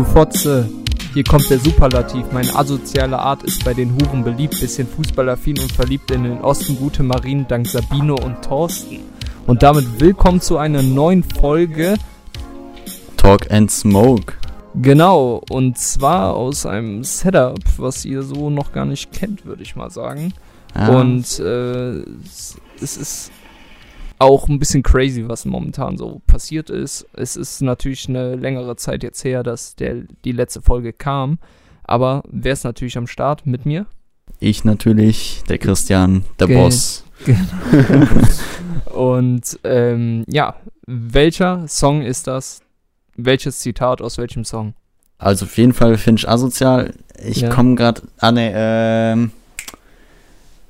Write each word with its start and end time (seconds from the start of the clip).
Du 0.00 0.06
Fotze, 0.06 0.66
hier 1.12 1.24
kommt 1.24 1.50
der 1.50 1.58
Superlativ. 1.58 2.24
Meine 2.32 2.56
asoziale 2.56 3.18
Art 3.18 3.42
ist 3.42 3.62
bei 3.66 3.74
den 3.74 3.92
Huren 3.92 4.24
beliebt, 4.24 4.58
bisschen 4.58 4.88
fußballaffin 4.88 5.58
und 5.60 5.70
verliebt 5.70 6.10
in 6.10 6.24
den 6.24 6.40
Osten, 6.40 6.78
gute 6.78 7.02
Marien 7.02 7.46
dank 7.46 7.66
Sabine 7.66 8.14
und 8.14 8.40
Thorsten. 8.40 9.00
Und 9.46 9.62
damit 9.62 10.00
willkommen 10.00 10.40
zu 10.40 10.56
einer 10.56 10.82
neuen 10.82 11.22
Folge. 11.22 11.96
Talk 13.18 13.50
and 13.50 13.70
Smoke. 13.70 14.32
Genau, 14.74 15.42
und 15.50 15.76
zwar 15.76 16.34
aus 16.34 16.64
einem 16.64 17.04
Setup, 17.04 17.60
was 17.76 18.06
ihr 18.06 18.22
so 18.22 18.48
noch 18.48 18.72
gar 18.72 18.86
nicht 18.86 19.12
kennt, 19.12 19.44
würde 19.44 19.62
ich 19.62 19.76
mal 19.76 19.90
sagen. 19.90 20.32
Ah, 20.72 20.98
Und 20.98 21.38
äh, 21.40 21.90
es 22.80 22.96
ist 22.96 23.30
auch 24.20 24.48
ein 24.48 24.58
bisschen 24.58 24.82
crazy, 24.82 25.26
was 25.28 25.44
momentan 25.46 25.96
so 25.96 26.20
passiert 26.26 26.70
ist. 26.70 27.06
Es 27.14 27.36
ist 27.36 27.62
natürlich 27.62 28.08
eine 28.08 28.36
längere 28.36 28.76
Zeit 28.76 29.02
jetzt 29.02 29.24
her, 29.24 29.42
dass 29.42 29.74
der, 29.76 30.02
die 30.24 30.32
letzte 30.32 30.60
Folge 30.62 30.92
kam. 30.92 31.38
Aber 31.84 32.22
wer 32.30 32.52
ist 32.52 32.64
natürlich 32.64 32.96
am 32.98 33.06
Start 33.08 33.46
mit 33.46 33.66
mir? 33.66 33.86
ich 34.38 34.64
natürlich, 34.64 35.42
der 35.48 35.58
Christian, 35.58 36.24
der 36.38 36.46
Geld. 36.46 36.58
Boss. 36.60 37.04
Und 38.94 39.58
ähm, 39.64 40.24
ja, 40.28 40.54
welcher 40.86 41.66
Song 41.68 42.02
ist 42.02 42.26
das? 42.26 42.62
Welches 43.16 43.58
Zitat 43.58 44.00
aus 44.00 44.16
welchem 44.18 44.44
Song? 44.44 44.74
Also 45.18 45.44
auf 45.44 45.58
jeden 45.58 45.74
Fall 45.74 45.98
finde 45.98 46.20
ich 46.20 46.28
asozial. 46.28 46.94
Ich 47.22 47.42
Ja. 47.42 47.50
komme 47.50 47.74
gerade. 47.74 48.02
Ah, 48.18 48.32
ne, 48.32 48.52
ähm. 48.54 49.30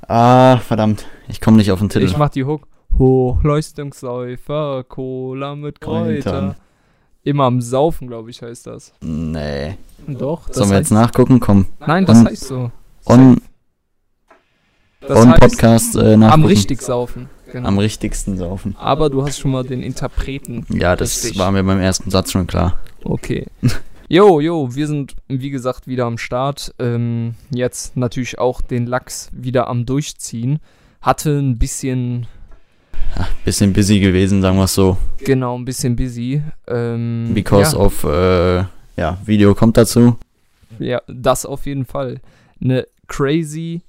Ah, 0.08 0.56
verdammt. 0.58 1.06
Ich 1.28 1.40
komme 1.40 1.58
nicht 1.58 1.70
auf 1.70 1.78
den 1.78 1.88
Titel. 1.88 2.04
Ich 2.04 2.16
mach 2.16 2.30
die 2.30 2.44
Hook. 2.44 2.66
Hochleistungsläufer, 2.98 4.84
Cola 4.84 5.54
mit 5.56 5.80
Kräuter. 5.80 6.22
Kräutern. 6.30 6.54
Immer 7.22 7.44
am 7.44 7.60
Saufen, 7.60 8.08
glaube 8.08 8.30
ich, 8.30 8.40
heißt 8.42 8.66
das. 8.66 8.92
nee. 9.00 9.76
Doch, 10.06 10.46
das 10.48 10.56
Sollen 10.56 10.70
wir 10.70 10.78
jetzt 10.78 10.90
nachgucken? 10.92 11.40
Komm. 11.40 11.66
Nein, 11.86 12.06
das 12.06 12.18
On- 12.18 12.26
heißt 12.26 12.44
so. 12.44 12.70
On, 13.04 13.40
Das 15.00 15.18
on 15.18 15.28
heißt, 15.30 15.40
Podcast 15.40 15.96
äh, 15.96 16.14
am 16.14 16.20
nachgucken. 16.20 16.44
richtig 16.46 16.80
saufen. 16.80 17.28
Genau. 17.52 17.68
Am 17.68 17.78
richtigsten 17.78 18.38
saufen. 18.38 18.74
Aber 18.78 19.10
du 19.10 19.22
hast 19.24 19.38
schon 19.38 19.50
mal 19.50 19.64
den 19.64 19.82
Interpreten. 19.82 20.64
Ja, 20.70 20.96
das 20.96 21.22
Richtig. 21.24 21.38
war 21.38 21.50
mir 21.52 21.62
beim 21.64 21.80
ersten 21.80 22.10
Satz 22.10 22.30
schon 22.32 22.46
klar. 22.46 22.78
Okay. 23.04 23.46
Jo, 24.12 24.40
jo, 24.40 24.74
wir 24.74 24.88
sind 24.88 25.14
wie 25.28 25.50
gesagt 25.50 25.86
wieder 25.86 26.06
am 26.06 26.18
Start. 26.18 26.74
Ähm, 26.80 27.36
jetzt 27.54 27.96
natürlich 27.96 28.40
auch 28.40 28.60
den 28.60 28.86
Lachs 28.86 29.30
wieder 29.32 29.68
am 29.68 29.86
Durchziehen. 29.86 30.58
Hatte 31.00 31.38
ein 31.38 31.58
bisschen, 31.58 32.26
Bisschen 33.44 33.72
busy 33.72 34.00
gewesen, 34.00 34.42
sagen 34.42 34.56
wir 34.56 34.64
es 34.64 34.74
so. 34.74 34.96
genau, 35.18 35.56
ein 35.58 35.64
bisschen 35.64 35.96
busy. 35.96 36.42
Ähm, 36.66 37.30
Because 37.34 37.74
ja, 37.76 37.82
of, 37.82 38.04
äh, 38.04 38.64
ja, 38.96 39.18
Video 39.24 39.54
kommt 39.54 39.76
dazu. 39.76 40.16
ja, 40.78 41.00
das 41.08 41.46
auf 41.46 41.66
jeden 41.66 41.84
Fall. 41.84 42.20
Eine 42.62 42.86
crazy, 43.08 43.82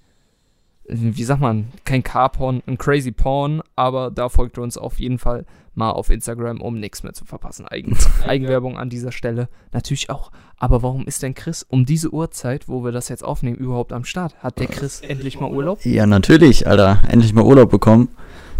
wie 0.87 1.23
sagt 1.23 1.41
man, 1.41 1.67
kein 1.85 2.03
Carporn, 2.03 2.63
ein 2.65 2.77
crazy 2.77 3.11
Porn, 3.11 3.61
aber 3.75 4.09
da 4.11 4.29
folgt 4.29 4.57
uns 4.57 4.77
auf 4.77 4.99
jeden 4.99 5.19
Fall 5.19 5.45
mal 5.73 5.91
auf 5.91 6.09
Instagram, 6.09 6.59
um 6.61 6.79
nichts 6.79 7.03
mehr 7.03 7.13
zu 7.13 7.23
verpassen. 7.25 7.65
Eigen, 7.67 7.97
Eigenwerbung 8.27 8.77
an 8.77 8.89
dieser 8.89 9.11
Stelle. 9.11 9.47
Natürlich 9.71 10.09
auch. 10.09 10.31
Aber 10.57 10.83
warum 10.83 11.05
ist 11.05 11.23
denn 11.23 11.33
Chris 11.33 11.63
um 11.63 11.85
diese 11.85 12.13
Uhrzeit, 12.13 12.67
wo 12.67 12.83
wir 12.83 12.91
das 12.91 13.09
jetzt 13.09 13.23
aufnehmen, 13.23 13.57
überhaupt 13.57 13.93
am 13.93 14.03
Start? 14.05 14.35
Hat 14.43 14.59
der 14.59 14.67
Chris 14.67 15.01
endlich 15.01 15.39
mal 15.39 15.49
Urlaub? 15.49 15.83
Ja, 15.85 16.05
natürlich, 16.05 16.67
Alter. 16.67 17.01
Endlich 17.07 17.33
mal 17.33 17.43
Urlaub 17.45 17.69
bekommen. 17.71 18.09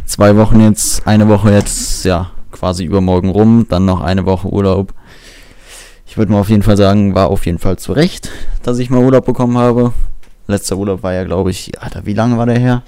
Zwei 0.06 0.36
Wochen 0.36 0.60
jetzt, 0.60 1.08
eine 1.08 1.28
Woche 1.28 1.52
jetzt, 1.52 2.04
ja, 2.06 2.32
quasi 2.52 2.84
übermorgen 2.84 3.30
rum, 3.30 3.66
dann 3.70 3.86
noch 3.86 4.02
eine 4.02 4.26
Woche 4.26 4.48
Urlaub. 4.48 4.94
Ich 6.06 6.18
würde 6.18 6.32
mal 6.32 6.40
auf 6.40 6.50
jeden 6.50 6.64
Fall 6.64 6.78
sagen, 6.78 7.16
war 7.16 7.30
auf 7.30 7.46
jeden 7.46 7.60
Fall 7.60 7.80
zu 7.80 7.94
Recht, 7.94 8.30
dass 8.64 8.80
ich 8.80 8.90
mal 8.90 9.04
Urlaub 9.04 9.26
bekommen 9.26 9.58
habe. 9.58 9.94
Letzter 10.48 10.78
Urlaub 10.78 11.04
war 11.04 11.14
ja, 11.14 11.24
glaube 11.24 11.52
ich, 11.52 11.82
Alter, 11.82 12.06
wie 12.06 12.14
lange 12.14 12.38
war 12.38 12.46
der 12.46 12.60
her? 12.60 12.84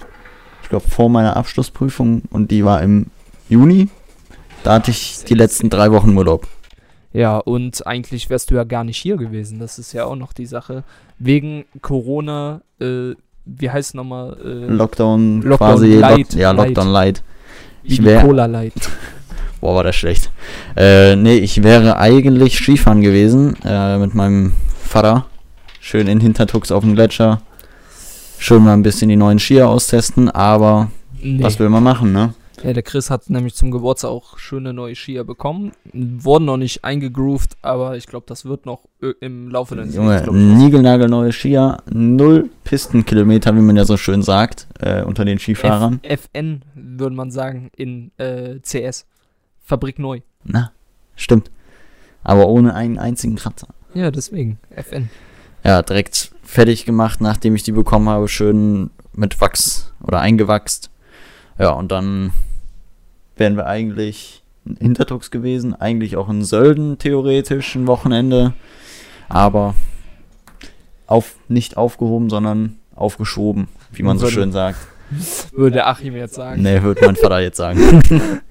Ich 0.61 0.69
glaube, 0.69 0.89
vor 0.89 1.09
meiner 1.09 1.37
Abschlussprüfung 1.37 2.23
und 2.31 2.51
die 2.51 2.65
war 2.65 2.81
im 2.81 3.07
Juni. 3.47 3.89
Da 4.63 4.73
hatte 4.73 4.91
ich 4.91 5.23
die 5.23 5.33
letzten 5.33 5.69
drei 5.69 5.91
Wochen 5.91 6.17
Urlaub. 6.17 6.47
Ja, 7.13 7.37
und 7.37 7.85
eigentlich 7.85 8.29
wärst 8.29 8.49
du 8.49 8.55
ja 8.55 8.63
gar 8.63 8.83
nicht 8.83 8.97
hier 8.97 9.17
gewesen. 9.17 9.59
Das 9.59 9.77
ist 9.77 9.93
ja 9.93 10.05
auch 10.05 10.15
noch 10.15 10.33
die 10.33 10.47
Sache. 10.47 10.83
Wegen 11.19 11.65
Corona, 11.81 12.61
äh, 12.81 13.13
wie 13.45 13.69
heißt 13.69 13.89
es 13.89 13.93
nochmal? 13.93 14.37
Äh, 14.43 14.71
Lockdown, 14.73 15.41
Lockdown 15.41 15.57
quasi. 15.75 15.95
Light, 15.95 16.33
ja, 16.33 16.51
Light. 16.51 16.67
Lockdown 16.69 16.87
Light. 16.91 17.23
wie 17.83 17.89
ich 17.93 17.99
die 17.99 18.05
wär- 18.05 18.21
Cola 18.21 18.45
Light. 18.45 18.73
Boah, 19.61 19.75
war 19.75 19.83
das 19.83 19.95
schlecht. 19.95 20.29
Äh, 20.75 21.15
nee, 21.15 21.37
ich 21.37 21.63
wäre 21.63 21.97
eigentlich 21.97 22.57
Skifahren 22.57 23.01
gewesen 23.01 23.55
äh, 23.65 23.97
mit 23.97 24.13
meinem 24.13 24.53
Vater. 24.83 25.25
Schön 25.79 26.07
in 26.07 26.19
Hintertux 26.19 26.71
auf 26.71 26.83
dem 26.83 26.95
Gletscher. 26.95 27.41
Schön 28.39 28.63
mal 28.63 28.73
ein 28.73 28.83
bisschen 28.83 29.07
die 29.09 29.15
neuen 29.15 29.39
Skier 29.39 29.69
austesten, 29.69 30.29
aber 30.29 30.89
Nee. 31.21 31.41
was 31.41 31.59
will 31.59 31.69
man 31.69 31.83
machen, 31.83 32.11
ne? 32.11 32.33
Ja, 32.63 32.71
der 32.71 32.83
Chris 32.83 33.09
hat 33.09 33.29
nämlich 33.29 33.55
zum 33.55 33.71
Geburtstag 33.71 34.09
auch 34.09 34.37
schöne 34.37 34.71
neue 34.71 34.95
Skier 34.95 35.25
bekommen. 35.25 35.73
Wurden 35.91 36.45
noch 36.45 36.55
nicht 36.55 36.85
eingegroovt, 36.85 37.57
aber 37.61 37.97
ich 37.97 38.07
glaube, 38.07 38.25
das 38.27 38.45
wird 38.45 38.65
noch 38.65 38.85
im 39.19 39.49
Laufe 39.49 39.75
des 39.75 39.93
Junge, 39.93 40.21
glaub 40.23 40.33
ich, 40.33 40.41
niegelnagelneue 40.41 41.33
Skier, 41.33 41.77
null 41.91 42.49
Pistenkilometer, 42.63 43.53
wie 43.55 43.59
man 43.59 43.75
ja 43.75 43.83
so 43.83 43.97
schön 43.97 44.23
sagt, 44.23 44.67
äh, 44.79 45.03
unter 45.03 45.25
den 45.25 45.39
Skifahrern. 45.39 45.99
F 46.03 46.29
FN 46.33 46.61
würde 46.73 47.15
man 47.15 47.31
sagen 47.31 47.69
in 47.75 48.11
äh, 48.17 48.59
CS. 48.61 49.07
Fabrik 49.61 49.99
neu. 49.99 50.21
Na, 50.45 50.71
stimmt. 51.17 51.51
Aber 52.23 52.47
ohne 52.47 52.73
einen 52.75 52.97
einzigen 52.97 53.35
Kratzer. 53.35 53.67
Ja, 53.93 54.09
deswegen. 54.09 54.57
FN. 54.69 55.09
Ja, 55.65 55.81
direkt 55.81 56.31
fertig 56.43 56.85
gemacht, 56.85 57.19
nachdem 57.19 57.55
ich 57.55 57.63
die 57.63 57.71
bekommen 57.73 58.07
habe, 58.07 58.29
schön 58.29 58.89
mit 59.13 59.39
Wachs 59.41 59.93
oder 60.01 60.19
eingewachst. 60.19 60.89
Ja, 61.59 61.71
und 61.71 61.91
dann 61.91 62.31
wären 63.37 63.55
wir 63.57 63.65
eigentlich 63.67 64.43
in 64.65 64.77
Hintertux 64.77 65.31
gewesen, 65.31 65.73
eigentlich 65.73 66.15
auch 66.17 66.29
in 66.29 66.43
Sölden 66.43 66.97
theoretisch 66.97 67.75
ein 67.75 67.87
Wochenende, 67.87 68.53
aber 69.29 69.75
auf, 71.07 71.35
nicht 71.47 71.77
aufgehoben, 71.77 72.29
sondern 72.29 72.77
aufgeschoben, 72.95 73.67
wie 73.91 74.03
man 74.03 74.17
so 74.17 74.23
Würde- 74.25 74.33
schön 74.33 74.51
sagt. 74.51 74.79
Würde 75.51 75.85
Achim 75.85 76.15
jetzt 76.15 76.33
sagen. 76.35 76.61
Nee, 76.63 76.81
wird 76.81 77.01
mein 77.01 77.15
Vater 77.15 77.39
jetzt 77.39 77.57
sagen. 77.57 77.79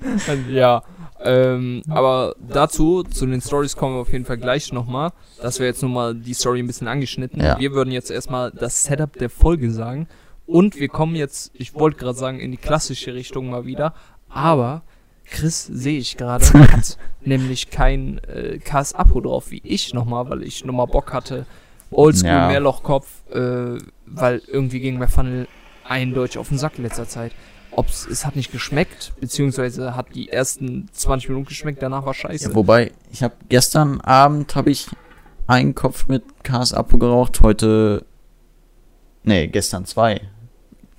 Ja. 0.51 0.83
Ähm, 1.25 1.83
aber 1.89 2.35
dazu, 2.49 3.03
zu 3.05 3.27
den 3.27 3.41
Stories 3.41 3.77
kommen 3.77 3.95
wir 3.97 4.01
auf 4.01 4.13
jeden 4.13 4.25
Fall 4.25 4.39
gleich 4.39 4.73
nochmal. 4.73 5.11
Das 5.41 5.59
wäre 5.61 5.69
jetzt 5.69 5.83
nochmal 5.83 6.15
die 6.15 6.35
Story 6.35 6.59
ein 6.61 6.67
bisschen 6.67 6.89
angeschnitten. 6.89 7.41
Ja. 7.41 7.59
Wir 7.59 7.73
würden 7.73 7.93
jetzt 7.93 8.11
erstmal 8.11 8.51
das 8.51 8.83
Setup 8.85 9.13
der 9.15 9.31
Folge 9.31 9.71
sagen. 9.71 10.09
Und 10.47 10.79
wir 10.79 10.89
kommen 10.89 11.15
jetzt, 11.15 11.53
ich 11.55 11.75
wollte 11.75 11.99
gerade 11.99 12.19
sagen, 12.19 12.41
in 12.41 12.51
die 12.51 12.57
klassische 12.57 13.15
Richtung 13.15 13.49
mal 13.51 13.65
wieder. 13.65 13.95
Aber 14.33 14.83
Chris, 15.31 15.67
sehe 15.67 15.99
ich 15.99 16.17
gerade, 16.17 16.45
hat 16.73 16.99
nämlich 17.21 17.71
kein 17.71 18.19
äh, 18.25 18.59
KS-Apo 18.59 19.21
drauf, 19.21 19.51
wie 19.51 19.63
ich 19.65 19.95
nochmal, 19.95 20.29
weil 20.29 20.43
ich 20.43 20.65
nochmal 20.65 20.87
Bock 20.87 21.13
hatte. 21.13 21.47
Oldschool, 21.91 22.29
Ja. 22.29 22.49
Mehrlochkopf, 22.49 23.07
äh, 23.31 23.79
weil 24.07 24.43
irgendwie 24.47 24.81
ging 24.81 24.99
mir 24.99 25.09
Funnel 25.09 25.47
eindeutig 25.85 26.39
auf 26.39 26.49
den 26.49 26.59
Sack 26.59 26.79
in 26.79 26.85
letzter 26.85 27.07
Zeit. 27.07 27.33
Ob's, 27.71 28.07
es 28.07 28.27
hat 28.27 28.37
nicht 28.37 28.53
geschmeckt, 28.53 29.13
beziehungsweise 29.21 29.97
hat 29.97 30.15
die 30.15 30.29
ersten 30.29 30.89
20 30.93 31.31
Minuten 31.31 31.47
geschmeckt, 31.47 31.83
danach 31.83 32.05
war 32.05 32.15
scheiße. 32.15 32.51
Ja, 32.51 32.55
wobei, 32.55 32.93
ich 33.11 33.23
habe 33.23 33.35
gestern 33.49 34.01
Abend 34.03 34.55
habe 34.55 34.71
ich 34.71 34.89
einen 35.47 35.75
Kopf 35.75 36.07
mit 36.09 36.23
KS 36.45 36.75
Apo 36.75 36.99
geraucht, 36.99 37.41
heute 37.43 38.05
nee, 39.23 39.47
gestern 39.47 39.87
zwei. 39.87 40.21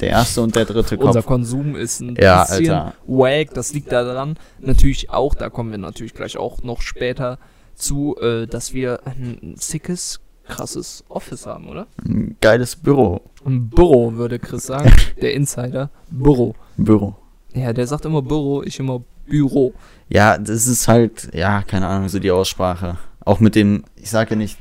Der 0.03 0.11
erste 0.11 0.41
und 0.41 0.55
der 0.55 0.65
dritte 0.65 0.97
Kopf. 0.97 1.07
Unser 1.07 1.21
Konsum 1.23 1.75
ist 1.75 2.01
ein 2.01 2.15
Ja, 2.19 2.43
bisschen 2.43 2.69
Alter. 2.71 2.93
wack, 3.07 3.53
das 3.53 3.73
liegt 3.73 3.91
daran. 3.91 4.35
Natürlich 4.59 5.09
auch, 5.09 5.33
da 5.35 5.49
kommen 5.49 5.71
wir 5.71 5.77
natürlich 5.77 6.13
gleich 6.13 6.37
auch 6.37 6.61
noch 6.63 6.81
später 6.81 7.39
zu, 7.75 8.15
äh, 8.21 8.45
dass 8.47 8.73
wir 8.73 8.99
ein 9.05 9.55
sickes, 9.57 10.19
krasses 10.47 11.03
Office 11.09 11.45
haben, 11.45 11.69
oder? 11.69 11.87
Ein 12.05 12.35
geiles 12.41 12.75
Büro. 12.75 13.21
Ein 13.45 13.69
Büro, 13.69 14.13
würde 14.13 14.39
Chris 14.39 14.63
sagen. 14.63 14.91
Der 15.21 15.33
Insider. 15.33 15.89
Büro. 16.09 16.53
Büro. 16.77 17.15
Ja, 17.53 17.71
der 17.71 17.85
sagt 17.87 18.03
immer 18.05 18.21
Büro, 18.23 18.63
ich 18.63 18.79
immer 18.79 19.03
Büro. 19.27 19.73
Ja, 20.09 20.37
das 20.37 20.65
ist 20.67 20.87
halt, 20.87 21.29
ja, 21.33 21.61
keine 21.61 21.87
Ahnung, 21.87 22.09
so 22.09 22.17
die 22.19 22.31
Aussprache. 22.31 22.97
Auch 23.23 23.39
mit 23.39 23.53
dem, 23.55 23.83
ich 23.95 24.09
sage 24.09 24.31
ja 24.31 24.35
nicht 24.35 24.57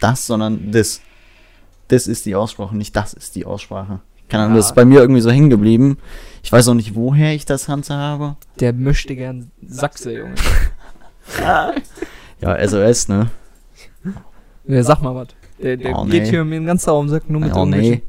das, 0.00 0.26
sondern 0.26 0.70
das. 0.70 1.00
Das 1.88 2.06
ist 2.06 2.26
die 2.26 2.34
Aussprache, 2.34 2.76
nicht 2.76 2.94
das 2.94 3.12
ist 3.14 3.34
die 3.34 3.44
Aussprache. 3.46 4.00
Keine 4.28 4.44
Ahnung, 4.44 4.54
Ja. 4.56 4.60
das 4.60 4.66
ist 4.70 4.74
bei 4.74 4.84
mir 4.84 5.00
irgendwie 5.00 5.20
so 5.20 5.30
hängen 5.30 5.50
geblieben. 5.50 5.98
Ich 6.42 6.52
weiß 6.52 6.68
auch 6.68 6.74
nicht, 6.74 6.94
woher 6.94 7.34
ich 7.34 7.44
das 7.44 7.66
Ganze 7.66 7.94
habe. 7.94 8.36
Der 8.60 8.72
möchte 8.72 9.16
gern 9.16 9.50
Sachse, 9.66 10.12
Junge. 10.12 10.34
Ja, 12.40 12.68
SOS, 12.68 13.08
ne? 13.08 13.30
Ja, 14.66 14.82
sag 14.82 15.02
mal 15.02 15.14
was. 15.14 15.28
Der, 15.60 15.76
der 15.76 15.96
Oh, 15.98 16.04
geht 16.04 16.22
nee. 16.24 16.30
hier 16.30 16.44
mir 16.44 16.54
den 16.60 16.66
ganzen 16.66 16.90
Raum 16.90 17.08
sagt 17.08 17.28
nur 17.28 17.40
mit 17.40 17.52
Oh, 17.54 17.64
nee. 17.66 18.02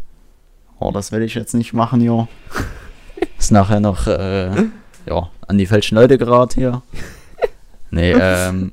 Oh, 0.80 0.92
das 0.92 1.12
werde 1.12 1.26
ich 1.26 1.34
jetzt 1.34 1.54
nicht 1.56 1.74
machen, 1.74 2.00
jo. 2.02 2.28
Ist 3.40 3.52
nachher 3.52 3.80
noch, 3.80 4.06
äh, 4.08 4.52
ja, 5.08 5.30
an 5.48 5.58
die 5.58 5.66
falschen 5.66 5.96
Leute 5.96 6.18
geraten 6.18 6.60
hier. 6.60 6.82
Nee, 7.92 8.12
ähm, 8.12 8.72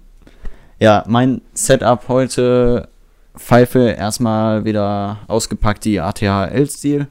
Ja, 0.78 1.02
mein 1.08 1.40
Setup 1.54 2.06
heute 2.08 2.86
Pfeife 3.34 3.88
erstmal 3.92 4.66
wieder 4.66 5.20
ausgepackt, 5.26 5.86
die 5.86 6.00
ATH 6.00 6.20
L-Stil. 6.22 7.06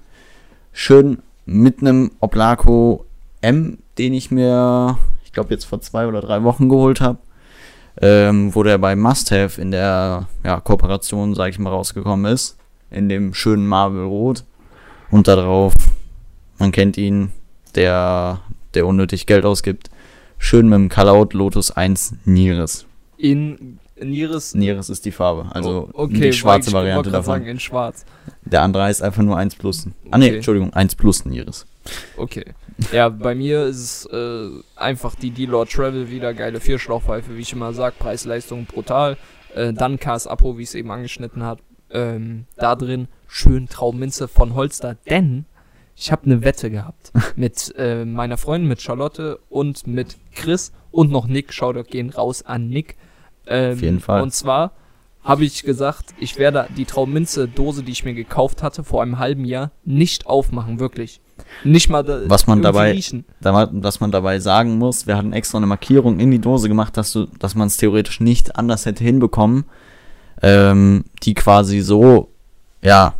Schön 0.77 1.19
mit 1.45 1.79
einem 1.79 2.11
Oblaco 2.19 3.05
M, 3.39 3.77
den 3.97 4.13
ich 4.13 4.29
mir, 4.29 4.97
ich 5.23 5.31
glaube, 5.31 5.53
jetzt 5.53 5.63
vor 5.63 5.79
zwei 5.79 6.05
oder 6.05 6.19
drei 6.19 6.43
Wochen 6.43 6.67
geholt 6.67 6.99
habe. 6.99 7.17
Ähm, 8.01 8.53
wo 8.53 8.61
der 8.61 8.77
bei 8.77 8.93
Must 8.97 9.31
Have 9.31 9.59
in 9.59 9.71
der 9.71 10.27
ja, 10.43 10.59
Kooperation, 10.59 11.33
sag 11.33 11.49
ich 11.49 11.59
mal, 11.59 11.69
rausgekommen 11.69 12.29
ist. 12.29 12.57
In 12.91 13.07
dem 13.07 13.33
schönen 13.33 13.65
Marble 13.65 14.03
Rot. 14.03 14.43
Und 15.11 15.29
darauf, 15.29 15.73
man 16.59 16.73
kennt 16.73 16.97
ihn, 16.97 17.31
der, 17.75 18.41
der 18.73 18.85
unnötig 18.85 19.27
Geld 19.27 19.45
ausgibt. 19.45 19.89
Schön 20.39 20.67
mit 20.67 20.75
dem 20.75 20.89
Call-Out 20.89 21.33
Lotus 21.33 21.71
1 21.71 22.15
Niris. 22.25 22.85
In 23.17 23.79
Niris. 23.99 24.55
Niris 24.55 24.89
ist 24.89 25.05
die 25.05 25.11
Farbe, 25.11 25.47
also 25.51 25.89
Oh, 25.93 26.03
okay, 26.03 26.19
die 26.19 26.33
schwarze 26.33 26.71
Variante 26.73 27.09
davon. 27.11 27.35
Sagen, 27.35 27.47
in 27.47 27.59
schwarz. 27.59 28.05
Der 28.43 28.61
andere 28.61 28.83
heißt 28.83 29.01
einfach 29.01 29.23
nur 29.23 29.37
1 29.37 29.55
Plus. 29.55 29.87
Ah 30.11 30.17
ne, 30.17 30.25
Okay. 30.25 30.35
Entschuldigung, 30.35 30.73
1 30.73 30.95
Plus 30.95 31.25
Niris. 31.25 31.65
Okay. 32.17 32.45
Ja, 32.91 33.09
bei 33.09 33.35
mir 33.35 33.65
ist 33.65 33.77
es 33.77 34.05
äh, 34.11 34.49
einfach 34.75 35.15
die 35.15 35.31
D-Lord 35.31 35.71
Travel 35.71 36.09
wieder 36.09 36.33
geile 36.33 36.59
Vierschlauchpfeife, 36.59 37.37
wie 37.37 37.41
ich 37.41 37.53
immer 37.53 37.73
sag, 37.73 37.97
Preis-Leistung 37.97 38.65
brutal. 38.65 39.17
Äh, 39.55 39.71
dann 39.71 39.97
Cars 39.99 40.27
Apo, 40.27 40.57
wie 40.57 40.63
es 40.63 40.75
eben 40.75 40.91
angeschnitten 40.91 41.43
hat. 41.43 41.59
Ähm, 41.89 42.45
da 42.57 42.75
drin 42.75 43.07
schön 43.27 43.69
Traumminze 43.69 44.27
von 44.27 44.55
Holster, 44.55 44.97
denn 45.09 45.45
ich 45.95 46.11
habe 46.11 46.25
eine 46.25 46.43
Wette 46.43 46.69
gehabt 46.69 47.13
mit 47.37 47.73
äh, 47.77 48.03
meiner 48.03 48.37
Freundin, 48.37 48.67
mit 48.67 48.81
Charlotte 48.81 49.39
und 49.49 49.87
mit 49.87 50.17
Chris 50.33 50.73
und 50.91 51.11
noch 51.11 51.27
Nick. 51.27 51.53
Shoutout 51.53 51.83
gehen 51.89 52.09
raus 52.09 52.41
an 52.45 52.67
Nick. 52.67 52.97
Ähm, 53.47 53.73
Auf 53.73 53.81
jeden 53.81 53.99
Fall. 53.99 54.21
Und 54.21 54.33
zwar 54.33 54.71
habe 55.23 55.43
ich 55.43 55.63
gesagt, 55.63 56.13
ich 56.19 56.37
werde 56.37 56.67
die 56.77 56.85
Traumminze-Dose, 56.85 57.83
die 57.83 57.91
ich 57.91 58.05
mir 58.05 58.13
gekauft 58.13 58.61
hatte, 58.61 58.83
vor 58.83 59.01
einem 59.01 59.17
halben 59.17 59.43
Jahr, 59.45 59.71
nicht 59.83 60.27
aufmachen, 60.27 60.79
wirklich. 60.79 61.19
Nicht 61.63 61.89
mal 61.89 62.03
da, 62.03 62.21
Was 62.27 62.47
man 62.47 62.61
dabei- 62.61 62.91
riechen. 62.91 63.25
Da 63.41 63.69
Was 63.73 63.99
man 63.99 64.11
dabei 64.11 64.39
sagen 64.39 64.77
muss, 64.77 65.07
wir 65.07 65.17
hatten 65.17 65.33
extra 65.33 65.57
eine 65.57 65.65
Markierung 65.67 66.19
in 66.19 66.31
die 66.31 66.39
Dose 66.39 66.67
gemacht, 66.69 66.95
dass, 66.95 67.11
du, 67.11 67.25
dass 67.39 67.55
man 67.55 67.67
es 67.67 67.77
theoretisch 67.77 68.19
nicht 68.19 68.55
anders 68.55 68.85
hätte 68.85 69.03
hinbekommen, 69.03 69.65
ähm, 70.41 71.05
die 71.23 71.33
quasi 71.33 71.81
so, 71.81 72.29
ja, 72.81 73.13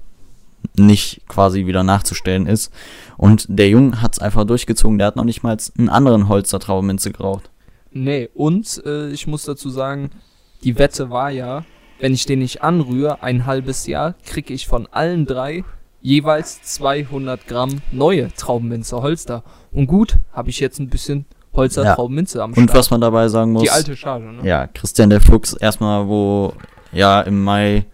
nicht 0.77 1.22
quasi 1.27 1.66
wieder 1.66 1.83
nachzustellen 1.83 2.45
ist. 2.48 2.72
Und 3.18 3.45
der 3.50 3.69
Junge 3.69 4.01
hat 4.01 4.13
es 4.13 4.19
einfach 4.19 4.45
durchgezogen, 4.45 4.98
der 4.98 5.07
hat 5.07 5.16
noch 5.16 5.24
nicht 5.24 5.42
mal 5.44 5.57
einen 5.77 5.89
anderen 5.89 6.27
Holster 6.30 6.60
Traubenminze 6.60 7.12
geraucht. 7.12 7.50
Nee, 7.98 8.30
und 8.34 8.84
äh, 8.86 9.08
ich 9.12 9.26
muss 9.26 9.46
dazu 9.46 9.70
sagen, 9.70 10.10
die 10.66 10.78
Wette 10.78 11.10
war 11.10 11.32
ja, 11.32 11.64
wenn 12.00 12.14
ich 12.14 12.26
den 12.26 12.40
nicht 12.40 12.62
anrühre, 12.62 13.24
ein 13.24 13.46
halbes 13.46 13.88
Jahr, 13.88 14.16
kriege 14.26 14.54
ich 14.54 14.68
von 14.68 14.86
allen 14.92 15.26
drei 15.26 15.64
jeweils 16.02 16.62
200 16.62 17.48
Gramm 17.48 17.82
neue 17.94 18.34
Traubenminze 18.34 19.02
Holster. 19.02 19.44
Und 19.72 19.88
gut, 19.88 20.18
habe 20.34 20.50
ich 20.50 20.60
jetzt 20.60 20.78
ein 20.80 20.90
bisschen 20.90 21.26
Holster 21.54 21.86
Ja. 21.86 21.96
Traubenminze 21.96 22.44
am 22.44 22.52
Und 22.52 22.64
Start. 22.66 22.78
was 22.78 22.92
man 22.92 23.00
dabei 23.00 23.30
sagen 23.30 23.54
muss, 23.54 23.64
die 23.64 23.70
alte 23.70 23.96
Charge, 23.96 24.26
ne? 24.26 24.46
ja, 24.46 24.68
Christian 24.68 25.10
der 25.10 25.22
Fuchs, 25.22 25.54
erstmal, 25.54 26.06
wo 26.10 26.52
ja 26.92 27.22
im 27.22 27.42
Mai 27.46 27.86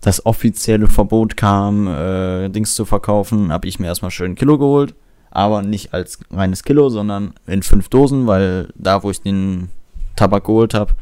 das 0.00 0.24
offizielle 0.24 0.86
Verbot 0.86 1.36
kam, 1.36 1.86
äh, 1.86 2.48
Dings 2.48 2.74
zu 2.74 2.86
verkaufen, 2.86 3.52
habe 3.52 3.68
ich 3.68 3.78
mir 3.78 3.88
erstmal 3.88 4.10
schön 4.10 4.32
ein 4.32 4.36
Kilo 4.36 4.56
geholt. 4.56 4.94
Aber 5.30 5.62
nicht 5.62 5.92
als 5.92 6.18
reines 6.30 6.62
Kilo, 6.62 6.88
sondern 6.88 7.34
in 7.46 7.62
fünf 7.62 7.88
Dosen, 7.88 8.26
weil 8.26 8.68
da, 8.74 9.02
wo 9.02 9.10
ich 9.10 9.20
den 9.20 9.68
Tabak 10.16 10.44
geholt 10.44 10.74
habe, 10.74 10.94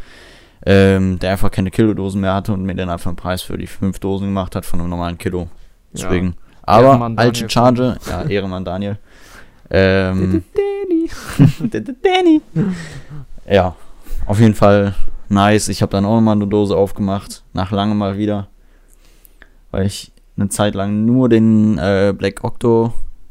ähm, 0.65 1.19
der 1.19 1.33
einfach 1.33 1.51
keine 1.51 1.71
Kilodosen 1.71 2.21
mehr 2.21 2.35
hatte 2.35 2.53
und 2.53 2.65
mir 2.65 2.75
dann 2.75 2.91
einfach 2.91 3.09
einen 3.09 3.17
Preis 3.17 3.43
für 3.43 3.57
die 3.57 3.67
fünf 3.67 3.99
Dosen 4.01 4.29
gemacht 4.29 4.57
hat 4.57 4.67
von 4.67 4.81
einem 4.81 4.91
normalen 4.91 5.17
Kilo. 5.17 5.49
Deswegen. 5.93 6.35
Aber 6.63 6.89
Ehrenmann 6.89 7.19
alte. 7.19 7.49
Charge, 7.49 7.97
ja, 8.09 8.23
Ehrenmann 8.23 8.65
Daniel. 8.65 8.99
Ähm, 9.71 10.45
Danny. 10.55 11.11
Danny. 12.03 12.41
Ja, 13.49 13.77
auf 14.27 14.41
jeden 14.41 14.55
Fall 14.55 14.95
nice. 15.29 15.69
Ich 15.69 15.83
habe 15.83 15.91
dann 15.91 16.05
auch 16.05 16.17
nochmal 16.17 16.35
eine 16.35 16.47
Dose 16.47 16.77
aufgemacht, 16.77 17.45
nach 17.53 17.71
langem 17.71 17.99
mal 17.99 18.19
wieder. 18.19 18.49
Weil 19.71 19.87
ich 19.87 20.13
eine 20.37 20.49
Zeit 20.49 20.75
lang 20.75 21.05
nur 21.05 21.29
den 21.29 21.79
äh, 21.79 22.13
Black 22.17 22.37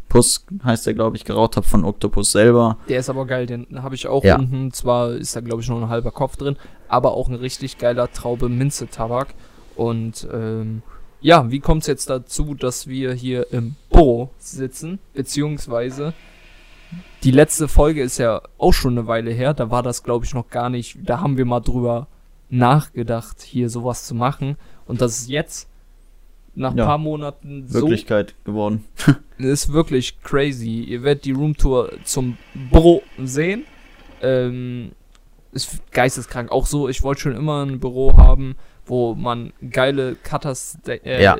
Octopus, 0.09 0.45
heißt 0.63 0.85
der, 0.85 0.93
glaube 0.93 1.17
ich, 1.17 1.25
geraucht 1.25 1.57
habe 1.57 1.65
von 1.67 1.83
Octopus 1.83 2.31
selber. 2.31 2.77
Der 2.87 2.99
ist 2.99 3.09
aber 3.09 3.25
geil, 3.25 3.45
den 3.45 3.81
habe 3.81 3.95
ich 3.95 4.07
auch 4.07 4.23
Ja. 4.23 4.37
unten. 4.37 4.71
Zwar 4.71 5.11
ist 5.11 5.35
da, 5.35 5.41
glaube 5.41 5.61
ich, 5.61 5.69
noch 5.69 5.81
ein 5.81 5.89
halber 5.89 6.11
Kopf 6.11 6.37
drin, 6.37 6.55
aber 6.87 7.13
auch 7.15 7.27
ein 7.27 7.35
richtig 7.35 7.77
geiler 7.77 8.11
Traube-Minze-Tabak. 8.11 9.33
Und 9.75 10.27
ähm, 10.31 10.83
ja, 11.21 11.49
wie 11.51 11.59
kommt 11.59 11.81
es 11.81 11.87
jetzt 11.87 12.09
dazu, 12.09 12.53
dass 12.53 12.87
wir 12.87 13.13
hier 13.13 13.51
im 13.51 13.75
Büro 13.91 14.29
sitzen? 14.37 14.99
Beziehungsweise 15.13 16.13
die 17.23 17.31
letzte 17.31 17.67
Folge 17.67 18.01
ist 18.01 18.17
ja 18.19 18.41
auch 18.57 18.73
schon 18.73 18.97
eine 18.97 19.07
Weile 19.07 19.31
her. 19.31 19.53
Da 19.53 19.69
war 19.71 19.83
das, 19.83 20.03
glaube 20.03 20.25
ich, 20.25 20.33
noch 20.33 20.49
gar 20.49 20.69
nicht. 20.69 20.97
Da 21.03 21.19
haben 21.19 21.35
wir 21.37 21.45
mal 21.45 21.59
drüber 21.59 22.07
nachgedacht, 22.49 23.41
hier 23.41 23.69
sowas 23.69 24.05
zu 24.05 24.15
machen. 24.15 24.55
Und 24.85 25.01
das 25.01 25.17
ist 25.17 25.29
jetzt 25.29 25.67
nach 26.55 26.71
ein 26.71 26.77
Ja. 26.77 26.85
paar 26.85 26.97
Monaten 26.97 27.65
so 27.67 27.81
Wirklichkeit 27.81 28.33
geworden. 28.45 28.85
ist 29.37 29.71
wirklich 29.73 30.21
crazy. 30.23 30.81
Ihr 30.81 31.03
werdet 31.03 31.25
die 31.25 31.31
Roomtour 31.33 31.91
zum 32.03 32.37
Büro 32.71 33.03
sehen. 33.23 33.65
Ähm, 34.21 34.91
ist 35.51 35.79
geisteskrank. 35.91 36.51
Auch 36.51 36.65
so, 36.65 36.89
ich 36.89 37.03
wollte 37.03 37.21
schon 37.21 37.35
immer 37.35 37.65
ein 37.65 37.79
Büro 37.79 38.17
haben, 38.17 38.55
wo 38.85 39.15
man 39.15 39.53
geile 39.71 40.15
Cutter 40.15 40.55
sta 40.55 40.93
äh, 40.93 41.23
Ja. 41.23 41.37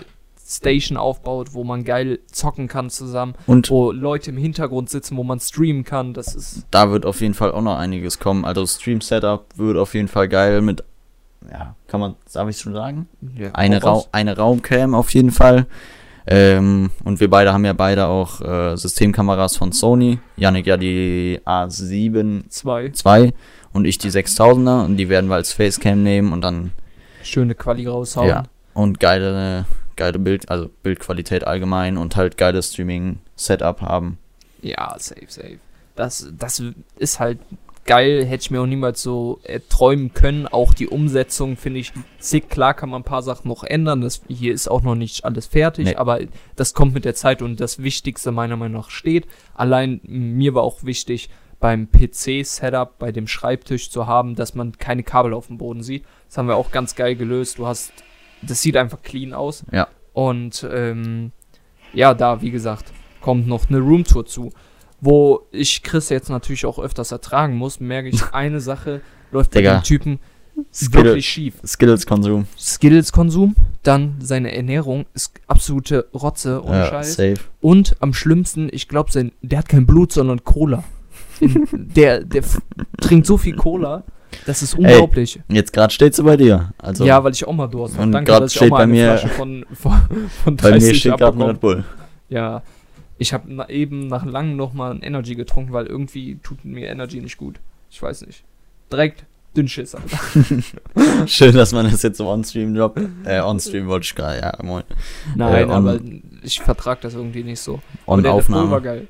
Station 0.47 0.95
aufbaut, 0.95 1.53
wo 1.53 1.63
man 1.63 1.83
geil 1.83 2.19
zocken 2.27 2.67
kann 2.67 2.91
zusammen, 2.91 3.33
Und 3.47 3.71
wo 3.71 3.91
Leute 3.91 4.29
im 4.29 4.37
Hintergrund 4.37 4.91
sitzen, 4.91 5.17
wo 5.17 5.23
man 5.23 5.39
streamen 5.39 5.83
kann. 5.83 6.13
Das 6.13 6.35
ist 6.35 6.67
da 6.69 6.91
wird 6.91 7.03
auf 7.03 7.19
jeden 7.21 7.33
Fall 7.33 7.51
auch 7.51 7.63
noch 7.63 7.77
einiges 7.77 8.19
kommen. 8.19 8.45
Also 8.45 8.63
Stream 8.67 9.01
Setup 9.01 9.45
wird 9.57 9.75
auf 9.75 9.95
jeden 9.95 10.07
Fall 10.07 10.27
geil 10.29 10.61
mit, 10.61 10.83
ja, 11.51 11.75
kann 11.87 11.99
man, 11.99 12.15
darf 12.33 12.49
ich 12.49 12.57
schon 12.57 12.73
sagen? 12.73 13.07
ja, 13.35 13.51
eine. 13.53 13.81
Rau 13.81 14.05
eine 14.11 14.37
Raumcam 14.37 14.93
auf 14.95 15.13
jeden 15.13 15.31
Fall. 15.31 15.67
Ähm, 16.27 16.89
und 17.03 17.19
wir 17.19 17.29
beide 17.29 17.53
haben 17.53 17.65
ja 17.65 17.73
beide 17.73 18.07
auch 18.07 18.41
äh, 18.41 18.75
Systemkameras 18.75 19.57
von 19.57 19.71
Sony. 19.71 20.19
Yannick 20.37 20.65
ja 20.65 20.77
die 20.77 21.39
A7 21.45 22.49
zwei 22.49 22.91
II 23.25 23.33
und 23.73 23.85
ich 23.85 23.99
die 23.99 24.09
6000er 24.09 24.85
und 24.85 24.97
die 24.97 25.09
werden 25.09 25.29
wir 25.29 25.35
als 25.35 25.53
Facecam 25.53 26.01
nehmen 26.01 26.33
und 26.33 26.41
dann 26.41 26.71
schöne 27.21 27.53
Quali 27.53 27.85
raushauen. 27.85 28.27
ja 28.27 28.43
und 28.75 28.99
geile 28.99 29.65
geile 29.95 30.19
Bild 30.19 30.49
also 30.49 30.69
Bildqualität 30.83 31.47
allgemein 31.47 31.97
und 31.97 32.15
halt 32.15 32.37
geiles 32.37 32.73
Streaming 32.73 33.19
Setup 33.35 33.81
haben. 33.81 34.19
Ja, 34.61 34.95
safe, 34.99 35.25
safe. 35.27 35.59
Das, 35.95 36.27
das 36.37 36.61
ist 36.97 37.19
halt 37.19 37.39
geil, 37.85 38.25
hätte 38.25 38.41
ich 38.41 38.51
mir 38.51 38.61
auch 38.61 38.65
niemals 38.65 39.01
so 39.01 39.39
äh, 39.43 39.59
träumen 39.69 40.13
können. 40.13 40.47
Auch 40.47 40.73
die 40.73 40.87
Umsetzung 40.87 41.55
finde 41.55 41.79
ich 41.79 41.93
sick. 42.19 42.49
Klar 42.49 42.73
kann 42.73 42.89
man 42.89 43.01
ein 43.01 43.05
paar 43.05 43.21
Sachen 43.23 43.47
noch 43.47 43.63
ändern. 43.63 44.01
Das, 44.01 44.21
hier 44.27 44.53
ist 44.53 44.67
auch 44.67 44.81
noch 44.81 44.95
nicht 44.95 45.23
alles 45.23 45.45
fertig, 45.47 45.85
Nee. 45.85 45.95
aber 45.95 46.19
das 46.55 46.73
kommt 46.73 46.93
mit 46.93 47.05
der 47.05 47.15
Zeit 47.15 47.41
und 47.41 47.59
das 47.59 47.81
Wichtigste 47.81 48.31
meiner 48.31 48.57
Meinung 48.57 48.81
nach 48.81 48.89
steht. 48.89 49.27
Allein 49.53 50.01
mir 50.03 50.53
war 50.53 50.63
auch 50.63 50.83
wichtig, 50.83 51.29
beim 51.59 51.87
PC-Setup, 51.89 52.99
bei 52.99 53.11
dem 53.11 53.27
Schreibtisch 53.27 53.89
zu 53.89 54.07
haben, 54.07 54.35
dass 54.35 54.55
man 54.55 54.77
keine 54.77 55.03
Kabel 55.03 55.33
auf 55.33 55.47
dem 55.47 55.57
Boden 55.57 55.83
sieht. 55.83 56.03
Das 56.27 56.37
haben 56.37 56.47
wir 56.47 56.55
auch 56.57 56.71
ganz 56.71 56.95
geil 56.95 57.15
gelöst. 57.15 57.59
Du 57.59 57.65
hast, 57.65 57.93
das 58.41 58.61
sieht 58.61 58.75
einfach 58.77 59.01
clean 59.01 59.33
aus. 59.33 59.63
Ja. 59.71 59.87
Und 60.13 60.67
ähm, 60.71 61.31
ja, 61.93 62.13
da, 62.13 62.41
wie 62.41 62.51
gesagt, 62.51 62.91
kommt 63.21 63.47
noch 63.47 63.69
eine 63.69 63.79
Roomtour 63.79 64.25
zu. 64.25 64.51
Wo 65.05 65.41
ich 65.51 65.83
Chris 65.83 66.09
jetzt 66.09 66.29
natürlich 66.29 66.65
auch 66.65 66.79
öfters 66.79 67.11
ertragen 67.11 67.55
muss, 67.55 67.79
merke 67.79 68.09
ich, 68.09 68.21
eine 68.33 68.59
Sache 68.59 69.01
läuft 69.31 69.51
bei 69.51 69.59
Digga. 69.59 69.77
dem 69.79 69.83
Typen 69.83 70.19
Skill- 70.73 71.03
wirklich 71.03 71.27
schief. 71.29 71.55
Skills 71.65 72.05
Konsum. 72.05 72.47
Skills-Konsum, 72.57 73.55
dann 73.83 74.15
seine 74.19 74.55
Ernährung 74.55 75.05
ist 75.13 75.33
absolute 75.47 76.07
Rotze 76.13 76.61
und 76.61 76.73
Ja, 76.73 76.85
Scheiß. 76.87 77.13
safe. 77.15 77.35
Und 77.61 77.95
am 77.99 78.13
schlimmsten, 78.13 78.69
ich 78.71 78.87
glaube, 78.87 79.11
der 79.41 79.59
hat 79.59 79.67
kein 79.69 79.85
Blut, 79.85 80.11
sondern 80.13 80.43
Cola. 80.43 80.83
Der 81.71 82.23
der 82.23 82.43
trinkt 83.01 83.27
so 83.27 83.37
viel 83.37 83.55
Cola, 83.55 84.03
das 84.45 84.61
ist 84.63 84.75
unglaublich. 84.77 85.39
Jetzt 85.49 85.73
gerade 85.73 85.93
steht's 85.93 86.21
bei 86.21 86.37
dir. 86.37 86.71
Also 86.77 87.03
ja, 87.05 87.21
weil 87.23 87.33
ich 87.33 87.45
auch 87.45 87.53
mal 87.53 87.67
Durst 87.67 87.97
habe. 87.97 88.07
Und 88.17 88.29
auch 88.29 88.47
steht 88.49 88.69
bei 88.69 88.87
mir- 88.87 89.17
von, 89.35 89.65
von, 89.73 89.93
von 90.43 90.55
bei 90.55 90.71
mir 90.71 90.79
30 90.79 90.97
steht 90.99 91.17
gerade. 91.17 91.37
Red 91.47 91.59
Bull. 91.59 91.83
Ja, 92.29 92.63
ich 93.17 93.33
habe 93.33 93.45
na, 93.53 93.69
eben 93.69 94.07
nach 94.07 94.25
langem 94.25 94.55
nochmal 94.57 94.91
ein 94.91 95.01
Energy 95.01 95.35
getrunken, 95.35 95.73
weil 95.73 95.85
irgendwie 95.87 96.37
tut 96.43 96.63
mir 96.65 96.89
Energy 96.89 97.21
nicht 97.21 97.37
gut. 97.37 97.59
Ich 97.89 98.01
weiß 98.01 98.25
nicht. 98.25 98.43
Direkt 98.91 99.25
Dünnschiss, 99.55 99.95
Alter. 99.95 100.19
Schön, 101.27 101.55
dass 101.55 101.71
man 101.71 101.89
das 101.89 102.01
jetzt 102.03 102.17
so 102.17 102.27
on-stream 102.27 102.75
droppt. 102.75 102.99
Äh, 103.23 103.39
on-stream 103.39 103.87
wollte 103.87 104.03
ich 104.05 104.13
gerade, 104.15 104.39
ja, 104.41 104.53
moin. 104.63 104.83
Nein, 105.35 105.55
Äh, 105.55 105.63
on- 105.63 105.71
aber 105.71 105.99
ich 106.43 106.59
vertrag 106.59 106.99
das 107.01 107.13
irgendwie 107.13 107.43
nicht 107.43 107.61
so. 107.61 107.75
Der, 107.75 107.81
der 107.81 107.83
Pool 108.01 108.23
war 108.25 108.33
On-Aufnahme. 108.35 108.81
geil. 108.81 109.07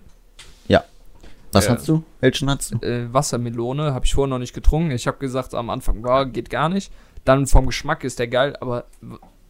Was 1.51 1.67
Ja. 1.67 1.75
hast 1.75 1.87
du? 1.87 2.03
Welchen 2.19 2.49
hast 2.49 2.73
du? 2.73 2.85
Äh, 2.85 3.13
Wassermelone 3.13 3.93
habe 3.93 4.05
ich 4.05 4.13
vorher 4.13 4.29
noch 4.29 4.39
nicht 4.39 4.53
getrunken. 4.53 4.91
Ich 4.91 5.07
habe 5.07 5.17
gesagt 5.19 5.53
am 5.53 5.69
Anfang, 5.69 6.03
war 6.03 6.25
geht 6.25 6.49
gar 6.49 6.67
nicht. 6.67 6.91
Dann 7.23 7.47
vom 7.47 7.65
Geschmack 7.67 8.03
ist 8.03 8.19
der 8.19 8.27
geil, 8.27 8.57
aber 8.59 8.83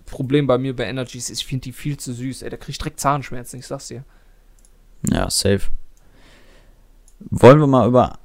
Problem 0.06 0.46
bei 0.46 0.60
mir 0.60 0.76
bei 0.76 0.84
Energies 0.86 1.32
ist, 1.32 1.40
ich 1.42 1.48
finde 1.48 1.64
die 1.64 1.72
viel 1.72 1.98
zu 1.98 2.14
süß. 2.14 2.44
Ey, 2.44 2.52
da 2.52 2.58
krieg 2.58 2.70
ich 2.70 2.78
direkt 2.78 3.00
Zahnschmerzen, 3.00 3.58
ich 3.60 3.66
sag's 3.66 3.88
dir. 3.88 4.04
Ja, 5.10 5.30
safe. 5.30 5.62
Wollen 7.20 7.60
wir 7.60 7.68
mal 7.68 7.88
über 7.88 8.20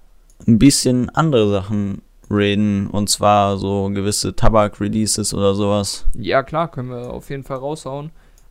ein 0.47 0.59
bisschen 0.59 1.11
andere 1.11 1.51
Sachen 1.51 2.03
reden? 2.31 2.89
Und 2.89 3.09
zwar 3.09 3.57
so 3.59 3.91
gewisse 3.93 4.35
Tabak-Releases 4.35 5.35
oder 5.35 5.55
sowas. 5.55 6.07
Ja, 6.15 6.43
klar, 6.43 6.71
können 6.71 6.91
wir 6.91 7.13
auf 7.13 7.31
jeden 7.31 7.45
Fall 7.45 7.59
raushauen. 7.59 8.11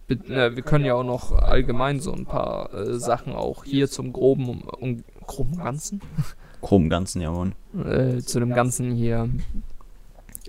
Äh, 0.09 0.55
wir 0.55 0.63
können 0.63 0.85
ja 0.85 0.95
auch 0.95 1.03
noch 1.03 1.31
allgemein 1.33 1.99
so 1.99 2.11
ein 2.11 2.25
paar 2.25 2.73
äh, 2.73 2.99
Sachen 2.99 3.33
auch 3.33 3.63
hier 3.63 3.87
zum 3.87 4.11
groben, 4.11 4.49
um, 4.49 4.61
um, 4.61 5.03
groben 5.27 5.57
Ganzen, 5.57 6.01
Grob 6.61 6.81
im 6.81 6.89
Ganzen, 6.89 7.21
jawohl. 7.21 7.51
äh, 7.85 8.17
zu 8.17 8.39
dem 8.39 8.53
Ganzen 8.53 8.91
hier 8.91 9.29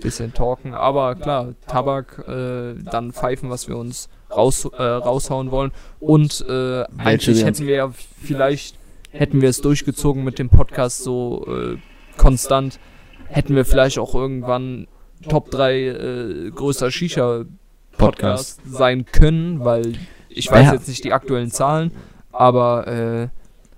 bisschen 0.01 0.33
talken. 0.33 0.75
Aber 0.75 1.15
klar, 1.15 1.55
Tabak, 1.67 2.25
äh, 2.27 2.75
dann 2.83 3.13
Pfeifen, 3.13 3.51
was 3.51 3.69
wir 3.69 3.77
uns 3.77 4.09
raus, 4.31 4.65
äh, 4.65 4.83
raushauen 4.83 5.51
wollen. 5.51 5.73
Und 6.01 6.45
äh, 6.49 6.85
eigentlich 6.99 7.45
hätten 7.45 7.67
wir 7.67 7.75
ja 7.77 7.91
vielleicht, 8.23 8.77
hätten 9.11 9.41
wir 9.41 9.49
es 9.49 9.61
durchgezogen 9.61 10.25
mit 10.25 10.39
dem 10.39 10.49
Podcast 10.49 11.03
so 11.03 11.47
äh, 11.49 11.77
konstant, 12.17 12.79
hätten 13.27 13.55
wir 13.57 13.65
vielleicht 13.65 13.99
auch 13.99 14.15
irgendwann 14.15 14.87
Top 15.29 15.51
3 15.51 15.75
äh, 15.81 16.51
größter 16.55 16.91
Shisha-Podcast 16.91 18.61
sein 18.67 19.05
können, 19.07 19.65
weil 19.65 19.95
ich 20.29 20.51
weiß 20.51 20.67
Ja. 20.67 20.73
jetzt 20.75 20.89
nicht 20.89 21.05
die 21.05 21.13
aktuellen 21.13 21.51
Zahlen, 21.51 21.93
aber 22.33 22.87
äh, 22.87 23.29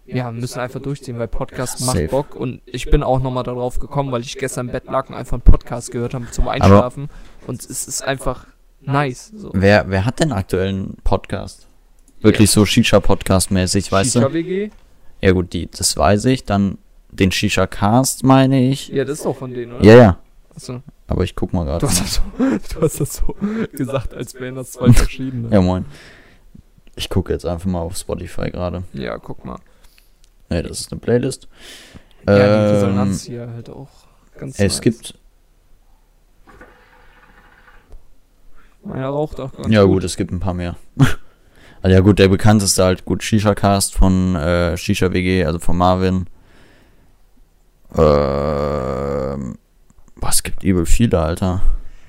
ja, 0.07 0.31
müssen 0.31 0.61
einfach 0.61 0.81
durchziehen, 0.81 1.19
weil 1.19 1.29
Podcast 1.29 1.81
macht 1.87 1.97
Safe. 1.97 2.09
Bock 2.09 2.37
und 2.37 2.61
ich 2.67 2.91
bin 2.91 3.03
auch 3.03 3.21
nochmal 3.21 3.45
darauf 3.45 3.79
gekommen, 3.79 4.13
weil 4.13 4.21
ich 4.23 4.37
gestern 4.37 4.67
im 4.67 4.73
Bett 4.73 4.85
lag 4.87 5.09
und 5.09 5.15
einfach 5.15 5.35
einen 5.35 5.43
Podcast 5.43 5.91
gehört 5.91 6.15
habe 6.15 6.31
zum 6.31 6.49
Einschlafen 6.49 7.09
und 7.47 7.61
es 7.65 7.87
ist 7.89 8.03
einfach 8.03 8.47
nice. 8.85 9.33
So. 9.37 9.51
Wer, 9.55 9.89
wer 9.89 10.05
hat 10.05 10.21
denn 10.21 10.33
aktuell 10.33 10.69
einen 10.69 10.97
Podcast? 11.05 11.67
Wirklich 12.21 12.51
so 12.51 12.65
Shisha-Podcast-mäßig, 12.65 13.91
weißt 13.91 14.15
du? 14.17 14.19
Shisha 14.21 14.33
WG? 14.33 14.71
Ja 15.21 15.33
gut, 15.33 15.53
die, 15.53 15.69
das 15.71 15.97
weiß 15.97 16.25
ich. 16.27 16.45
Dann 16.45 16.79
den 17.11 17.31
Shisha-Cast, 17.33 18.25
meine 18.25 18.69
ich. 18.71 18.89
Ja, 18.89 19.05
das 19.05 19.19
ist 19.19 19.25
doch 19.27 19.37
von 19.37 19.53
denen, 19.53 19.73
oder? 19.75 19.85
Ja, 19.85 19.97
ja. 19.97 20.19
Achso, 20.55 20.83
Aber 21.07 21.25
ich 21.25 21.35
guck 21.35 21.53
mal 21.53 21.65
gerade. 21.65 21.81
du, 21.81 21.89
hast 21.89 22.01
das 22.01 22.15
so, 22.15 22.23
du 22.39 22.81
hast 22.83 23.01
das 23.01 23.15
so 23.15 23.37
gesagt, 23.73 24.15
als 24.15 24.35
wären 24.35 24.55
das 24.55 24.73
zwei 24.73 24.93
verschiedene. 24.93 25.49
Ja, 25.51 25.61
moin. 25.61 25.85
Ich 26.95 27.09
gucke 27.09 27.33
jetzt 27.33 27.47
einfach 27.47 27.67
mal 27.67 27.81
auf 27.81 27.97
Spotify 27.97 28.51
gerade. 28.51 28.85
Ja, 28.93 29.17
guck 29.19 29.45
mal. 29.45 29.59
Ne, 30.51 30.62
das 30.62 30.81
ist 30.81 30.93
eine 30.93 31.01
Playlist. 31.01 31.49
Ja, 32.29 32.35
die 32.37 32.43
Ähm, 32.43 32.75
Resonanz 32.75 33.25
hier 33.25 33.49
halt 33.51 33.71
auch 33.71 33.89
ganz 34.39 34.55
es 34.57 34.61
nice. 34.61 34.81
gibt, 34.83 35.15
Meiner 38.85 39.09
raucht 39.09 39.41
auch 39.41 39.53
ganz 39.53 39.69
ja 39.73 39.85
gut, 39.85 40.05
es 40.05 40.17
gibt 40.17 40.33
ein 40.33 40.41
paar 40.41 40.55
mehr. 40.55 40.77
also 41.83 41.95
ja 41.95 42.01
gut, 42.01 42.19
der 42.19 42.29
bekannteste 42.29 42.85
halt 42.85 43.05
gut 43.05 43.23
Shisha 43.23 43.55
Cast 43.55 43.95
von 43.95 44.35
äh, 44.37 44.77
Shisha 44.77 45.12
WG, 45.12 45.45
also 45.45 45.59
von 45.59 45.77
Marvin. 45.77 46.27
Ähm, 47.97 49.59
was 50.17 50.43
gibt 50.43 50.65
übel 50.65 50.87
viele, 50.87 51.21
Alter. 51.21 51.62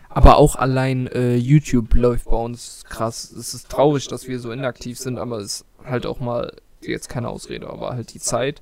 Aber 0.09 0.37
auch 0.37 0.55
allein 0.55 1.07
äh, 1.07 1.35
YouTube 1.35 1.93
läuft 1.95 2.25
bei 2.25 2.37
uns 2.37 2.83
krass. 2.87 3.31
Es 3.31 3.53
ist 3.53 3.69
traurig, 3.69 4.07
dass 4.07 4.27
wir 4.27 4.39
so 4.39 4.51
inaktiv 4.51 4.99
sind, 4.99 5.17
aber 5.17 5.39
es 5.39 5.61
ist 5.61 5.65
halt 5.83 6.05
auch 6.05 6.19
mal 6.19 6.53
jetzt 6.81 7.09
keine 7.09 7.29
Ausrede, 7.29 7.67
aber 7.69 7.91
halt 7.91 8.13
die 8.13 8.19
Zeit. 8.19 8.61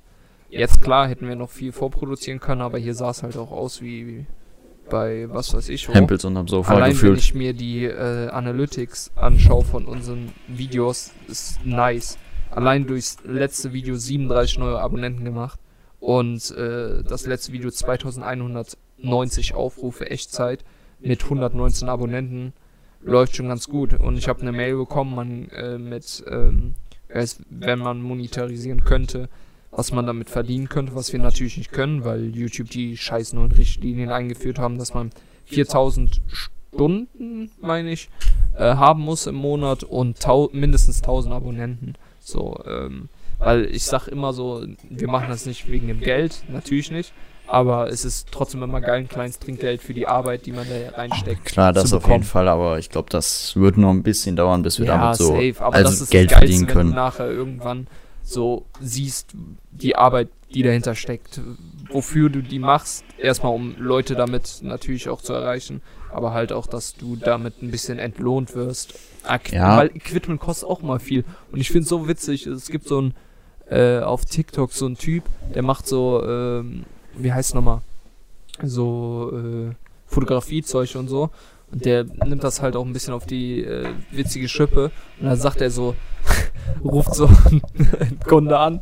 Jetzt 0.50 0.82
klar 0.82 1.08
hätten 1.08 1.28
wir 1.28 1.36
noch 1.36 1.50
viel 1.50 1.72
vorproduzieren 1.72 2.40
können, 2.40 2.62
aber 2.62 2.78
hier 2.78 2.94
sah 2.94 3.12
es 3.12 3.24
halt 3.24 3.38
auch 3.38 3.52
aus 3.52 3.82
wie, 3.82 4.08
wie 4.08 4.26
bei 4.92 5.28
was 5.30 5.54
weiß 5.56 5.70
ich 5.70 5.90
wo. 5.90 5.94
Hempels 5.94 6.24
unterm 6.26 6.48
Sofa 6.48 6.76
Allein 6.76 6.90
wenn 6.90 6.92
gefühlt. 6.92 7.20
ich 7.20 7.34
mir 7.34 7.54
die 7.54 7.86
äh, 7.86 8.28
Analytics 8.30 9.12
anschaue 9.16 9.64
von 9.64 9.86
unseren 9.86 10.32
Videos, 10.48 11.12
ist 11.28 11.66
nice. 11.66 12.20
Allein 12.52 12.86
durchs 12.86 13.18
letzte 13.24 13.74
Video 13.74 13.96
37 13.96 14.60
neue 14.60 14.80
Abonnenten 14.80 15.26
gemacht 15.26 15.60
und 16.00 16.52
äh, 16.52 17.04
das 17.04 17.26
letzte 17.26 17.54
Video 17.54 17.72
2190 17.72 19.56
Aufrufe 19.56 20.12
Echtzeit 20.12 20.64
mit 21.00 21.24
119 21.24 21.90
Abonnenten 21.90 22.54
läuft 23.02 23.36
schon 23.36 23.48
ganz 23.48 23.68
gut. 23.68 23.94
Und 23.94 24.18
ich 24.18 24.28
habe 24.28 24.42
eine 24.42 24.52
Mail 24.52 24.76
bekommen, 24.76 25.16
man 25.16 25.50
äh, 25.50 25.78
mit, 25.78 26.24
ähm, 26.30 26.76
wenn 27.50 27.80
man 27.80 28.02
monetarisieren 28.02 28.84
könnte, 28.84 29.30
was 29.72 29.92
man 29.92 30.06
damit 30.06 30.30
verdienen 30.30 30.70
könnte, 30.70 30.96
was 30.96 31.14
wir 31.14 31.20
natürlich 31.20 31.58
nicht 31.58 31.72
können, 31.72 32.04
weil 32.04 32.36
YouTube 32.36 32.70
die 32.70 32.98
scheiß 32.98 33.34
neuen 33.34 33.52
Richtlinien 33.52 34.10
eingeführt 34.10 34.60
haben, 34.60 34.78
dass 34.78 34.94
man 34.94 35.12
4000 35.46 36.22
Stunden, 36.28 37.52
meine 37.62 37.92
ich, 37.92 38.10
äh, 38.58 38.76
haben 38.76 39.02
muss 39.02 39.28
im 39.28 39.36
Monat 39.36 39.84
und 39.84 40.18
mindestens 40.54 41.02
1000 41.02 41.34
Abonnenten. 41.34 41.96
So, 42.20 42.60
ähm, 42.68 43.10
weil 43.40 43.66
ich 43.66 43.84
sag 43.84 44.08
immer 44.08 44.34
so, 44.34 44.64
wir 44.90 45.08
machen 45.08 45.30
das 45.30 45.46
nicht 45.46 45.70
wegen 45.72 45.88
dem 45.88 46.00
Geld, 46.00 46.44
natürlich 46.50 46.92
nicht, 46.92 47.12
aber 47.48 47.90
es 47.90 48.06
ist 48.06 48.28
trotzdem 48.32 48.62
immer 48.62 48.82
geil, 48.82 49.00
ein 49.00 49.10
kleines 49.10 49.40
Trinkgeld 49.40 49.82
für 49.82 49.94
die 49.94 50.08
Arbeit, 50.08 50.46
die 50.46 50.52
man 50.52 50.68
da 50.70 50.98
reinsteckt. 50.98 51.46
Klar, 51.46 51.74
das 51.74 51.92
auf 51.92 52.08
jeden 52.08 52.24
Fall, 52.24 52.48
aber 52.48 52.78
ich 52.78 52.90
glaube, 52.90 53.10
das 53.10 53.56
wird 53.56 53.78
noch 53.78 53.90
ein 53.90 54.04
bisschen 54.04 54.36
dauern, 54.36 54.62
bis 54.62 54.80
wir 54.80 54.86
damit 54.86 55.16
so 55.16 55.34
aber 55.34 55.74
also 55.74 55.90
das 55.90 56.02
ist 56.02 56.12
Geld 56.12 56.32
das 56.32 56.40
Geilste, 56.40 56.56
verdienen 56.56 56.68
wenn 56.68 56.74
können. 56.74 56.90
nachher 56.92 57.30
irgendwann 57.30 57.88
so 58.24 58.66
siehst, 58.80 59.32
die 59.72 59.96
Arbeit, 59.96 60.30
die 60.54 60.64
dahinter 60.64 60.96
steckt, 60.96 61.42
wofür 61.90 62.30
du 62.30 62.42
die 62.42 62.60
machst, 62.60 63.04
erstmal 63.18 63.54
um 63.54 63.76
Leute 63.78 64.16
damit 64.16 64.60
natürlich 64.62 65.10
auch 65.10 65.22
zu 65.22 65.34
erreichen, 65.34 65.82
aber 66.12 66.34
halt 66.34 66.52
auch, 66.52 66.68
dass 66.68 66.96
du 66.96 67.16
damit 67.16 67.62
ein 67.62 67.72
bisschen 67.72 68.00
entlohnt 68.00 68.56
wirst. 68.56 68.96
Ak 69.24 69.52
Ja. 69.52 69.78
Weil 69.78 69.88
Equipment 69.96 70.40
kostet 70.40 70.68
auch 70.68 70.82
mal 70.82 71.00
viel. 71.00 71.24
Und 71.52 71.60
ich 71.60 71.70
finde 71.70 71.84
es 71.84 71.90
so 71.90 72.08
witzig, 72.08 72.48
es 72.48 72.68
gibt 72.68 72.88
so 72.88 73.02
ein, 73.02 73.14
äh, 73.70 74.00
auf 74.00 74.26
TikTok 74.26 74.74
so 74.74 74.88
ein 74.88 74.98
Typ, 74.98 75.24
der 75.54 75.64
macht 75.64 75.88
so, 75.88 76.22
ähm, 76.26 76.84
wie 77.16 77.32
heißt 77.32 77.56
nochmal, 77.56 77.82
so 78.62 79.32
äh, 79.34 79.74
Fotografiezeug 80.08 80.96
und 80.96 81.08
so. 81.08 81.30
Und 81.72 81.86
der 81.86 82.06
nimmt 82.26 82.44
das 82.44 82.62
halt 82.62 82.76
auch 82.76 82.86
ein 82.86 82.94
bisschen 82.94 83.14
auf 83.14 83.26
die 83.26 83.64
äh, 83.64 83.88
witzige 84.12 84.50
Schippe. 84.50 84.92
Und 85.20 85.28
dann 85.28 85.38
sagt 85.38 85.62
er 85.62 85.72
so, 85.72 85.96
ruft 86.84 87.16
so 87.16 87.28
einen 87.28 88.20
Kunde 88.28 88.58
an 88.58 88.82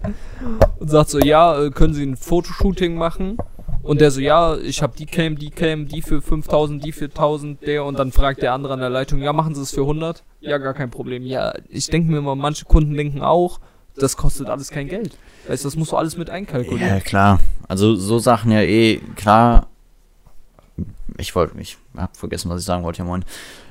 und 0.79 0.89
sagt 0.89 1.10
so, 1.10 1.19
ja, 1.19 1.62
äh, 1.62 1.69
können 1.69 1.93
Sie 1.93 2.03
ein 2.03 2.15
Fotoshooting 2.17 2.96
machen? 2.96 3.38
Und 3.81 4.01
der 4.01 4.12
so, 4.12 4.19
ja, 4.19 4.58
ich 4.58 4.81
habe 4.81 4.93
die 4.98 5.05
Cam, 5.05 5.38
die 5.38 5.51
Cam, 5.51 5.88
die 5.88 6.01
für 6.01 6.22
5000, 6.22 6.84
die 6.84 6.91
für 6.91 7.05
1000, 7.05 7.65
der. 7.65 7.86
Und 7.86 7.98
dann 7.98 8.12
fragt 8.12 8.41
der 8.41 8.53
andere 8.53 8.74
an 8.74 8.79
der 8.79 8.89
Leitung, 8.89 9.19
ja, 9.22 9.34
machen 9.34 9.55
Sie 9.55 9.62
es 9.62 9.72
für 9.72 9.81
100? 9.81 10.24
Ja, 10.41 10.58
gar 10.58 10.74
kein 10.74 10.89
Problem. 10.89 11.24
Ja, 11.24 11.53
ich 11.69 11.88
denke 11.88 12.12
mir 12.12 12.22
mal, 12.22 12.36
manche 12.36 12.65
Kunden 12.65 12.96
denken 12.96 13.22
auch, 13.22 13.60
das 13.96 14.17
kostet 14.17 14.48
alles 14.50 14.69
kein 14.69 14.88
Geld. 14.88 15.17
Weißt 15.48 15.63
du, 15.63 15.67
das 15.67 15.75
musst 15.75 15.91
du 15.91 15.98
alles 15.98 16.17
mit 16.17 16.29
einkalkulieren. 16.29 16.88
Ja, 16.88 17.00
klar. 17.00 17.39
Also 17.67 17.96
so 17.96 18.19
Sachen 18.19 18.51
ja 18.51 18.62
eh, 18.62 18.98
klar. 19.15 19.67
Ich 21.17 21.35
wollte, 21.35 21.59
ich 21.59 21.77
hab 21.95 22.15
vergessen, 22.17 22.49
was 22.49 22.61
ich 22.61 22.65
sagen 22.65 22.83
wollte, 22.83 22.99
ja 22.99 23.05
moin. 23.05 23.25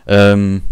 Ähm, 0.06 0.62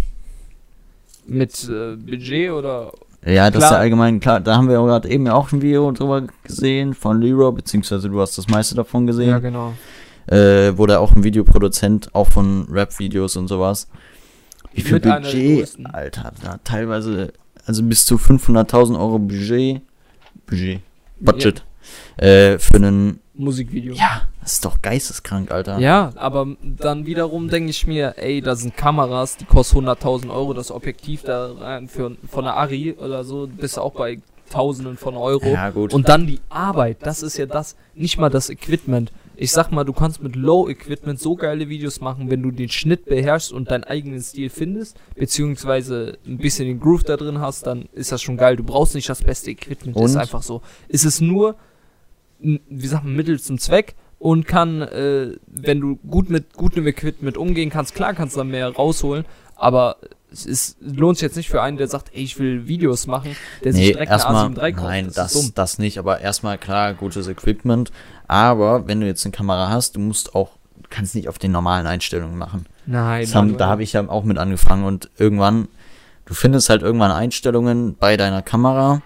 Mit 1.26 1.68
äh, 1.68 1.96
Budget 1.96 2.50
oder 2.50 2.92
ja, 3.26 3.50
das 3.50 3.64
ist 3.64 3.68
Klar. 3.68 3.72
ja 3.72 3.78
allgemein 3.78 4.20
klar. 4.20 4.40
Da 4.40 4.56
haben 4.56 4.68
wir 4.68 4.76
gerade 4.76 5.08
eben 5.08 5.26
ja 5.26 5.34
auch 5.34 5.50
ein 5.50 5.60
Video 5.60 5.90
drüber 5.90 6.22
gesehen 6.44 6.94
von 6.94 7.20
Leroy, 7.20 7.52
beziehungsweise 7.52 8.08
du 8.08 8.20
hast 8.20 8.38
das 8.38 8.46
meiste 8.46 8.76
davon 8.76 9.06
gesehen. 9.06 9.30
Ja, 9.30 9.40
genau. 9.40 9.74
äh, 10.28 10.76
wurde 10.76 11.00
auch 11.00 11.14
ein 11.14 11.24
Videoproduzent, 11.24 12.14
auch 12.14 12.28
von 12.28 12.68
Rap-Videos 12.70 13.36
und 13.36 13.48
sowas. 13.48 13.88
Wie 14.74 14.82
viel 14.82 14.94
Mit 14.94 15.02
Budget. 15.04 15.76
Alter, 15.92 16.32
da 16.40 16.60
teilweise, 16.62 17.32
also 17.64 17.82
bis 17.82 18.06
zu 18.06 18.14
500.000 18.14 18.96
Euro 18.96 19.18
Budget, 19.18 19.80
Budget, 20.46 20.80
Budget, 21.18 21.64
äh, 22.18 22.58
für 22.58 22.76
einen, 22.76 23.18
Musikvideo. 23.38 23.94
ja, 23.94 24.22
das 24.40 24.54
ist 24.54 24.64
doch 24.64 24.80
geisteskrank, 24.82 25.50
Alter. 25.50 25.78
Ja, 25.78 26.12
aber 26.16 26.46
dann 26.62 27.06
wiederum 27.06 27.48
denke 27.48 27.70
ich 27.70 27.86
mir, 27.86 28.14
ey, 28.18 28.40
da 28.40 28.56
sind 28.56 28.76
Kameras, 28.76 29.36
die 29.36 29.44
kosten 29.44 29.86
100.000 29.88 30.30
Euro, 30.30 30.54
das 30.54 30.70
Objektiv 30.70 31.22
da 31.22 31.52
rein 31.52 31.88
für, 31.88 32.16
von 32.30 32.44
der 32.44 32.54
Ari 32.56 32.92
oder 32.98 33.24
so, 33.24 33.46
bist 33.46 33.76
du 33.76 33.80
auch 33.82 33.92
bei 33.92 34.18
Tausenden 34.50 34.96
von 34.96 35.16
Euro. 35.16 35.46
Ja, 35.46 35.70
gut. 35.70 35.92
Und 35.92 36.08
dann 36.08 36.26
die 36.26 36.40
Arbeit, 36.48 36.98
das 37.00 37.22
ist 37.22 37.36
ja 37.36 37.46
das, 37.46 37.74
nicht 37.94 38.16
mal 38.18 38.30
das 38.30 38.48
Equipment. 38.48 39.10
Ich 39.38 39.50
sag 39.52 39.70
mal, 39.70 39.84
du 39.84 39.92
kannst 39.92 40.22
mit 40.22 40.34
Low-Equipment 40.34 41.20
so 41.20 41.34
geile 41.36 41.68
Videos 41.68 42.00
machen, 42.00 42.30
wenn 42.30 42.42
du 42.42 42.50
den 42.52 42.70
Schnitt 42.70 43.04
beherrschst 43.04 43.52
und 43.52 43.70
deinen 43.70 43.84
eigenen 43.84 44.20
Stil 44.22 44.48
findest, 44.48 44.96
beziehungsweise 45.14 46.16
ein 46.26 46.38
bisschen 46.38 46.66
den 46.66 46.80
Groove 46.80 47.02
da 47.04 47.16
drin 47.16 47.40
hast, 47.40 47.66
dann 47.66 47.86
ist 47.92 48.12
das 48.12 48.22
schon 48.22 48.36
geil. 48.36 48.56
Du 48.56 48.62
brauchst 48.64 48.94
nicht 48.94 49.08
das 49.08 49.22
beste 49.22 49.50
Equipment, 49.50 49.96
ist 50.00 50.14
Und? 50.14 50.20
einfach 50.20 50.42
so. 50.42 50.62
Es 50.88 51.04
ist 51.04 51.20
nur, 51.20 51.50
n- 51.50 51.56
wie 52.38 52.86
sagt 52.86 53.04
man, 53.04 53.14
Mittel 53.14 53.40
zum 53.40 53.58
Zweck 53.58 53.94
und 54.18 54.46
kann, 54.46 54.82
äh, 54.82 55.36
wenn 55.46 55.80
du 55.80 55.96
gut 55.96 56.30
mit 56.30 56.54
gutem 56.54 56.86
Equipment 56.86 57.36
umgehen 57.36 57.70
kannst, 57.70 57.94
klar 57.94 58.14
kannst 58.14 58.34
du 58.36 58.40
dann 58.40 58.48
mehr 58.48 58.68
rausholen, 58.68 59.24
aber 59.56 59.96
es 60.32 60.44
ist, 60.44 60.76
lohnt 60.80 61.16
sich 61.18 61.22
jetzt 61.22 61.36
nicht 61.36 61.48
für 61.48 61.62
einen, 61.62 61.76
der 61.76 61.88
sagt, 61.88 62.10
ey, 62.14 62.22
ich 62.22 62.38
will 62.38 62.66
Videos 62.66 63.06
machen, 63.06 63.36
der 63.64 63.72
sich 63.72 63.80
Nee, 63.80 63.92
direkt 63.92 64.10
eine 64.10 64.20
erstmal, 64.20 64.46
A7 64.48 64.62
III 64.62 64.72
kauft. 64.72 64.86
nein, 64.86 65.06
das, 65.14 65.32
das, 65.32 65.54
das 65.54 65.78
nicht, 65.78 65.98
aber 65.98 66.20
erstmal 66.20 66.58
klar, 66.58 66.94
gutes 66.94 67.28
Equipment. 67.28 67.90
Aber 68.26 68.86
wenn 68.88 69.00
du 69.00 69.06
jetzt 69.06 69.24
eine 69.24 69.32
Kamera 69.32 69.68
hast, 69.70 69.96
du 69.96 70.00
musst 70.00 70.34
auch, 70.34 70.50
du 70.76 70.88
kannst 70.90 71.14
nicht 71.14 71.28
auf 71.28 71.38
den 71.38 71.52
normalen 71.52 71.86
Einstellungen 71.86 72.36
machen. 72.36 72.66
Nein, 72.86 73.26
haben, 73.34 73.56
da 73.56 73.68
habe 73.68 73.82
ich 73.82 73.92
ja 73.92 74.08
auch 74.08 74.24
mit 74.24 74.36
angefangen 74.38 74.84
und 74.84 75.10
irgendwann, 75.16 75.68
du 76.26 76.34
findest 76.34 76.68
halt 76.70 76.82
irgendwann 76.82 77.12
Einstellungen 77.12 77.96
bei 77.96 78.16
deiner 78.16 78.42
Kamera, 78.42 79.02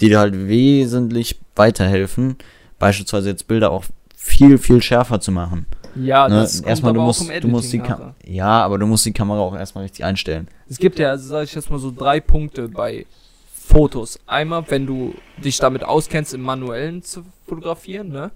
die 0.00 0.08
dir 0.08 0.18
halt 0.18 0.48
wesentlich 0.48 1.38
weiterhelfen, 1.56 2.36
beispielsweise 2.78 3.30
jetzt 3.30 3.46
Bilder 3.48 3.70
auch 3.70 3.84
viel, 4.16 4.58
viel 4.58 4.82
schärfer 4.82 5.20
zu 5.20 5.32
machen. 5.32 5.66
Ja, 5.96 6.28
Ne? 6.28 6.36
das 6.36 6.60
Erstmal, 6.60 6.92
du 6.92 7.00
aber 7.00 7.06
musst, 7.06 7.28
du 7.42 7.48
musst 7.48 7.72
die 7.72 7.82
ja, 8.26 8.62
aber 8.62 8.78
du 8.78 8.86
musst 8.86 9.04
die 9.06 9.12
Kamera 9.12 9.40
auch 9.40 9.56
erstmal 9.56 9.82
richtig 9.84 10.04
einstellen. 10.04 10.48
Es 10.68 10.78
gibt 10.78 10.98
ja, 10.98 11.16
sag 11.16 11.44
ich 11.44 11.54
jetzt 11.54 11.70
mal 11.70 11.78
so 11.78 11.90
drei 11.96 12.20
Punkte 12.20 12.68
bei 12.68 13.06
Fotos. 13.52 14.18
Einmal, 14.26 14.64
wenn 14.68 14.86
du 14.86 15.14
dich 15.44 15.58
damit 15.58 15.84
auskennst, 15.84 16.34
im 16.34 16.42
manuellen 16.42 17.02
zu 17.02 17.22
fotografieren, 17.46 18.08
ne? 18.08 18.30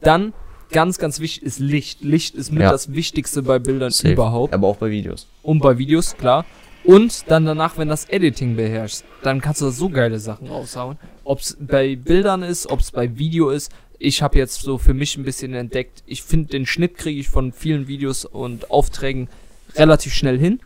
Dann, 0.00 0.32
ganz, 0.70 0.98
ganz 0.98 1.20
wichtig, 1.20 1.42
ist 1.44 1.58
Licht. 1.60 2.02
Licht 2.02 2.34
ist 2.34 2.50
mit 2.50 2.62
Ja. 2.62 2.72
das 2.72 2.92
Wichtigste 2.92 3.42
bei 3.42 3.58
Bildern 3.58 3.90
Safe. 3.90 4.12
überhaupt. 4.14 4.52
Aber 4.54 4.66
auch 4.68 4.76
bei 4.76 4.90
Videos. 4.90 5.26
Und 5.42 5.60
bei 5.60 5.78
Videos, 5.78 6.16
klar. 6.16 6.44
Und 6.84 7.30
dann 7.30 7.44
danach, 7.44 7.78
wenn 7.78 7.88
das 7.88 8.06
Editing 8.06 8.56
beherrschst, 8.56 9.04
dann 9.22 9.40
kannst 9.40 9.60
du 9.60 9.66
da 9.66 9.70
so 9.70 9.88
geile 9.88 10.18
Sachen 10.18 10.48
raushauen. 10.48 10.98
Ob 11.24 11.40
es 11.40 11.56
bei 11.60 11.96
Bildern 11.96 12.42
ist, 12.42 12.66
ob 12.66 12.80
es 12.80 12.90
bei 12.90 13.18
Video 13.18 13.50
ist. 13.50 13.70
Ich 13.98 14.20
habe 14.20 14.38
jetzt 14.38 14.62
so 14.62 14.78
für 14.78 14.94
mich 14.94 15.16
ein 15.16 15.22
bisschen 15.22 15.54
entdeckt, 15.54 16.02
ich 16.06 16.24
finde, 16.24 16.48
den 16.48 16.66
Schnitt 16.66 16.96
kriege 16.96 17.20
ich 17.20 17.28
von 17.28 17.52
vielen 17.52 17.86
Videos 17.86 18.24
und 18.24 18.70
Aufträgen 18.70 19.28
relativ 19.76 20.12
schnell 20.12 20.38
hin. 20.38 20.60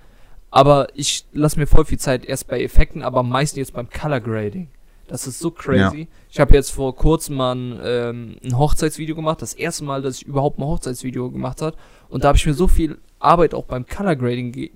Aber 0.51 0.89
ich 0.95 1.27
lasse 1.35 1.59
mir 1.59 1.67
voll 1.67 1.85
viel 1.85 1.99
Zeit 1.99 2.25
erst 2.25 2.49
bei 2.49 2.63
Effekten, 2.63 3.03
aber 3.03 3.21
am 3.21 3.29
meisten 3.29 3.59
jetzt 3.59 3.75
beim 3.75 3.91
Color 3.91 4.21
Grading. 4.21 4.69
Das 5.09 5.27
ist 5.27 5.39
so 5.39 5.51
crazy. 5.51 6.09
Ich 6.31 6.41
habe 6.41 6.55
jetzt 6.55 6.71
vor 6.71 6.97
kurzem 6.97 7.37
mal 7.37 7.55
ein, 7.55 7.81
ähm, 7.85 8.37
ein 8.43 8.59
Hochzeitsvideo 8.59 9.15
gemacht. 9.15 9.41
Das 9.43 9.55
erste 9.55 9.85
Mal, 9.85 10.03
dass 10.03 10.17
ich 10.17 10.27
überhaupt 10.27 10.59
ein 10.59 10.65
Hochzeitsvideo 10.65 11.31
gemacht 11.31 11.63
habe. 11.63 11.77
Und 12.09 12.25
da 12.25 12.29
habe 12.29 12.39
ich 12.39 12.47
mir 12.47 12.55
so 12.55 12.67
viel 12.67 12.99
Arbeit 13.19 13.55
auch 13.55 13.65
beim 13.65 13.87
Color 13.87 14.17
Grading 14.17 14.53
ge 14.53 14.71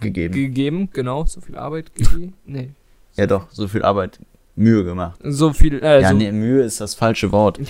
Gegeben. 0.00 0.34
gegeben, 0.34 0.88
genau, 0.92 1.24
so 1.26 1.40
viel 1.40 1.56
Arbeit 1.56 1.94
gegeben. 1.94 2.34
Nee. 2.46 2.70
ja 3.16 3.26
doch, 3.26 3.46
so 3.50 3.68
viel 3.68 3.82
Arbeit, 3.82 4.18
Mühe 4.56 4.84
gemacht. 4.84 5.18
So 5.22 5.52
viel, 5.52 5.82
äh, 5.82 6.00
ja, 6.02 6.10
so, 6.10 6.16
nee, 6.16 6.32
Mühe 6.32 6.62
ist 6.62 6.80
das 6.80 6.94
falsche 6.94 7.30
Wort. 7.32 7.58
ja, 7.58 7.66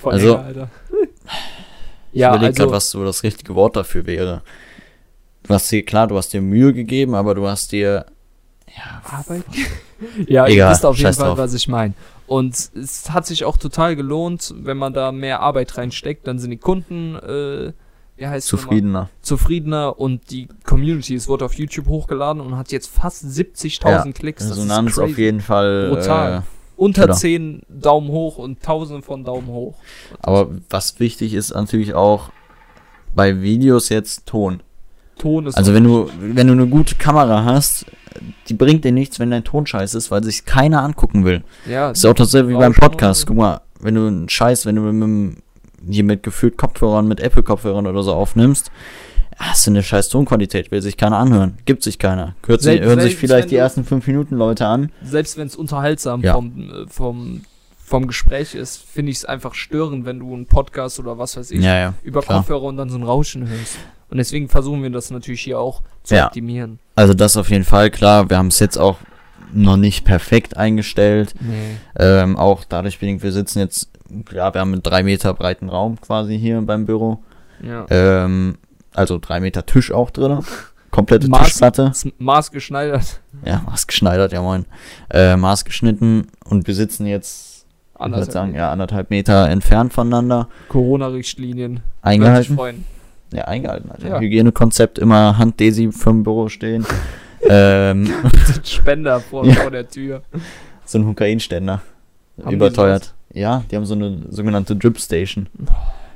voll 0.00 0.12
Also- 0.14 0.34
egal, 0.34 0.44
Alter. 0.44 0.70
Ich 2.12 2.20
ja, 2.20 2.30
überlege 2.30 2.46
also, 2.52 2.62
gerade, 2.62 2.72
was 2.72 2.90
so 2.90 3.04
das 3.04 3.22
richtige 3.22 3.54
Wort 3.54 3.76
dafür 3.76 4.06
wäre. 4.06 4.42
Du 5.42 5.54
hast 5.54 5.70
dir, 5.70 5.84
klar, 5.84 6.06
du 6.06 6.16
hast 6.16 6.32
dir 6.32 6.40
Mühe 6.40 6.72
gegeben, 6.72 7.14
aber 7.14 7.34
du 7.34 7.46
hast 7.46 7.70
dir, 7.72 8.06
ja, 8.74 9.02
Arbeit? 9.04 9.44
ja, 10.26 10.46
ihr 10.46 10.54
Egal, 10.54 10.72
wisst 10.72 10.86
auf 10.86 10.96
jeden 10.96 11.12
Fall, 11.12 11.28
drauf. 11.28 11.38
was 11.38 11.52
ich 11.54 11.68
meine. 11.68 11.92
Und 12.26 12.54
es 12.74 13.10
hat 13.10 13.26
sich 13.26 13.44
auch 13.44 13.56
total 13.56 13.94
gelohnt, 13.96 14.54
wenn 14.58 14.76
man 14.78 14.92
da 14.94 15.12
mehr 15.12 15.40
Arbeit 15.40 15.76
reinsteckt, 15.76 16.26
dann 16.26 16.38
sind 16.38 16.50
die 16.50 16.56
Kunden, 16.58 17.14
äh, 17.16 17.72
wie 18.18 18.26
heißt 18.26 18.46
zufriedener. 18.48 19.08
zufriedener 19.22 19.98
und 19.98 20.30
die 20.30 20.48
Community, 20.64 21.14
es 21.14 21.28
wurde 21.28 21.44
auf 21.46 21.54
YouTube 21.54 21.86
hochgeladen 21.86 22.42
und 22.42 22.56
hat 22.56 22.70
jetzt 22.72 22.88
fast 22.90 23.24
70.000 23.24 23.88
Ja, 24.06 24.12
Klicks. 24.12 24.46
Das 24.48 24.56
Resonanz 24.58 24.90
ist 24.92 24.98
auf 24.98 25.16
jeden 25.16 25.40
Fall. 25.40 25.88
Brutal. 25.90 26.38
Äh, 26.38 26.42
Unter 26.76 27.04
Oder? 27.04 27.14
10 27.14 27.62
Daumen 27.68 28.08
hoch 28.08 28.38
und 28.38 28.62
tausende 28.62 29.02
von 29.02 29.24
Daumen 29.24 29.48
hoch. 29.48 29.74
aber 30.20 30.48
was 30.70 31.00
wichtig 31.00 31.34
ist 31.34 31.54
natürlich 31.54 31.94
auch 31.94 32.30
bei 33.14 33.40
Videos 33.40 33.88
jetzt 33.88 34.26
Ton. 34.26 34.60
Ton 35.18 35.46
ist 35.46 35.56
Also 35.56 35.74
wenn 35.74 35.82
du, 35.84 36.08
wenn 36.20 36.46
du 36.46 36.52
eine 36.52 36.66
gute 36.68 36.94
Kamera 36.94 37.44
hast, 37.44 37.86
die 38.48 38.54
bringt 38.54 38.84
dir 38.84 38.92
nichts, 38.92 39.18
wenn 39.18 39.30
dein 39.32 39.42
Ton 39.44 39.66
scheiße 39.66 39.96
ist, 39.98 40.10
weil 40.12 40.22
sich 40.22 40.44
keiner 40.44 40.82
angucken 40.84 41.24
will. 41.24 41.42
ja, 41.68 41.88
Das 41.88 41.98
ist 41.98 42.04
auch 42.04 42.14
dasselbe 42.14 42.50
wie 42.50 42.54
beim 42.54 42.74
Podcast. 42.74 43.26
Guck 43.26 43.36
mal, 43.36 43.60
wenn 43.80 43.94
du 43.96 44.06
einen 44.06 44.28
Scheiß, 44.28 44.64
wenn 44.66 44.76
du 44.76 44.82
mit, 44.82 44.90
einem- 45.02 45.36
hier 45.92 46.04
mit 46.04 46.22
gefühlt 46.22 46.56
Kopfhörern, 46.56 47.06
mit 47.08 47.20
Apple-Kopfhörern 47.20 47.86
oder 47.86 48.02
so 48.02 48.12
aufnimmst, 48.14 48.70
hast 49.36 49.66
du 49.66 49.70
eine 49.70 49.82
scheiß 49.82 50.08
Tonqualität, 50.08 50.70
will 50.70 50.82
sich 50.82 50.96
keiner 50.96 51.16
anhören. 51.18 51.58
Gibt 51.64 51.82
sich 51.82 51.98
keiner. 51.98 52.34
Hört 52.46 52.60
sich, 52.62 52.72
Selbst- 52.72 52.86
hören 52.88 53.00
sich 53.00 53.10
selbst 53.12 53.20
vielleicht 53.20 53.42
wenn 53.44 53.50
die 53.50 53.56
ersten 53.56 53.84
fünf 53.84 54.06
Minuten 54.06 54.36
Leute 54.36 54.66
an. 54.66 54.90
selbst 55.02 55.36
wenn 55.38 55.46
es 55.46 55.56
unterhaltsam 55.56 56.22
Ja. 56.22 56.34
vom, 56.34 56.70
äh, 56.70 56.86
vom, 56.88 57.42
vom 57.84 58.06
Gespräch 58.06 58.54
ist, 58.54 58.82
finde 58.82 59.10
ich 59.12 59.18
es 59.18 59.24
einfach 59.24 59.54
störend, 59.54 60.04
wenn 60.04 60.18
du 60.18 60.34
einen 60.34 60.46
Podcast 60.46 60.98
oder 60.98 61.18
was 61.18 61.36
weiß 61.36 61.50
ich 61.52 61.62
Ja, 61.62 61.78
ja. 61.78 61.94
über 62.02 62.20
klar. 62.20 62.38
Kopfhörer 62.38 62.62
und 62.64 62.76
dann 62.76 62.90
so 62.90 62.96
ein 62.98 63.02
Rauschen 63.04 63.48
hörst. 63.48 63.78
Und 64.10 64.16
deswegen 64.18 64.48
versuchen 64.48 64.82
wir 64.82 64.90
das 64.90 65.10
natürlich 65.10 65.42
hier 65.42 65.58
auch 65.60 65.82
zu 66.02 66.16
optimieren. 66.22 66.78
Also 66.96 67.14
das 67.14 67.36
auf 67.36 67.50
jeden 67.50 67.64
Fall, 67.64 67.90
klar. 67.90 68.28
Wir 68.30 68.38
haben 68.38 68.48
es 68.48 68.58
jetzt 68.58 68.78
auch 68.78 68.96
noch 69.52 69.76
nicht 69.76 70.04
perfekt 70.04 70.56
eingestellt. 70.56 71.34
Nee. 71.40 71.76
Ähm, 71.98 72.36
auch 72.36 72.64
dadurch 72.68 72.98
bedingt, 72.98 73.22
wir 73.22 73.32
sitzen 73.32 73.60
jetzt, 73.60 73.88
ja, 74.32 74.52
wir 74.54 74.60
haben 74.60 74.72
einen 74.72 74.82
drei 74.82 75.02
Meter 75.02 75.34
breiten 75.34 75.68
Raum 75.68 76.00
quasi 76.00 76.38
hier 76.38 76.60
beim 76.62 76.86
Büro. 76.86 77.18
Ja. 77.62 77.86
Ähm, 77.90 78.56
also 78.94 79.18
drei 79.18 79.40
Meter 79.40 79.66
Tisch 79.66 79.92
auch 79.92 80.10
drin. 80.10 80.38
Komplette 80.90 81.26
Maß- 81.28 81.44
Tischplatte. 81.44 81.92
Maßgeschneidert. 82.18 83.20
Ja, 83.44 83.62
maßgeschneidert, 83.66 84.32
ja 84.32 84.40
moin. 84.40 84.64
Äh, 85.10 85.36
maßgeschnitten 85.36 86.28
und 86.48 86.66
wir 86.66 86.74
sitzen 86.74 87.04
jetzt, 87.06 87.66
ich 88.00 88.10
würde 88.10 88.30
sagen, 88.30 88.54
ja, 88.54 88.72
anderthalb 88.72 89.10
Meter 89.10 89.48
entfernt 89.50 89.92
voneinander. 89.92 90.48
Corona-Richtlinien. 90.68 91.80
Eingehalten. 92.00 92.56
Ja, 93.32 93.44
eingehalten, 93.44 93.90
Alter. 93.90 94.08
Ja. 94.08 94.20
Hygienekonzept, 94.20 94.98
immer 94.98 95.36
Hand-Desi 95.36 95.92
vom 95.92 96.22
Büro 96.22 96.48
stehen. 96.48 96.86
ähm, 97.48 98.10
Spender 98.64 99.20
vor, 99.20 99.44
Ja. 99.44 99.54
vor 99.54 99.70
der 99.70 99.86
Tür. 99.88 100.22
so 100.86 100.98
ein 100.98 101.06
Hukainständer. 101.06 101.82
Überteuert. 102.48 103.14
Ja, 103.32 103.64
die 103.70 103.76
haben 103.76 103.84
so 103.84 103.94
eine 103.94 104.22
sogenannte 104.30 104.76
Drip 104.76 104.98
Station. 104.98 105.48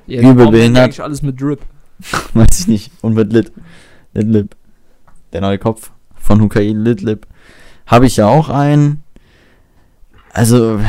Ja, 0.06 0.20
Übel 0.22 0.50
behindert. 0.50 0.84
eigentlich 0.84 1.02
alles 1.02 1.22
mit 1.22 1.40
Drip. 1.40 1.60
Weiß 2.34 2.60
ich 2.60 2.68
nicht. 2.68 2.92
Und 3.02 3.14
mit 3.14 3.32
Lit. 3.32 3.52
Lit 4.14 4.26
Lip. 4.28 4.56
Der 5.32 5.40
neue 5.40 5.58
Kopf 5.58 5.90
von 6.16 6.40
Hukain 6.40 6.84
Lit 6.84 7.00
Lip. 7.02 7.26
Habe 7.86 8.06
ich 8.06 8.16
ja 8.16 8.26
auch 8.26 8.48
einen. 8.48 9.02
Also, 10.32 10.80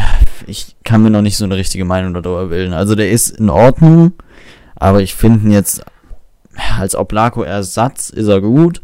ich 0.47 0.75
kann 0.83 1.03
mir 1.03 1.09
noch 1.09 1.21
nicht 1.21 1.37
so 1.37 1.43
eine 1.45 1.57
richtige 1.57 1.85
Meinung 1.85 2.13
darüber 2.13 2.47
bilden. 2.47 2.73
Also, 2.73 2.95
der 2.95 3.11
ist 3.11 3.29
in 3.29 3.49
Ordnung. 3.49 4.13
Aber 4.75 5.01
ich 5.01 5.15
finde 5.15 5.45
ihn 5.45 5.51
jetzt 5.51 5.83
als 6.77 6.95
Oblako-Ersatz 6.95 8.09
ist 8.09 8.27
er 8.27 8.41
gut. 8.41 8.81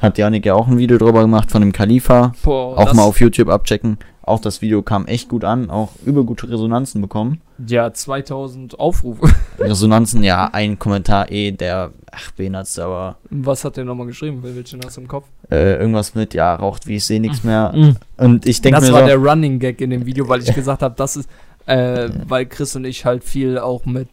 Hat 0.00 0.16
Janik 0.16 0.46
ja 0.46 0.54
auch 0.54 0.66
ein 0.66 0.78
Video 0.78 0.96
drüber 0.96 1.20
gemacht 1.22 1.50
von 1.50 1.60
dem 1.60 1.72
Khalifa. 1.72 2.32
Boah, 2.42 2.78
Auch 2.78 2.94
mal 2.94 3.02
auf 3.02 3.20
YouTube 3.20 3.48
abchecken. 3.48 3.98
Auch 4.30 4.40
das 4.40 4.62
Video 4.62 4.82
kam 4.82 5.06
echt 5.06 5.28
gut 5.28 5.44
an. 5.44 5.70
Auch 5.70 5.90
über 6.04 6.24
gute 6.24 6.48
Resonanzen 6.48 7.02
bekommen. 7.02 7.40
Ja, 7.66 7.92
2000 7.92 8.78
Aufrufe. 8.78 9.28
Resonanzen, 9.58 10.22
ja, 10.22 10.48
ein 10.52 10.78
Kommentar 10.78 11.30
eh, 11.30 11.50
der, 11.50 11.90
ach, 12.10 12.30
behindertste, 12.32 12.84
aber 12.84 13.16
Was 13.28 13.64
hat 13.64 13.76
der 13.76 13.84
nochmal 13.84 14.06
geschrieben? 14.06 14.40
Welchen 14.42 14.80
hast 14.84 14.96
du 14.96 15.00
im 15.02 15.08
Kopf? 15.08 15.26
äh, 15.50 15.74
irgendwas 15.76 16.14
mit, 16.14 16.34
ja, 16.34 16.54
raucht 16.54 16.86
wie 16.86 16.96
ich 16.96 17.04
sehe 17.04 17.20
nichts 17.20 17.44
mehr. 17.44 17.72
Mhm. 17.74 17.96
Und 18.16 18.46
ich 18.46 18.62
denke 18.62 18.80
Das 18.80 18.88
mir 18.88 18.94
war 18.94 19.00
so, 19.00 19.06
der 19.06 19.16
Running 19.16 19.58
Gag 19.58 19.80
in 19.80 19.90
dem 19.90 20.06
Video, 20.06 20.28
weil 20.28 20.42
ich 20.42 20.54
gesagt 20.54 20.82
habe, 20.82 20.94
das 20.96 21.16
ist, 21.16 21.28
äh, 21.66 22.08
weil 22.26 22.46
Chris 22.46 22.76
und 22.76 22.84
ich 22.84 23.04
halt 23.04 23.24
viel 23.24 23.58
auch 23.58 23.84
mit, 23.84 24.08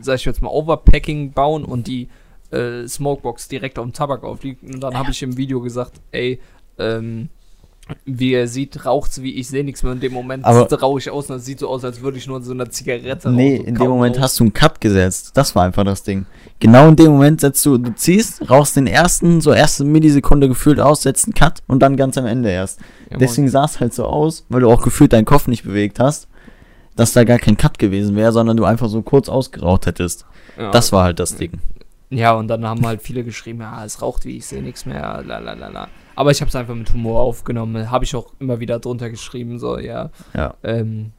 sag 0.00 0.16
ich 0.16 0.24
jetzt 0.24 0.42
mal, 0.42 0.48
Overpacking 0.48 1.32
bauen 1.32 1.64
und 1.64 1.86
die 1.86 2.08
äh, 2.50 2.86
Smokebox 2.86 3.48
direkt 3.48 3.78
auf 3.78 3.84
dem 3.84 3.92
Tabak 3.92 4.24
aufliegt. 4.24 4.62
Und 4.62 4.80
dann 4.80 4.96
habe 4.96 5.10
ich 5.10 5.22
im 5.22 5.36
Video 5.36 5.60
gesagt, 5.60 6.00
ey, 6.10 6.40
ähm, 6.78 7.28
wie 8.04 8.32
er 8.34 8.48
sieht, 8.48 8.84
raucht's 8.84 9.22
wie 9.22 9.34
ich 9.34 9.48
sehe 9.48 9.64
nichts 9.64 9.82
mehr. 9.82 9.92
In 9.92 10.00
dem 10.00 10.12
Moment 10.12 10.44
Aber- 10.44 10.70
rauche 10.80 10.98
ich 10.98 11.10
aus 11.10 11.30
und 11.30 11.36
es 11.36 11.44
sieht 11.44 11.58
so 11.60 11.68
aus, 11.68 11.84
als 11.84 12.00
würde 12.02 12.18
ich 12.18 12.26
nur 12.26 12.42
so 12.42 12.52
eine 12.52 12.68
Zigarette 12.68 13.30
nee, 13.30 13.56
in 13.56 13.74
dem 13.74 13.88
Moment 13.88 14.16
rauchen. 14.16 14.22
hast 14.24 14.40
du 14.40 14.44
einen 14.44 14.52
Cut 14.52 14.80
gesetzt. 14.80 15.32
Das 15.34 15.54
war 15.54 15.64
einfach 15.64 15.84
das 15.84 16.02
Ding. 16.02 16.26
Genau 16.60 16.88
in 16.88 16.96
dem 16.96 17.12
Moment 17.12 17.40
setzt 17.40 17.64
du, 17.66 17.78
du 17.78 17.94
ziehst, 17.94 18.50
rauchst 18.50 18.76
den 18.76 18.86
ersten, 18.86 19.40
so 19.40 19.52
erste 19.52 19.84
Millisekunde 19.84 20.48
gefühlt 20.48 20.80
aus, 20.80 21.02
setzt 21.02 21.26
einen 21.26 21.34
Cut 21.34 21.62
und 21.66 21.80
dann 21.80 21.96
ganz 21.96 22.18
am 22.18 22.26
Ende 22.26 22.50
erst. 22.50 22.80
Ja. 23.10 23.18
Deswegen 23.18 23.48
sah 23.48 23.64
es 23.64 23.80
halt 23.80 23.94
so 23.94 24.04
aus, 24.04 24.44
weil 24.48 24.60
du 24.60 24.70
auch 24.70 24.82
gefühlt 24.82 25.12
deinen 25.12 25.24
Kopf 25.24 25.46
nicht 25.46 25.62
bewegt 25.64 26.00
hast, 26.00 26.28
dass 26.96 27.12
da 27.12 27.22
gar 27.24 27.38
kein 27.38 27.56
Cut 27.56 27.78
gewesen 27.78 28.16
wäre, 28.16 28.32
sondern 28.32 28.56
du 28.56 28.64
einfach 28.64 28.88
so 28.88 29.02
kurz 29.02 29.28
ausgeraucht 29.28 29.86
hättest. 29.86 30.26
ja. 30.58 30.70
Das 30.72 30.90
war 30.92 31.04
halt 31.04 31.20
das 31.20 31.36
Ding. 31.36 31.52
Ja, 32.10 32.32
und 32.32 32.48
dann 32.48 32.64
haben 32.66 32.84
halt 32.86 33.02
viele 33.02 33.22
geschrieben, 33.22 33.60
ja, 33.60 33.84
es 33.84 34.00
raucht 34.02 34.24
wie 34.24 34.38
ich 34.38 34.46
sehe 34.46 34.62
nichts 34.62 34.86
mehr, 34.86 35.22
la 35.26 35.38
la 35.38 35.52
la 35.52 35.68
la. 35.68 35.88
Aber 36.18 36.32
ich 36.32 36.40
habe 36.40 36.48
es 36.48 36.56
einfach 36.56 36.74
mit 36.74 36.92
Humor 36.92 37.20
aufgenommen, 37.20 37.92
habe 37.92 38.04
ich 38.04 38.16
auch 38.16 38.32
immer 38.40 38.58
wieder 38.58 38.80
drunter 38.80 39.08
geschrieben, 39.08 39.60
so, 39.60 39.78
ja. 39.78 40.10
Ja. 40.34 40.54
Ähm, 40.64 41.12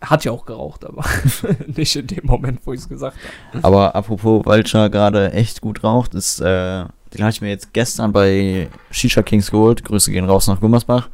hat 0.00 0.24
ja 0.24 0.32
auch 0.32 0.46
geraucht, 0.46 0.84
aber 0.84 1.04
nicht 1.68 1.94
in 1.94 2.08
dem 2.08 2.26
Moment, 2.26 2.58
wo 2.64 2.72
ich 2.72 2.80
es 2.80 2.88
gesagt 2.88 3.16
habe. 3.52 3.62
Aber 3.64 3.94
apropos 3.94 4.44
Vulture 4.44 4.90
gerade 4.90 5.32
echt 5.32 5.60
gut 5.60 5.84
raucht, 5.84 6.14
ist, 6.14 6.40
äh, 6.40 6.86
den 7.14 7.20
habe 7.20 7.30
ich 7.30 7.40
mir 7.40 7.50
jetzt 7.50 7.72
gestern 7.72 8.12
bei 8.12 8.68
Shisha 8.90 9.22
Kings 9.22 9.52
geholt. 9.52 9.84
Grüße 9.84 10.10
gehen 10.10 10.24
raus 10.24 10.48
nach 10.48 10.58
Gummersbach. 10.58 11.08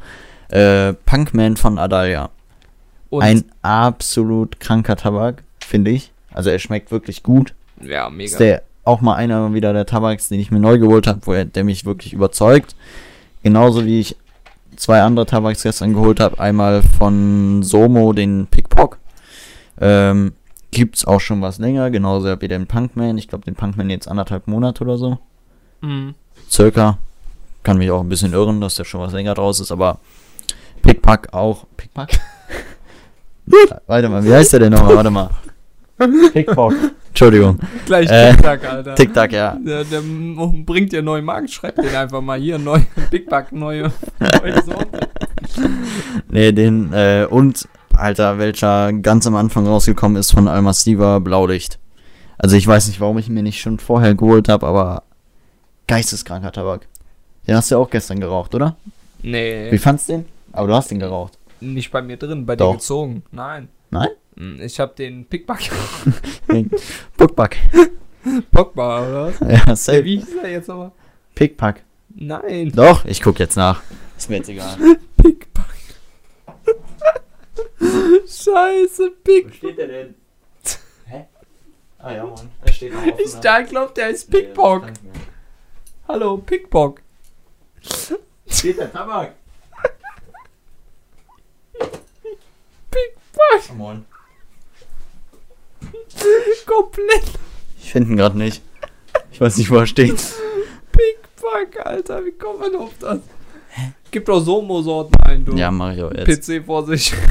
Äh, 0.49 0.95
Punkman 0.95 1.59
von 1.59 1.79
Adalia. 1.79 2.31
Und 3.11 3.23
Ein 3.23 3.45
absolut 3.61 4.59
kranker 4.59 4.97
Tabak, 4.97 5.43
finde 5.63 5.91
ich. 5.91 6.15
Also 6.33 6.49
er 6.49 6.59
schmeckt 6.59 6.91
wirklich 6.91 7.23
gut. 7.23 7.53
ja, 7.79 8.09
mega. 8.09 8.25
Ist 8.25 8.41
der 8.41 8.63
auch 8.87 9.01
mal 9.01 9.15
einer 9.15 9.53
wieder 9.53 9.73
der 9.73 9.87
Tabaks, 9.87 10.29
den 10.29 10.41
ich 10.41 10.51
mir 10.51 10.61
neu 10.61 10.79
geholt 10.79 11.07
habe, 11.07 11.21
wo 11.25 11.33
er, 11.33 11.45
der 11.45 11.65
mich 11.65 11.85
wirklich 11.85 12.13
überzeugt. 12.13 12.77
Genauso 13.43 13.85
wie 13.85 14.01
ich 14.01 14.17
zwei 14.77 15.03
andere 15.03 15.27
Tabaks 15.27 15.63
gestern 15.63 15.93
geholt 15.93 16.21
habe. 16.21 16.39
Einmal 16.39 16.83
von 16.83 17.63
Somo, 17.63 18.13
den 18.13 18.47
Pickpock. 18.47 18.99
Ähm, 19.81 20.33
gibt's 20.71 21.05
auch 21.05 21.21
schon 21.21 21.43
was 21.43 21.59
länger, 21.59 21.91
genauso 21.91 22.41
wie 22.41 22.49
den 22.49 22.67
Punkman. 22.67 23.19
Ich 23.19 23.29
glaube, 23.29 23.45
den 23.45 23.55
Punkman 23.55 23.91
jetzt 23.91 24.09
anderthalb 24.09 24.47
Monate 24.47 24.85
oder 24.85 24.99
so. 24.99 25.19
Mhm. 25.81 26.15
Circa. 26.51 26.99
Kann 27.63 27.79
mich 27.79 27.91
auch 27.91 28.01
ein 28.01 28.09
bisschen 28.09 28.33
irren, 28.33 28.61
dass 28.61 28.77
der 28.77 28.85
schon 28.85 29.01
was 29.01 29.13
länger 29.13 29.35
draus 29.35 29.59
ist, 29.59 29.73
aber 29.73 29.99
Pickpack 30.83 31.33
auch. 31.33 31.67
Pickpack? 31.77 32.21
Warte 33.87 34.09
mal, 34.09 34.25
wie 34.25 34.33
heißt 34.33 34.53
der 34.53 34.61
denn 34.61 34.73
nochmal? 34.73 34.97
Warte 34.97 35.11
mal. 35.11 35.31
Pickpock. 36.33 36.75
Entschuldigung. 37.17 37.59
Gleich 37.87 38.11
Äh, 38.11 38.33
TikTok, 38.33 38.65
Alter. 38.65 38.95
TikTok, 38.95 39.33
ja. 39.33 39.57
Der, 39.59 39.85
der 39.85 40.03
bringt 40.67 40.93
ja 40.93 41.01
neuen 41.01 41.25
Markt, 41.25 41.51
schreibt 41.51 41.79
den 41.79 41.95
einfach 41.97 42.21
mal 42.21 42.39
hier, 42.39 42.59
neu, 42.59 42.81
Big 43.11 43.27
Bug, 43.31 43.53
neue, 43.53 43.91
neue 44.21 44.63
Sorte. 44.63 45.09
Nee, 46.29 46.53
den, 46.53 46.93
äh, 46.93 47.27
und, 47.31 47.67
Alter, 47.95 48.37
welcher 48.39 48.93
ganz 48.93 49.27
am 49.27 49.35
Anfang 49.35 49.67
rausgekommen 49.67 50.19
ist 50.19 50.31
von 50.33 50.47
Almastiva 50.47 51.19
Blaulicht. 51.21 51.79
Also 52.37 52.55
ich 52.55 52.67
weiß 52.67 52.87
nicht, 52.89 53.01
warum 53.01 53.17
ich 53.17 53.31
mir 53.31 53.43
nicht 53.43 53.63
schon 53.63 53.79
vorher 53.79 54.15
geholt 54.15 54.51
habe, 54.51 54.67
aber 54.67 55.05
geisteskranker 55.87 56.53
Tabak. 56.53 56.87
Den 57.49 57.57
hast 57.57 57.71
du 57.71 57.77
ja 57.77 57.81
auch 57.81 57.89
gestern 57.89 58.21
geraucht, 58.21 58.55
oder? 58.55 58.77
Wie 59.23 59.31
Nee, 59.31 59.79
fandst 59.79 60.11
du 60.11 60.13
den? 60.19 60.25
Aber 60.53 60.69
du 60.69 60.75
hast 60.75 60.91
den 60.91 60.99
geraucht. 60.99 61.39
nicht 61.61 61.91
bei 61.91 62.03
mir 62.03 62.19
drin, 62.19 62.45
bei 62.45 62.57
Doch. 62.57 62.73
dir 62.73 62.77
gezogen. 62.77 63.23
Nein. 63.33 63.69
Nein? 63.91 64.09
Hm, 64.37 64.61
Ich 64.61 64.79
hab 64.81 64.97
den 64.97 65.25
Big 65.25 65.47
Bug 65.47 65.59
Puckpack. 67.17 67.57
Pogba, 68.51 69.09
oder 69.09 69.27
was? 69.29 69.41
ja, 69.41 69.77
safe. 69.77 70.05
wie 70.05 70.19
hieß 70.19 70.41
der 70.43 70.51
jetzt 70.51 70.69
nochmal? 70.69 70.93
Pickpack. 71.35 71.85
Nein. 72.15 72.73
Doch, 72.75 73.05
ich 73.05 73.23
guck 73.23 73.39
jetzt 73.39 73.57
nach. 73.57 73.83
Ist 74.17 74.29
mir 74.31 74.37
jetzt 74.37 74.49
egal. 74.49 74.77
Bug. 75.17 75.47
Scheiße, 78.27 79.13
Big 79.23 79.55
steht 79.55 79.79
der 79.79 79.87
denn? 79.87 80.15
Hä? 81.07 81.27
Ah 81.99 82.13
ja, 82.13 82.25
Mann. 82.27 82.51
Da 82.65 82.73
steht 82.73 82.93
noch 82.93 83.05
Ich 83.19 83.35
da 83.37 83.61
glaub, 83.63 83.95
der 83.95 84.11
ist 84.11 84.31
Pickpock. 84.31 84.87
Hallo, 86.09 86.39
Pickpock. 86.39 87.01
Steht 88.49 88.79
der 88.79 88.93
Tabak? 88.93 89.35
Pickpock. 92.91 93.71
Oh, 93.71 93.75
Mann. 93.75 94.05
Komplett 96.67 97.25
Ich 97.83 97.93
finde 97.93 98.11
ihn 98.11 98.17
gerade 98.17 98.39
nicht. 98.39 98.63
Ich 99.33 99.41
weiß 99.41 99.57
nicht, 99.57 99.71
wo 99.71 99.77
er 99.77 99.87
steht. 99.87 100.17
Pickpock, 100.93 101.85
Alter. 101.85 102.25
Wie 102.25 102.33
kommt 102.33 102.61
man 102.61 102.75
auf 102.77 102.93
das? 102.99 103.21
Gibt 104.11 104.29
doch 104.29 104.41
Somo-Sorten 104.41 105.15
ein, 105.23 105.45
du. 105.45 105.55
Ja, 105.57 105.71
mach 105.71 105.93
ich 105.93 106.03
auch 106.03 106.13
jetzt. 106.13 106.49
PC 106.49 106.65
vor 106.65 106.87
sich. 106.87 107.13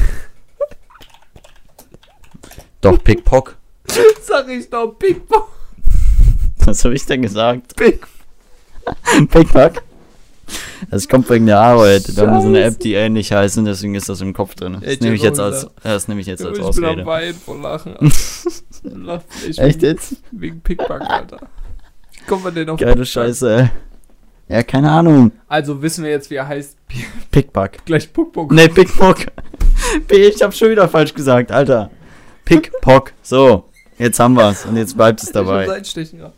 Doch, 2.80 3.02
Pickpock. 3.02 3.56
Sag 4.22 4.48
ich 4.48 4.70
doch, 4.70 4.92
Pickpock. 4.96 5.48
Was 6.64 6.84
habe 6.84 6.94
ich 6.94 7.04
denn 7.06 7.22
gesagt? 7.22 7.74
Pick. 7.74 8.06
Pickpack? 9.28 9.82
Das 10.90 11.08
kommt 11.08 11.28
wegen 11.30 11.46
der 11.46 11.58
Arbeit. 11.58 12.16
Wir 12.16 12.26
haben 12.26 12.40
so 12.40 12.48
eine. 12.48 12.62
App, 12.62 12.78
die 12.78 12.94
ähnlich 12.94 13.32
heißt 13.32 13.58
und 13.58 13.64
deswegen 13.64 13.96
ist 13.96 14.08
das 14.08 14.20
im 14.20 14.32
Kopf 14.32 14.54
drin. 14.54 14.78
Das 14.80 15.00
nehme 15.00 15.16
ich 15.16 15.22
jetzt 15.22 15.40
als, 15.40 15.66
das 15.82 16.06
nehme 16.06 16.20
ich 16.20 16.28
jetzt 16.28 16.44
als 16.44 16.58
ich 16.58 16.64
bin 16.64 16.84
am 16.84 16.90
Ausrede. 16.90 17.06
Weinen 17.06 17.34
vor 17.34 17.58
Lachen. 17.58 17.96
Lacht 18.94 19.26
echt 19.46 19.58
Echt 19.58 19.82
wegen, 19.82 19.92
jetzt? 19.92 20.16
wegen 20.32 20.60
Pickpack, 20.60 21.02
Alter. 21.02 21.40
Wie 22.12 22.24
kommt 22.26 22.44
man 22.44 22.54
denn 22.54 22.68
auf 22.68 22.78
Geile 22.78 22.92
Pickpack? 22.92 23.08
Scheiße, 23.08 23.56
ey. 23.56 23.70
Ja, 24.48 24.62
keine 24.62 24.90
Ahnung. 24.90 25.32
Also 25.48 25.82
wissen 25.82 26.04
wir 26.04 26.10
jetzt, 26.10 26.30
wie 26.30 26.36
er 26.36 26.46
heißt. 26.46 26.76
Pickpack. 27.30 27.84
Gleich 27.84 28.12
Puckpuck. 28.12 28.52
Ne, 28.52 28.68
Pickpock. 28.68 29.26
ich 30.08 30.42
hab 30.42 30.54
schon 30.54 30.70
wieder 30.70 30.88
falsch 30.88 31.14
gesagt, 31.14 31.50
Alter. 31.50 31.90
Pickpock. 32.44 33.12
So, 33.22 33.64
jetzt 33.98 34.20
haben 34.20 34.34
wir's. 34.34 34.64
Und 34.66 34.76
jetzt 34.76 34.96
bleibt 34.96 35.20
es 35.20 35.28
Ich 35.28 35.32
dabei. 35.32 35.66
Seitenstechen 35.66 36.18
gehabt. 36.20 36.36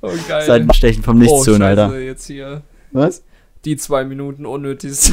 Oh, 0.00 0.12
geil. 0.28 0.46
Seitenstechen 0.46 1.02
vom 1.02 1.16
oh, 1.16 1.20
Nichtstun, 1.20 1.58
Scheiße, 1.58 1.82
Alter. 1.82 1.98
jetzt 1.98 2.26
hier. 2.26 2.62
Was? 2.92 3.22
Die 3.64 3.76
zwei 3.76 4.04
Minuten 4.04 4.46
unnötig. 4.46 4.92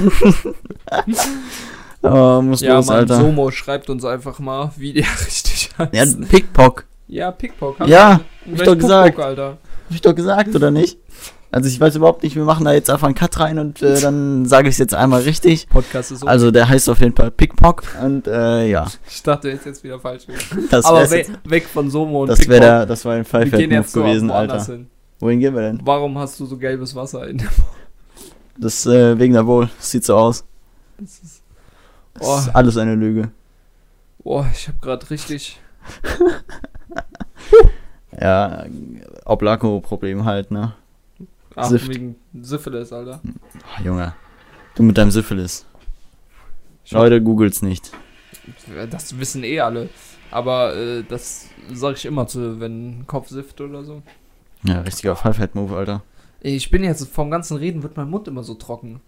Oh, 2.11 2.41
muss 2.41 2.61
ja, 2.61 2.75
los, 2.75 2.87
Mann, 2.87 2.97
Alter. 2.97 3.17
Somo 3.17 3.51
schreibt 3.51 3.89
uns 3.89 4.05
einfach 4.05 4.39
mal, 4.39 4.71
wie 4.77 4.93
der 4.93 5.05
richtig 5.25 5.69
heißt. 5.77 5.93
Ja, 5.93 6.05
Pickpock. 6.27 6.85
Ja, 7.07 7.31
Pickpock. 7.31 7.87
Ja, 7.87 8.13
hab 8.13 8.21
ich 8.53 8.61
doch 8.61 8.77
gesagt. 8.77 9.19
Alter. 9.19 9.57
Hab 9.87 9.91
ich 9.91 10.01
doch 10.01 10.15
gesagt, 10.15 10.55
oder 10.55 10.71
nicht? 10.71 10.97
Also 11.51 11.69
ich 11.69 11.79
weiß 11.79 11.95
überhaupt 11.95 12.23
nicht, 12.23 12.35
wir 12.35 12.43
machen 12.43 12.65
da 12.65 12.73
jetzt 12.73 12.89
einfach 12.89 13.07
einen 13.07 13.15
Cut 13.15 13.39
rein 13.39 13.59
und 13.59 13.81
äh, 13.81 14.01
dann 14.01 14.45
sage 14.45 14.67
ich 14.67 14.73
es 14.73 14.77
jetzt 14.77 14.93
einmal 14.93 15.21
richtig. 15.21 15.69
Podcast 15.69 16.11
ist 16.11 16.19
so. 16.19 16.27
Also 16.27 16.51
der 16.51 16.67
heißt 16.67 16.89
auf 16.89 16.99
jeden 16.99 17.15
Fall 17.15 17.31
Pickpock 17.31 17.83
und 18.03 18.27
äh, 18.27 18.67
ja, 18.67 18.87
ich 19.07 19.23
dachte, 19.23 19.49
jetzt 19.49 19.65
jetzt 19.65 19.81
wieder 19.81 19.97
falsch. 19.97 20.23
das 20.69 20.83
Aber 20.83 21.09
we 21.09 21.17
jetzt, 21.17 21.31
weg 21.45 21.65
von 21.65 21.89
Somo 21.89 22.23
und 22.23 22.27
das 22.27 22.39
Pickpock. 22.39 22.51
wäre 22.55 22.61
der, 22.61 22.85
das 22.85 23.05
war 23.05 23.13
ein 23.13 23.23
so 23.23 24.01
gewesen, 24.01 24.31
Alter. 24.31 24.65
hin. 24.65 24.87
Wohin 25.19 25.39
gehen 25.39 25.55
wir 25.55 25.61
denn? 25.61 25.79
Warum 25.85 26.17
hast 26.17 26.37
du 26.41 26.45
so 26.45 26.57
gelbes 26.57 26.93
Wasser 26.93 27.25
in 27.27 27.41
Das 28.59 28.85
äh, 28.85 29.17
wegen 29.17 29.33
der 29.33 29.43
Bowl. 29.43 29.69
Das 29.77 29.91
sieht 29.91 30.03
so 30.03 30.15
aus. 30.15 30.43
Das 30.97 31.19
ist, 31.23 31.41
Das 32.15 32.27
oh, 32.27 32.37
ist 32.37 32.55
alles 32.55 32.77
eine 32.77 32.95
Lüge. 32.95 33.31
oh, 34.23 34.45
ich 34.51 34.67
habe 34.67 34.77
gerade 34.81 35.09
richtig. 35.09 35.59
Ja, 38.19 38.65
Oblako-Problem 39.25 40.25
halt, 40.25 40.51
ne? 40.51 40.73
Ach, 41.55 41.69
Sift. 41.69 41.89
wegen 41.89 42.15
Syphilis, 42.41 42.91
Alter. 42.93 43.21
Ach, 43.73 43.83
Junge. 43.83 44.13
Du 44.75 44.83
mit 44.83 44.97
deinem 44.97 45.11
Syphilis. 45.11 45.65
Ich 46.83 46.93
hab- 46.93 47.01
Leute, 47.01 47.21
googelt's 47.21 47.61
nicht. 47.61 47.91
Das 48.89 49.17
wissen 49.19 49.43
eh 49.43 49.59
alle. 49.59 49.89
Aber 50.31 50.75
äh, 50.75 51.03
das 51.03 51.49
sage 51.73 51.95
ich 51.97 52.05
immer 52.05 52.27
zu, 52.27 52.59
wenn 52.59 53.05
Kopf 53.07 53.29
sift 53.29 53.59
oder 53.61 53.83
so. 53.83 54.01
Ja, 54.63 54.81
richtiger 54.81 55.15
Five-Head-Move, 55.15 55.75
Alter. 55.75 56.03
Ich 56.41 56.69
bin 56.69 56.83
jetzt 56.83 57.07
vom 57.09 57.31
ganzen 57.31 57.57
Reden 57.57 57.83
wird 57.83 57.97
mein 57.97 58.09
Mund 58.09 58.27
immer 58.27 58.43
so 58.43 58.53
trocken. 58.53 59.01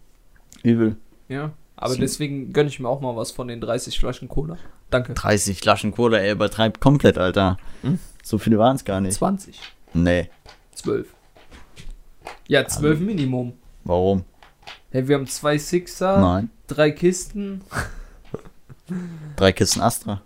Übel. 0.63 0.95
Ja. 1.27 1.51
Aber 1.77 1.93
So. 1.93 1.99
deswegen 1.99 2.51
gönne 2.53 2.69
ich 2.69 2.79
mir 2.79 2.89
auch 2.89 3.01
mal 3.01 3.15
was 3.15 3.31
von 3.31 3.47
den 3.47 3.61
30 3.61 3.99
Flaschen 3.99 4.27
Cola. 4.27 4.57
Danke. 4.89 5.13
30 5.13 5.59
Flaschen 5.59 5.91
Cola, 5.93 6.17
ey, 6.17 6.31
übertreibt 6.31 6.81
komplett, 6.81 7.17
Alter. 7.17 7.57
Hm? 7.83 7.99
So 8.23 8.37
viele 8.39 8.57
waren's 8.57 8.83
gar 8.83 8.99
nicht. 8.99 9.13
20. 9.13 9.59
Nee. 9.93 10.29
12. 10.75 11.07
Ja, 12.47 12.65
12 12.67 12.99
Minimum. 12.99 13.53
Warum? 13.83 14.23
Hey, 14.89 15.07
wir 15.07 15.15
haben 15.15 15.27
zwei 15.27 15.57
Sixer, 15.57 16.19
Nein. 16.19 16.49
drei 16.67 16.91
Kisten. 16.91 17.61
Drei 19.35 19.51
Kisten 19.51 19.81
Astra. 19.81 20.21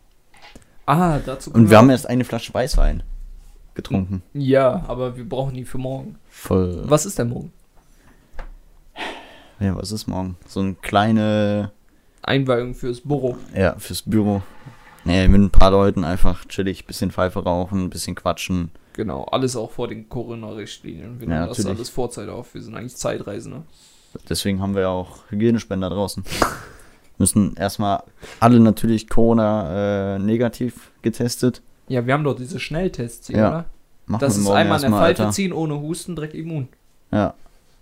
Ah, 0.85 1.19
dazu 1.19 1.51
Und 1.51 1.69
wir 1.69 1.77
haben 1.77 1.89
erst 1.89 2.07
eine 2.07 2.23
Flasche 2.23 2.53
Weißwein 2.53 3.03
getrunken. 3.73 4.21
Ja, 4.33 4.83
aber 4.87 5.17
wir 5.17 5.27
brauchen 5.27 5.53
die 5.55 5.65
für 5.65 5.77
morgen. 5.77 6.17
Voll. 6.29 6.83
Was 6.85 7.05
ist 7.05 7.17
denn 7.19 7.29
morgen? 7.29 7.51
Ja, 9.61 9.75
was 9.75 9.91
ist 9.91 10.07
morgen? 10.07 10.35
So 10.47 10.59
ein 10.61 10.81
kleine, 10.81 11.71
Einweihung 12.23 12.73
fürs 12.73 13.01
Büro. 13.01 13.37
ja, 13.55 13.75
fürs 13.77 14.01
Büro. 14.01 14.41
Nee, 15.03 15.27
mit 15.27 15.41
ein 15.41 15.49
paar 15.49 15.71
Leuten 15.71 16.03
einfach 16.03 16.45
chillig, 16.45 16.85
bisschen 16.85 17.11
Pfeife 17.11 17.43
rauchen, 17.43 17.89
bisschen 17.89 18.15
quatschen. 18.15 18.69
Genau, 18.93 19.23
alles 19.23 19.55
auch 19.55 19.71
vor 19.71 19.87
den 19.87 20.09
Corona-Richtlinien. 20.09 21.19
Wir 21.19 21.27
Ja, 21.27 21.33
nehmen 21.45 21.47
das 21.47 21.65
alles 21.65 21.89
Vorzeit 21.89 22.29
auf. 22.29 22.53
Wir 22.53 22.61
sind 22.61 22.75
eigentlich 22.75 22.95
Zeitreisende. 22.95 23.63
Deswegen 24.29 24.61
haben 24.61 24.75
wir 24.75 24.89
auch 24.89 25.19
Hygienespender 25.29 25.89
draußen. 25.89 26.23
Müssen 27.17 27.55
erstmal 27.55 28.03
alle 28.39 28.59
natürlich 28.59 29.09
Corona 29.09 30.15
äh, 30.15 30.19
negativ 30.19 30.91
getestet. 31.01 31.61
Ja, 31.87 32.05
wir 32.05 32.13
haben 32.13 32.23
doch 32.23 32.35
diese 32.35 32.59
Schnelltests 32.59 33.27
hier, 33.27 33.37
Ja, 33.37 33.47
oder? 33.49 33.65
Machen 34.07 34.21
Das 34.21 34.35
wir 34.37 34.41
ist 34.41 34.49
einmal 34.49 34.83
in 34.83 34.91
der 34.91 34.99
Alter. 34.99 35.31
ziehen, 35.31 35.53
ohne 35.53 35.79
Husten, 35.79 36.15
direkt 36.15 36.33
immun. 36.33 36.67
Ja. 37.11 37.33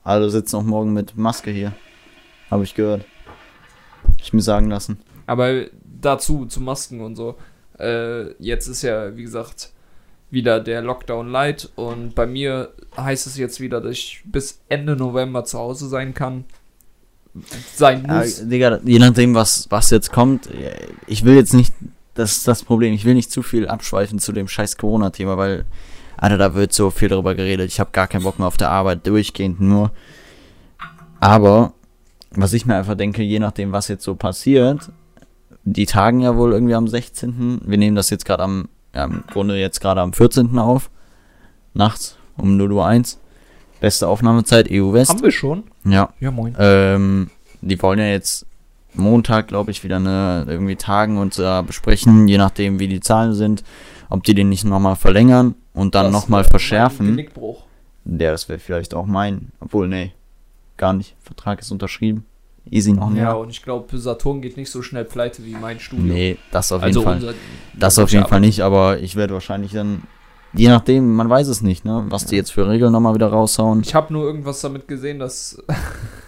Alle 0.03 0.29
sitzen 0.29 0.55
auch 0.57 0.63
morgen 0.63 0.93
mit 0.93 1.17
Maske 1.17 1.51
hier. 1.51 1.73
Habe 2.49 2.63
ich 2.63 2.75
gehört. 2.75 3.05
Hab 4.03 4.21
Ich 4.21 4.33
mir 4.33 4.41
sagen 4.41 4.69
lassen. 4.69 4.99
Aber 5.27 5.65
dazu, 5.83 6.45
zu 6.45 6.61
Masken 6.61 7.01
und 7.01 7.15
so. 7.15 7.35
Äh, 7.79 8.33
jetzt 8.41 8.67
ist 8.67 8.81
ja, 8.81 9.15
wie 9.15 9.23
gesagt, 9.23 9.71
wieder 10.31 10.59
der 10.59 10.81
Lockdown 10.81 11.29
light. 11.29 11.69
Und 11.75 12.15
bei 12.15 12.25
mir 12.25 12.73
heißt 12.97 13.27
es 13.27 13.37
jetzt 13.37 13.59
wieder, 13.59 13.81
dass 13.81 13.91
ich 13.91 14.23
bis 14.25 14.61
Ende 14.69 14.95
November 14.95 15.45
zu 15.45 15.59
Hause 15.59 15.87
sein 15.87 16.13
kann. 16.13 16.45
Sein 17.75 18.05
Ja, 18.07 18.19
muss. 18.19 18.47
Digga, 18.47 18.79
je 18.83 18.99
nachdem, 18.99 19.35
was, 19.35 19.67
was 19.69 19.91
jetzt 19.91 20.11
kommt, 20.11 20.49
ich 21.07 21.23
will 21.25 21.35
jetzt 21.35 21.53
nicht, 21.53 21.73
das 22.15 22.37
ist 22.37 22.47
das 22.47 22.63
Problem, 22.63 22.93
ich 22.93 23.05
will 23.05 23.13
nicht 23.13 23.31
zu 23.31 23.43
viel 23.43 23.67
abschweifen 23.67 24.19
zu 24.19 24.31
dem 24.31 24.47
scheiß 24.47 24.77
Corona-Thema, 24.77 25.37
weil, 25.37 25.65
Alter, 26.19 26.37
da 26.37 26.53
wird 26.53 26.73
so 26.73 26.89
viel 26.89 27.07
darüber 27.07 27.33
geredet. 27.33 27.69
Ich 27.71 27.79
habe 27.79 27.91
gar 27.91 28.07
keinen 28.07 28.23
Bock 28.23 28.39
mehr 28.39 28.47
auf 28.47 28.57
der 28.57 28.71
Arbeit, 28.71 29.07
durchgehend 29.07 29.61
nur. 29.61 29.91
Aber, 31.19 31.73
was 32.31 32.53
ich 32.53 32.65
mir 32.65 32.75
einfach 32.75 32.95
denke, 32.95 33.23
je 33.23 33.39
nachdem, 33.39 33.71
was 33.71 33.87
jetzt 33.87 34.03
so 34.03 34.15
passiert, 34.15 34.91
die 35.63 35.85
tagen 35.85 36.21
ja 36.21 36.35
wohl 36.35 36.51
irgendwie 36.51 36.75
am 36.75 36.87
16. 36.87 37.61
Wir 37.65 37.77
nehmen 37.77 37.95
das 37.95 38.09
jetzt 38.09 38.25
gerade 38.25 38.43
am 38.43 38.69
ja, 38.93 39.05
im 39.05 39.23
Grunde 39.31 39.55
jetzt 39.57 39.79
gerade 39.81 40.01
am 40.01 40.13
14. 40.13 40.57
auf. 40.57 40.89
Nachts 41.73 42.17
um 42.37 42.57
0 42.57 42.71
Uhr 42.71 42.85
1. 42.85 43.19
Beste 43.79 44.07
Aufnahmezeit 44.07 44.67
EU 44.69 44.93
West. 44.93 45.11
Haben 45.11 45.23
wir 45.23 45.31
schon? 45.31 45.63
Ja. 45.85 46.09
Ja, 46.19 46.31
moin. 46.31 46.55
Ähm, 46.59 47.29
die 47.61 47.81
wollen 47.81 47.99
ja 47.99 48.07
jetzt 48.07 48.45
Montag, 48.93 49.47
glaube 49.47 49.71
ich, 49.71 49.83
wieder 49.83 49.97
eine 49.97 50.45
irgendwie 50.47 50.75
tagen 50.75 51.17
und 51.17 51.37
äh, 51.37 51.61
besprechen, 51.61 52.27
je 52.27 52.37
nachdem 52.37 52.79
wie 52.79 52.87
die 52.87 52.99
Zahlen 52.99 53.33
sind, 53.33 53.63
ob 54.09 54.23
die 54.23 54.33
den 54.33 54.49
nicht 54.49 54.65
nochmal 54.65 54.95
verlängern 54.95 55.55
und 55.73 55.95
dann 55.95 56.11
nochmal 56.11 56.43
verschärfen. 56.43 57.25
Der, 58.05 58.31
das 58.31 58.49
wäre 58.49 58.59
vielleicht 58.59 58.93
auch 58.93 59.05
mein. 59.05 59.51
Obwohl, 59.59 59.87
nee, 59.87 60.13
gar 60.77 60.93
nicht. 60.93 61.15
Vertrag 61.19 61.59
ist 61.59 61.71
unterschrieben. 61.71 62.25
Easy 62.71 62.93
noch 62.93 63.09
ein 63.09 63.15
Ja, 63.15 63.33
und 63.33 63.49
ich 63.49 63.63
glaube, 63.63 63.97
Saturn 63.97 64.41
geht 64.41 64.57
nicht 64.57 64.69
so 64.69 64.81
schnell 64.81 65.05
pleite 65.05 65.43
wie 65.45 65.55
mein 65.55 65.79
Studio. 65.79 66.05
Nee, 66.05 66.37
das 66.51 66.71
auf 66.71 66.83
also 66.83 66.99
jeden 67.01 67.21
Fall. 67.21 67.35
Das 67.73 67.97
auf 67.97 68.11
jeden 68.11 68.27
Fall 68.27 68.41
nicht, 68.41 68.61
aber 68.61 68.99
ich 68.99 69.15
werde 69.15 69.33
wahrscheinlich 69.33 69.71
dann, 69.71 70.03
je 70.53 70.67
nachdem, 70.67 71.15
man 71.15 71.29
weiß 71.29 71.47
es 71.47 71.61
nicht, 71.61 71.85
ne, 71.85 72.05
was 72.09 72.25
die 72.25 72.35
jetzt 72.35 72.51
für 72.51 72.67
Regeln 72.67 72.91
nochmal 72.91 73.15
wieder 73.15 73.27
raushauen. 73.27 73.81
Ich 73.83 73.95
habe 73.95 74.13
nur 74.13 74.23
irgendwas 74.23 74.61
damit 74.61 74.87
gesehen, 74.87 75.19
dass 75.19 75.63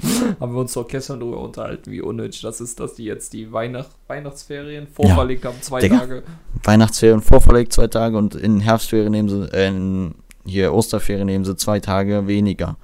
haben 0.40 0.54
wir 0.54 0.60
uns 0.60 0.72
doch 0.72 0.86
gestern 0.86 1.20
darüber 1.20 1.40
unterhalten, 1.40 1.90
wie 1.90 2.00
unnötig 2.00 2.42
das 2.42 2.60
ist, 2.60 2.80
dass 2.80 2.94
die 2.94 3.04
jetzt 3.04 3.32
die 3.32 3.52
Weihnacht 3.52 3.90
Weihnachtsferien 4.06 4.86
vorverlegt 4.86 5.44
haben, 5.44 5.60
zwei 5.60 5.80
Digga. 5.80 5.98
Tage. 5.98 6.22
Weihnachtsferien 6.62 7.20
vorverlegt 7.20 7.72
zwei 7.72 7.86
Tage 7.86 8.16
und 8.16 8.34
in 8.34 8.60
Herbstferien 8.60 9.12
nehmen 9.12 9.28
sie, 9.28 9.52
äh, 9.52 9.68
in 9.68 10.14
hier 10.44 10.72
Osterferien 10.72 11.26
nehmen 11.26 11.44
sie 11.44 11.56
zwei 11.56 11.78
Tage 11.78 12.26
weniger. 12.26 12.76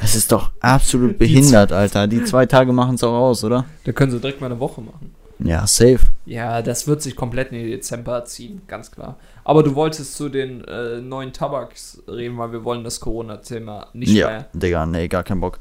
Das 0.00 0.14
ist 0.14 0.30
doch 0.30 0.52
absolut 0.60 1.18
behindert, 1.18 1.72
Alter. 1.72 2.06
Die 2.06 2.24
zwei 2.24 2.46
Tage 2.46 2.72
machen 2.72 2.94
es 2.94 3.04
auch 3.04 3.12
aus, 3.12 3.44
oder? 3.44 3.64
Da 3.84 3.92
können 3.92 4.12
sie 4.12 4.20
direkt 4.20 4.40
mal 4.40 4.46
eine 4.46 4.60
Woche 4.60 4.80
machen. 4.80 5.12
Ja, 5.44 5.66
safe. 5.66 6.00
Ja, 6.24 6.62
das 6.62 6.86
wird 6.86 7.02
sich 7.02 7.16
komplett 7.16 7.50
in 7.50 7.58
den 7.58 7.66
Dezember 7.68 8.24
ziehen, 8.24 8.62
ganz 8.68 8.90
klar. 8.92 9.18
Aber 9.44 9.62
du 9.62 9.74
wolltest 9.74 10.14
zu 10.14 10.28
den 10.28 10.62
äh, 10.64 11.00
neuen 11.00 11.32
Tabaks 11.32 12.02
reden, 12.06 12.38
weil 12.38 12.52
wir 12.52 12.64
wollen 12.64 12.84
das 12.84 13.00
Corona-Thema 13.00 13.88
nicht 13.92 14.12
ja, 14.12 14.28
mehr. 14.28 14.46
Digga, 14.52 14.86
nee, 14.86 15.08
gar 15.08 15.24
kein 15.24 15.40
Bock. 15.40 15.58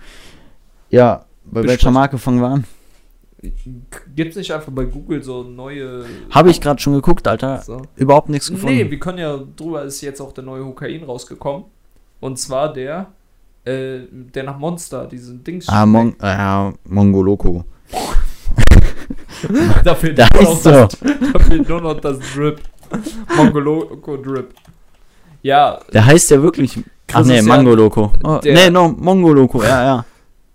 Ja, 0.92 1.26
bei 1.46 1.64
welcher. 1.64 1.92
Marke 1.92 2.18
fangen 2.18 2.42
wir 2.42 2.48
an? 2.48 2.64
Gibt 4.16 4.32
es 4.32 4.36
nicht 4.36 4.54
einfach 4.54 4.72
bei 4.72 4.86
Google 4.86 5.24
so 5.24 5.42
neue. 5.44 6.06
Habe 6.30 6.52
ich 6.52 6.62
gerade 6.62 6.80
schon 6.80 6.94
geguckt, 6.94 7.28
Alter. 7.28 7.62
So. 7.64 7.82
Überhaupt 7.96 8.30
nichts 8.30 8.52
gefunden. 8.52 8.76
Nee, 8.76 8.92
wir 8.92 9.00
können 9.00 9.18
ja 9.18 9.40
drüber 9.56 9.84
ist 9.84 10.02
jetzt 10.02 10.22
auch 10.22 10.32
der 10.32 10.44
neue 10.44 10.64
Hokain 10.64 11.04
rausgekommen. 11.04 11.64
Und 12.20 12.38
zwar 12.38 12.72
der, 12.72 13.08
äh, 13.66 14.02
der 14.12 14.44
nach 14.44 14.60
Monster, 14.60 15.08
diesen 15.08 15.44
Dings. 15.44 15.68
ah, 15.70 15.86
Mon 15.88 16.16
äh, 16.22 16.72
Mongo 16.88 17.24
Loco. 17.24 17.66
da 19.84 19.96
fehlt 19.96 20.20
Da 20.20 20.28
nur, 20.36 20.44
noch 20.44 20.54
ist 20.54 20.66
das, 20.66 20.98
da 21.34 21.40
fehlt 21.40 21.68
nur 21.68 21.82
noch 21.82 22.00
das 22.00 22.20
Drip. 22.34 22.62
Mongoloco 23.36 24.18
Drip. 24.18 24.54
Ja, 25.42 25.80
Der 25.94 26.06
heißt 26.06 26.30
ja 26.32 26.42
wirklich. 26.44 26.78
Ach 27.14 27.26
nee, 27.26 27.40
ist 27.40 27.46
ja 27.46 27.56
Mango 27.56 27.74
Loco. 27.74 28.14
Oh, 28.24 28.40
nee, 28.44 28.70
no, 28.70 28.90
Mongo 28.90 29.34
Loco, 29.34 29.64
ja, 29.64 29.84
ja. 29.84 30.06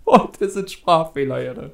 Oh, 0.07 0.29
das 0.39 0.55
sind 0.55 0.71
Sprachfehler. 0.71 1.55
Ne? 1.55 1.71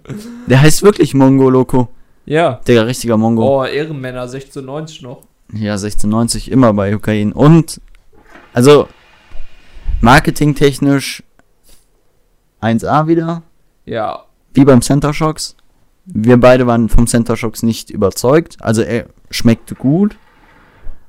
Der 0.46 0.60
heißt 0.60 0.82
wirklich 0.82 1.14
Mongo 1.14 1.48
Loco. 1.48 1.88
Ja. 2.24 2.60
Digga, 2.66 2.82
richtiger 2.82 3.16
Mongo. 3.16 3.60
Oh, 3.60 3.64
Ehrenmänner 3.64 4.22
1690 4.22 5.02
noch. 5.02 5.22
Ja, 5.52 5.72
1690 5.72 6.50
immer 6.50 6.72
bei 6.72 6.90
Kokain. 6.92 7.32
Und, 7.32 7.80
also, 8.52 8.88
marketingtechnisch 10.00 11.22
1A 12.60 13.06
wieder, 13.06 13.42
Ja, 13.84 14.24
wie 14.54 14.64
beim 14.64 14.82
Center 14.82 15.12
Shocks. 15.12 15.56
Wir 16.04 16.38
beide 16.38 16.66
waren 16.66 16.88
vom 16.88 17.06
Center 17.06 17.36
Shocks 17.36 17.62
nicht 17.62 17.90
überzeugt. 17.90 18.56
Also, 18.60 18.82
er 18.82 19.06
schmeckt 19.30 19.76
gut, 19.78 20.16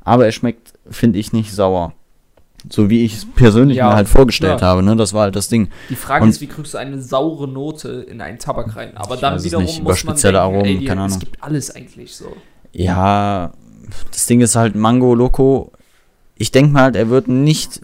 aber 0.03 0.25
er 0.25 0.31
schmeckt, 0.31 0.73
finde 0.89 1.19
ich, 1.19 1.31
nicht 1.31 1.53
sauer. 1.53 1.93
So 2.69 2.89
wie 2.89 3.03
ich 3.03 3.15
es 3.17 3.25
persönlich 3.35 3.77
Ja, 3.77 3.89
mir 3.89 3.95
halt 3.95 4.07
vorgestellt 4.07 4.59
klar. 4.59 4.71
habe, 4.71 4.83
ne? 4.83 4.95
Das 4.95 5.13
war 5.13 5.23
halt 5.23 5.35
das 5.35 5.49
Ding. 5.49 5.67
die 5.89 5.95
Frage 5.95 6.23
Und- 6.23 6.29
ist, 6.29 6.39
wie 6.41 6.47
kriegst 6.47 6.73
du 6.73 6.77
eine 6.77 7.01
saure 7.01 7.47
Note 7.47 8.05
in 8.09 8.21
einen 8.21 8.39
Tabak 8.39 8.75
rein? 8.75 8.91
Aber 8.95 9.17
dann 9.17 9.35
es 9.35 9.43
wiederum 9.43 9.65
nicht, 9.65 9.79
über 9.79 9.89
muss 9.91 10.03
man 10.05 10.13
spezielle 10.15 10.39
denken, 10.39 10.53
Aromen, 10.55 10.65
ey, 10.65 10.77
die, 10.79 10.85
keine 10.85 11.01
es 11.01 11.13
Ahnung. 11.13 11.19
gibt 11.19 11.43
alles 11.43 11.75
eigentlich 11.75 12.15
so. 12.15 12.35
Ja, 12.71 13.51
das 14.11 14.25
Ding 14.27 14.41
ist 14.41 14.55
halt 14.55 14.75
Mango 14.75 15.13
Loco. 15.13 15.71
Ich 16.37 16.51
denke 16.51 16.71
mal 16.71 16.83
halt, 16.83 16.95
er 16.95 17.09
wird 17.09 17.27
nicht. 17.27 17.81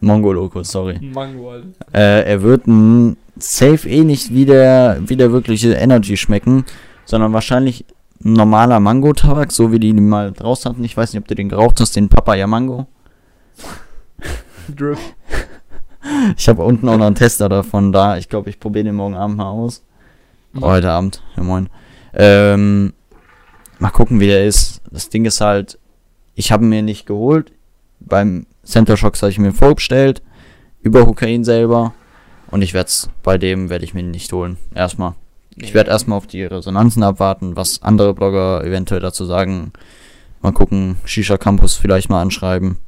Mongo 0.00 0.32
Loco, 0.32 0.62
sorry. 0.62 0.98
Mango, 1.02 1.50
Alter. 1.50 1.66
Äh, 1.92 2.22
er 2.30 2.42
wird 2.42 2.66
n- 2.68 3.16
safe 3.38 3.88
eh 3.88 4.04
nicht 4.04 4.32
wie 4.32 4.44
der, 4.46 4.98
wie 5.04 5.16
der 5.16 5.32
wirkliche 5.32 5.72
Energy 5.72 6.16
schmecken, 6.16 6.64
sondern 7.04 7.32
wahrscheinlich 7.32 7.84
ein 8.24 8.32
normaler 8.32 8.80
Mango-Tabak, 8.80 9.50
so 9.52 9.72
wie 9.72 9.78
die 9.80 9.92
mal 9.92 10.32
draußen 10.32 10.70
hatten. 10.70 10.84
Ich 10.84 10.96
weiß 10.96 11.12
nicht, 11.12 11.20
ob 11.22 11.28
du 11.28 11.34
den 11.34 11.48
geraucht 11.48 11.80
hast, 11.80 11.96
den 11.96 12.08
Papaya 12.08 12.46
Mango. 12.46 12.86
Drip. 14.68 14.98
Ich 16.36 16.48
habe 16.48 16.62
unten 16.62 16.88
auch 16.88 16.96
noch 16.96 17.06
einen 17.06 17.14
Tester 17.14 17.48
davon 17.48 17.92
da. 17.92 18.16
Ich 18.16 18.28
glaube, 18.28 18.50
ich 18.50 18.60
probiere 18.60 18.84
den 18.84 18.94
morgen 18.94 19.14
Abend 19.14 19.36
mal 19.36 19.50
aus. 19.50 19.82
Mhm. 20.52 20.62
Oh, 20.62 20.68
heute 20.68 20.90
Abend, 20.90 21.22
ja 21.36 21.42
moin. 21.42 21.68
Ähm, 22.14 22.92
mal 23.78 23.90
gucken, 23.90 24.20
wie 24.20 24.26
der 24.26 24.46
ist. 24.46 24.80
Das 24.90 25.08
Ding 25.08 25.24
ist 25.24 25.40
halt, 25.40 25.78
ich 26.34 26.52
habe 26.52 26.64
mir 26.64 26.82
nicht 26.82 27.06
geholt. 27.06 27.52
Beim 28.00 28.46
Center 28.64 28.96
Shocks 28.96 29.22
habe 29.22 29.30
ich 29.30 29.38
mir 29.38 29.52
vorbestellt. 29.52 30.22
Über 30.82 31.04
Kokain 31.04 31.44
selber. 31.44 31.94
Und 32.50 32.62
ich 32.62 32.72
werde 32.72 32.88
es 32.88 33.10
bei 33.22 33.36
dem 33.36 33.68
werde 33.68 33.84
ich 33.84 33.94
mir 33.94 34.02
nicht 34.02 34.32
holen. 34.32 34.56
Erstmal. 34.74 35.14
Ich 35.56 35.74
werde 35.74 35.90
erstmal 35.90 36.16
auf 36.16 36.26
die 36.26 36.44
Resonanzen 36.44 37.02
abwarten, 37.02 37.56
was 37.56 37.82
andere 37.82 38.14
Blogger 38.14 38.64
eventuell 38.64 39.00
dazu 39.00 39.24
sagen. 39.24 39.72
Mal 40.40 40.52
gucken, 40.52 40.96
Shisha 41.04 41.36
Campus 41.36 41.74
vielleicht 41.74 42.08
mal 42.08 42.22
anschreiben. 42.22 42.78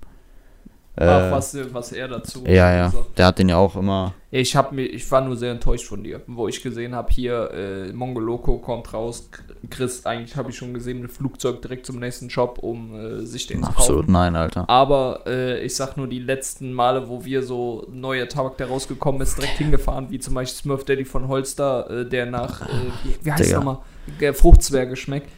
Ach, 1.01 1.29
Äh, 1.29 1.31
was, 1.33 1.57
was 1.73 1.93
er 1.93 2.09
dazu 2.09 2.45
ja, 2.47 2.75
ja. 2.75 2.87
gesagt. 2.89 3.19
Der 3.19 3.27
hat 3.27 3.39
den 3.39 3.49
ja 3.49 3.57
auch 3.57 3.75
immer. 3.77 4.13
Ich, 4.33 4.55
hab 4.55 4.71
mir, 4.73 4.83
ich 4.85 5.11
war 5.11 5.23
nur 5.23 5.37
sehr 5.37 5.51
enttäuscht 5.51 5.87
von 5.87 6.05
dir, 6.05 6.21
wo 6.29 6.47
ich 6.47 6.63
gesehen 6.63 6.95
habe, 6.95 7.11
hier 7.13 7.51
äh, 7.53 7.93
Mongoloco 7.93 8.59
kommt 8.59 8.93
raus. 8.93 9.29
Chris, 9.71 10.07
eigentlich 10.07 10.37
habe 10.37 10.51
ich 10.51 10.57
schon 10.57 10.73
gesehen, 10.75 11.03
ein 11.03 11.09
Flugzeug 11.09 11.63
direkt 11.63 11.87
zum 11.87 11.99
nächsten 11.99 12.31
Shop, 12.31 12.59
um 12.59 12.95
äh, 12.95 13.27
sich 13.27 13.47
den 13.49 13.63
zu 13.63 13.69
Absolut 13.71 14.09
nein, 14.09 14.37
Alter. 14.37 14.69
Aber 14.69 15.23
äh, 15.27 15.61
ich 15.65 15.75
sag 15.75 15.97
nur, 15.97 16.07
die 16.07 16.21
letzten 16.21 16.73
Male, 16.73 17.09
wo 17.09 17.25
wir 17.25 17.43
so 17.43 17.87
neuer 17.91 18.29
Tabak, 18.29 18.57
der 18.59 18.69
rausgekommen 18.69 19.21
ist, 19.23 19.37
direkt 19.39 19.59
hingefahren, 19.59 20.11
wie 20.11 20.19
zum 20.21 20.35
Beispiel 20.35 20.59
Smurf 20.63 20.85
Daddy 20.85 21.05
von 21.05 21.27
Holster, 21.27 21.91
äh, 21.91 22.07
der 22.09 22.27
nach, 22.27 22.63
äh, 22.63 22.67
wie, 23.05 23.17
wie 23.27 23.33
heißt 23.33 23.47
Digga. 23.47 23.57
nochmal, 23.59 23.79
der 24.21 24.35
Fruchtzwerge 24.35 24.95
schmeckt, 24.97 25.29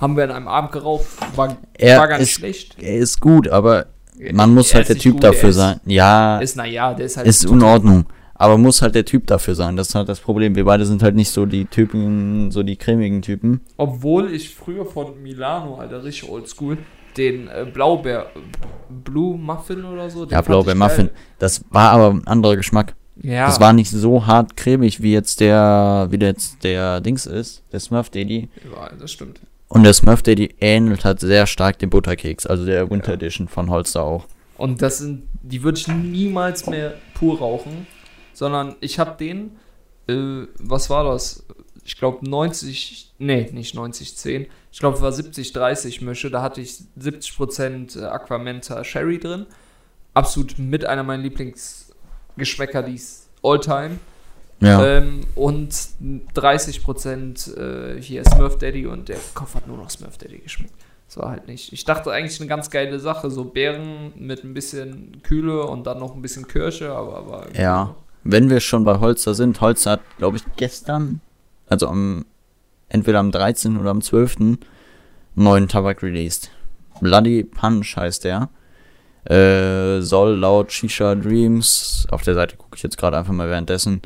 haben 0.00 0.14
wir 0.16 0.24
an 0.24 0.30
einem 0.32 0.48
Abend 0.48 0.72
geraucht, 0.72 1.06
war, 1.36 1.56
Er 1.78 1.98
war 1.98 2.08
gar 2.08 2.18
nicht 2.18 2.28
ist- 2.28 2.34
schlecht. 2.34 2.76
Er 2.78 2.96
ist 2.96 3.20
gut, 3.20 3.48
aber 3.48 3.86
man 4.32 4.54
muss 4.54 4.74
halt 4.74 4.88
der 4.88 4.96
Typ 4.98 5.14
gut, 5.14 5.24
dafür 5.24 5.50
ist- 5.50 5.56
sein. 5.56 5.80
Ja, 5.86 6.38
Ist, 6.38 6.56
naja, 6.56 6.94
der 6.94 7.06
ist 7.06 7.16
halt. 7.16 7.26
ist 7.26 7.44
in 7.44 7.62
Ordnung. 7.62 8.06
Aber 8.38 8.58
muss 8.58 8.82
halt 8.82 8.94
der 8.94 9.04
Typ 9.06 9.26
dafür 9.26 9.54
sein. 9.54 9.76
Das 9.76 9.88
ist 9.88 9.94
halt 9.94 10.08
das 10.10 10.20
Problem. 10.20 10.54
Wir 10.56 10.66
beide 10.66 10.84
sind 10.84 11.02
halt 11.02 11.14
nicht 11.14 11.30
so 11.30 11.46
die 11.46 11.64
Typen, 11.64 12.50
so 12.50 12.62
die 12.62 12.76
cremigen 12.76 13.22
Typen. 13.22 13.62
Obwohl 13.78 14.30
ich 14.32 14.54
früher 14.54 14.84
von 14.84 15.22
Milano, 15.22 15.76
Alter, 15.76 16.04
richtig 16.04 16.28
oldschool, 16.28 16.76
den 17.16 17.48
äh, 17.48 17.64
Blaubeer, 17.72 18.26
Blue 19.04 19.38
Muffin 19.38 19.84
oder 19.84 20.10
so. 20.10 20.26
den 20.26 20.32
Ja, 20.32 20.42
Blaubeer 20.42 20.74
Muffin. 20.74 21.08
Das 21.38 21.64
war 21.70 21.92
aber 21.92 22.10
ein 22.10 22.26
anderer 22.26 22.56
Geschmack. 22.56 22.94
Ja, 23.22 23.46
Das 23.46 23.58
war 23.58 23.72
nicht 23.72 23.90
so 23.90 24.26
hart 24.26 24.54
cremig, 24.58 25.00
wie 25.02 25.14
jetzt 25.14 25.40
der, 25.40 26.08
wie 26.10 26.18
der 26.18 26.28
jetzt 26.28 26.62
der 26.62 27.00
Dings 27.00 27.24
ist, 27.24 27.62
der 27.72 27.80
Smurf 27.80 28.10
Daddy. 28.10 28.50
ja, 28.70 28.90
das 29.00 29.10
stimmt. 29.12 29.40
Und 29.68 29.82
der 29.82 29.92
Smurf 29.92 30.22
Daddy 30.22 30.54
ähnelt 30.60 31.04
halt 31.04 31.20
sehr 31.20 31.46
stark 31.46 31.78
dem 31.78 31.90
Butterkeks, 31.90 32.46
also 32.46 32.64
der 32.64 32.88
Winter 32.90 33.14
Edition 33.14 33.48
von 33.48 33.68
Holster 33.70 34.02
auch. 34.02 34.26
Und 34.56 34.80
das 34.80 34.98
sind, 34.98 35.28
die 35.42 35.62
würde 35.62 35.78
ich 35.78 35.88
niemals 35.88 36.66
mehr 36.66 36.94
pur 37.14 37.38
rauchen, 37.38 37.86
sondern 38.32 38.76
ich 38.80 38.98
habe 38.98 39.16
den, 39.18 39.56
äh, 40.08 40.46
was 40.58 40.88
war 40.88 41.04
das? 41.04 41.44
Ich 41.84 41.96
glaube 41.96 42.28
90, 42.28 43.14
nee, 43.18 43.48
nicht 43.52 43.74
90, 43.74 44.16
10. 44.16 44.46
Ich 44.72 44.78
glaube, 44.78 44.96
es 44.96 45.02
war 45.02 45.12
70, 45.12 45.52
30 45.52 46.00
Mische. 46.00 46.30
Da 46.30 46.42
hatte 46.42 46.60
ich 46.60 46.82
70% 46.98 48.02
Aquamenta 48.02 48.82
Sherry 48.82 49.18
drin. 49.18 49.46
Absolut 50.12 50.58
mit 50.58 50.84
einer 50.84 51.02
meiner 51.02 51.22
Lieblingsgeschmäcker, 51.22 52.82
die 52.82 52.94
ist 52.94 53.28
Alltime. 53.42 53.98
Ja. 54.60 54.84
Ähm, 54.84 55.20
und 55.34 55.72
30% 56.34 57.56
äh, 57.56 58.00
hier 58.00 58.24
Smurf 58.24 58.58
Daddy 58.58 58.86
und 58.86 59.08
der 59.08 59.18
Kopf 59.34 59.54
hat 59.54 59.66
nur 59.66 59.76
noch 59.76 59.90
Smurf 59.90 60.16
Daddy 60.16 60.38
geschmeckt. 60.38 60.72
Das 61.08 61.18
war 61.18 61.30
halt 61.30 61.46
nicht. 61.46 61.72
Ich 61.72 61.84
dachte 61.84 62.10
eigentlich 62.10 62.40
eine 62.40 62.48
ganz 62.48 62.70
geile 62.70 62.98
Sache, 62.98 63.30
so 63.30 63.44
Beeren 63.44 64.12
mit 64.16 64.44
ein 64.44 64.54
bisschen 64.54 65.22
Kühle 65.22 65.64
und 65.66 65.86
dann 65.86 65.98
noch 65.98 66.14
ein 66.14 66.22
bisschen 66.22 66.48
Kirsche, 66.48 66.90
aber, 66.90 67.18
aber 67.18 67.46
Ja. 67.54 67.94
Wenn 68.24 68.50
wir 68.50 68.58
schon 68.58 68.82
bei 68.82 68.98
Holster 68.98 69.34
sind, 69.34 69.60
Holster 69.60 69.92
hat, 69.92 70.00
glaube 70.18 70.38
ich, 70.38 70.42
gestern, 70.56 71.20
also 71.68 71.86
am, 71.86 72.24
entweder 72.88 73.20
am 73.20 73.30
13. 73.30 73.78
oder 73.78 73.90
am 73.90 74.02
12. 74.02 74.36
einen 74.40 74.58
neuen 75.36 75.68
Tabak 75.68 76.02
released. 76.02 76.50
Bloody 77.00 77.44
Punch 77.44 77.96
heißt 77.96 78.24
der. 78.24 78.48
Äh, 79.24 80.00
soll 80.02 80.36
laut 80.36 80.72
Shisha 80.72 81.14
Dreams, 81.14 82.06
auf 82.10 82.22
der 82.22 82.34
Seite 82.34 82.56
gucke 82.56 82.76
ich 82.76 82.82
jetzt 82.82 82.96
gerade 82.98 83.16
einfach 83.16 83.32
mal 83.32 83.48
währenddessen, 83.48 84.02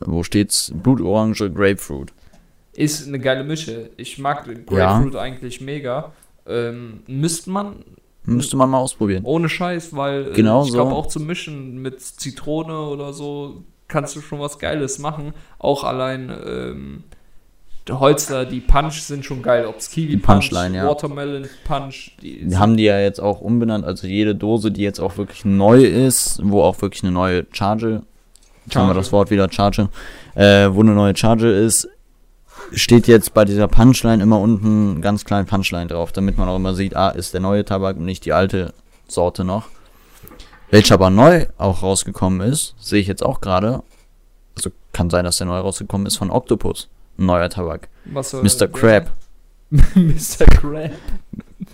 wo 0.00 0.22
steht's? 0.22 0.72
Blutorange 0.74 1.50
Grapefruit. 1.50 2.12
ist 2.74 3.06
eine 3.08 3.18
geile 3.18 3.44
Mische. 3.44 3.90
Ich 3.96 4.18
mag 4.18 4.44
den 4.44 4.66
Grapefruit 4.66 5.16
eigentlich 5.16 5.60
mega. 5.60 6.12
Ähm, 6.46 7.02
müsste 7.06 7.50
man, 7.50 7.84
Müsste 8.24 8.56
man 8.56 8.70
mal 8.70 8.78
ausprobieren. 8.78 9.24
ohne 9.24 9.48
Scheiß, 9.48 9.94
weil 9.96 10.28
äh, 10.28 10.32
Genau 10.34 10.62
ich 10.64 10.70
so. 10.70 10.74
glaube 10.76 10.92
auch 10.94 11.06
zu 11.06 11.20
mischen 11.20 11.80
mit 11.82 12.00
Zitrone 12.00 12.78
oder 12.80 13.12
so 13.12 13.64
kannst 13.88 14.14
du 14.16 14.20
schon 14.20 14.40
was 14.40 14.58
Geiles 14.58 14.98
machen. 14.98 15.32
Auch 15.58 15.84
allein 15.84 16.32
ähm, 16.46 17.04
Holster, 17.88 18.44
die 18.46 18.60
Punch 18.60 19.00
sind 19.02 19.24
schon 19.24 19.42
geil. 19.42 19.66
Ob 19.66 19.78
es 19.78 19.90
Kiwi 19.90 20.12
Die 20.12 20.16
Punch, 20.18 20.50
Punchline, 20.50 20.76
ja. 20.76 20.86
Watermelon 20.86 21.48
Punch, 21.64 22.12
die 22.22 22.48
Wir 22.48 22.58
haben 22.60 22.76
die 22.76 22.84
ja 22.84 23.00
jetzt 23.00 23.20
auch 23.20 23.40
umbenannt, 23.40 23.84
also 23.84 24.06
jede 24.06 24.34
Dose, 24.36 24.70
die 24.70 24.82
jetzt 24.82 25.00
auch 25.00 25.16
wirklich 25.16 25.44
neu 25.44 25.82
ist, 25.84 26.40
wo 26.44 26.62
auch 26.62 26.80
wirklich 26.82 27.02
eine 27.02 27.10
neue 27.12 27.46
Charge, 27.52 28.02
jetzt 28.66 28.76
haben 28.76 28.88
wir 28.88 28.94
das 28.94 29.12
Wort 29.12 29.30
wieder, 29.30 29.50
Charge, 29.50 29.88
äh, 30.34 30.68
wo 30.70 30.80
eine 30.80 30.92
neue 30.92 31.16
Charge 31.16 31.50
ist, 31.50 31.88
steht 32.72 33.08
jetzt 33.08 33.34
bei 33.34 33.44
dieser 33.44 33.68
Punchline 33.68 34.22
immer 34.22 34.38
unten 34.40 35.00
ganz 35.00 35.24
klein 35.24 35.46
Punchline 35.46 35.88
drauf, 35.88 36.12
damit 36.12 36.38
man 36.38 36.48
auch 36.48 36.56
immer 36.56 36.74
sieht, 36.74 36.96
ah, 36.96 37.10
ist 37.10 37.34
der 37.34 37.40
neue 37.40 37.64
Tabak 37.64 37.96
und 37.96 38.04
nicht 38.04 38.24
die 38.24 38.32
alte 38.32 38.72
Sorte 39.08 39.44
noch. 39.44 39.64
Welcher 40.70 40.94
aber 40.94 41.10
neu 41.10 41.46
auch 41.58 41.82
rausgekommen 41.82 42.40
ist, 42.40 42.74
sehe 42.78 43.00
ich 43.00 43.08
jetzt 43.08 43.24
auch 43.24 43.40
gerade, 43.40 43.82
also 44.56 44.70
kann 44.92 45.10
sein, 45.10 45.24
dass 45.24 45.38
der 45.38 45.48
neu 45.48 45.58
rausgekommen 45.58 46.06
ist 46.06 46.16
von 46.16 46.30
Octopus, 46.30 46.88
ein 47.18 47.26
neuer 47.26 47.48
Tabak. 47.50 47.88
was 48.04 48.30
soll 48.30 48.42
Mr. 48.42 48.68
Crab, 48.68 49.10
Mr. 49.70 50.46
Crab. 50.46 50.92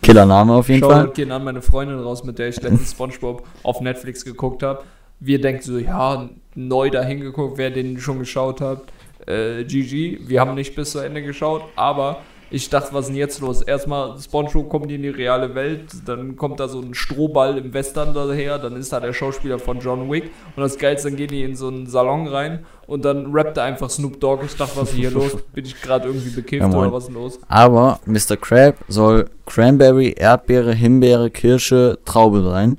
Killername 0.02 0.54
auf 0.54 0.68
jeden 0.68 0.82
Fall. 0.82 1.02
Shoutout 1.02 1.12
gehen 1.12 1.30
an 1.30 1.44
meine 1.44 1.62
Freundin 1.62 1.98
raus, 1.98 2.24
mit 2.24 2.38
der 2.38 2.48
ich 2.48 2.60
letztens 2.60 2.92
Spongebob 2.92 3.46
auf 3.62 3.80
Netflix 3.80 4.24
geguckt 4.24 4.62
habe. 4.62 4.82
Wir 5.20 5.40
denken 5.40 5.62
so, 5.62 5.78
ja, 5.78 6.28
neu 6.54 6.90
dahin 6.90 7.20
geguckt, 7.20 7.58
wer 7.58 7.70
den 7.70 7.98
schon 7.98 8.18
geschaut 8.18 8.60
hat. 8.60 8.82
Äh, 9.26 9.64
GG, 9.64 10.20
wir 10.28 10.40
haben 10.40 10.54
nicht 10.54 10.74
bis 10.74 10.92
zu 10.92 10.98
Ende 11.00 11.22
geschaut, 11.22 11.62
aber 11.74 12.20
ich 12.48 12.70
dachte, 12.70 12.94
was 12.94 13.06
ist 13.06 13.08
denn 13.08 13.16
jetzt 13.16 13.40
los? 13.40 13.60
Erstmal, 13.60 14.18
Spongebob 14.20 14.68
kommt 14.68 14.90
in 14.92 15.02
die 15.02 15.08
reale 15.08 15.54
Welt, 15.56 15.86
dann 16.04 16.36
kommt 16.36 16.60
da 16.60 16.68
so 16.68 16.80
ein 16.80 16.94
Strohball 16.94 17.58
im 17.58 17.74
Western 17.74 18.14
daher, 18.14 18.58
dann 18.58 18.76
ist 18.76 18.92
da 18.92 19.00
der 19.00 19.12
Schauspieler 19.12 19.58
von 19.58 19.80
John 19.80 20.10
Wick 20.10 20.30
und 20.54 20.62
das 20.62 20.78
Geilste, 20.78 21.08
dann 21.08 21.16
gehen 21.16 21.28
die 21.28 21.42
in 21.42 21.56
so 21.56 21.66
einen 21.68 21.88
Salon 21.88 22.28
rein 22.28 22.64
und 22.86 23.04
dann 23.04 23.32
rappt 23.32 23.56
er 23.56 23.64
einfach 23.64 23.90
Snoop 23.90 24.20
Dogg. 24.20 24.44
Ich 24.44 24.56
dachte, 24.56 24.76
was 24.76 24.90
ist 24.90 24.96
hier 24.96 25.10
los? 25.10 25.36
Bin 25.54 25.64
ich 25.64 25.80
gerade 25.82 26.06
irgendwie 26.06 26.30
bekifft 26.30 26.62
Ja, 26.62 26.78
oder 26.78 26.92
was 26.92 27.08
ist 27.08 27.14
los? 27.14 27.40
Aber 27.48 27.98
Mr. 28.06 28.36
Crab 28.36 28.76
soll 28.86 29.28
Cranberry, 29.46 30.14
Erdbeere, 30.16 30.72
Himbeere, 30.72 31.30
Kirsche, 31.30 31.98
Traube 32.04 32.42
sein. 32.42 32.78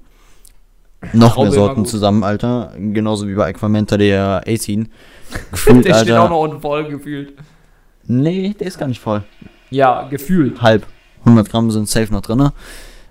Noch 1.14 1.38
mehr 1.38 1.52
Sorten 1.52 1.86
zusammen, 1.86 2.24
Alter. 2.24 2.74
Genauso 2.78 3.28
wie 3.28 3.36
bei 3.36 3.48
Aquamenta 3.48 3.98
der 3.98 4.44
18. 4.48 4.90
Gefühlt, 5.52 5.86
Der 5.86 5.94
steht 5.96 6.12
auch 6.14 6.22
Alter. 6.24 6.30
noch 6.30 6.42
unten 6.42 6.62
voll 6.62 6.90
gefühlt. 6.90 7.34
Nee, 8.08 8.56
der 8.60 8.68
ist 8.68 8.80
gar 8.80 8.88
nicht 8.88 9.02
voll. 9.02 9.24
Ja, 9.70 10.08
gefühlt. 10.10 10.62
Halb. 10.62 10.86
100 11.26 11.50
Gramm 11.50 11.70
sind 11.72 11.88
safe 11.90 12.12
noch 12.12 12.22
drin. 12.22 12.50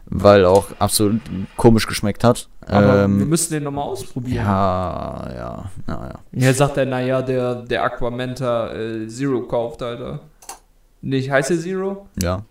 Weil 0.09 0.45
auch 0.45 0.69
absolut 0.79 1.21
komisch 1.57 1.87
geschmeckt 1.87 2.23
hat. 2.25 2.49
Aber 2.67 2.95
wir 2.99 3.05
Ähm, 3.05 3.29
müssen 3.29 3.53
den 3.53 3.65
nochmal 3.65 3.85
ausprobieren. 3.85 4.45
ja, 4.45 5.29
ja, 5.35 5.71
naja. 5.87 6.15
Ja, 6.33 6.53
sagt 6.55 6.77
er, 6.77 6.87
naja, 6.87 7.23
der, 7.23 7.57
der 7.57 7.83
Aquamenta 7.85 8.73
äh, 8.73 9.07
Zero 9.09 9.43
kauft, 9.43 9.83
Alter. 9.83 10.21
Nicht, 11.03 11.31
heißt 11.31 11.51
der 11.51 11.59
Zero? 11.59 12.07
Ja. 12.23 12.43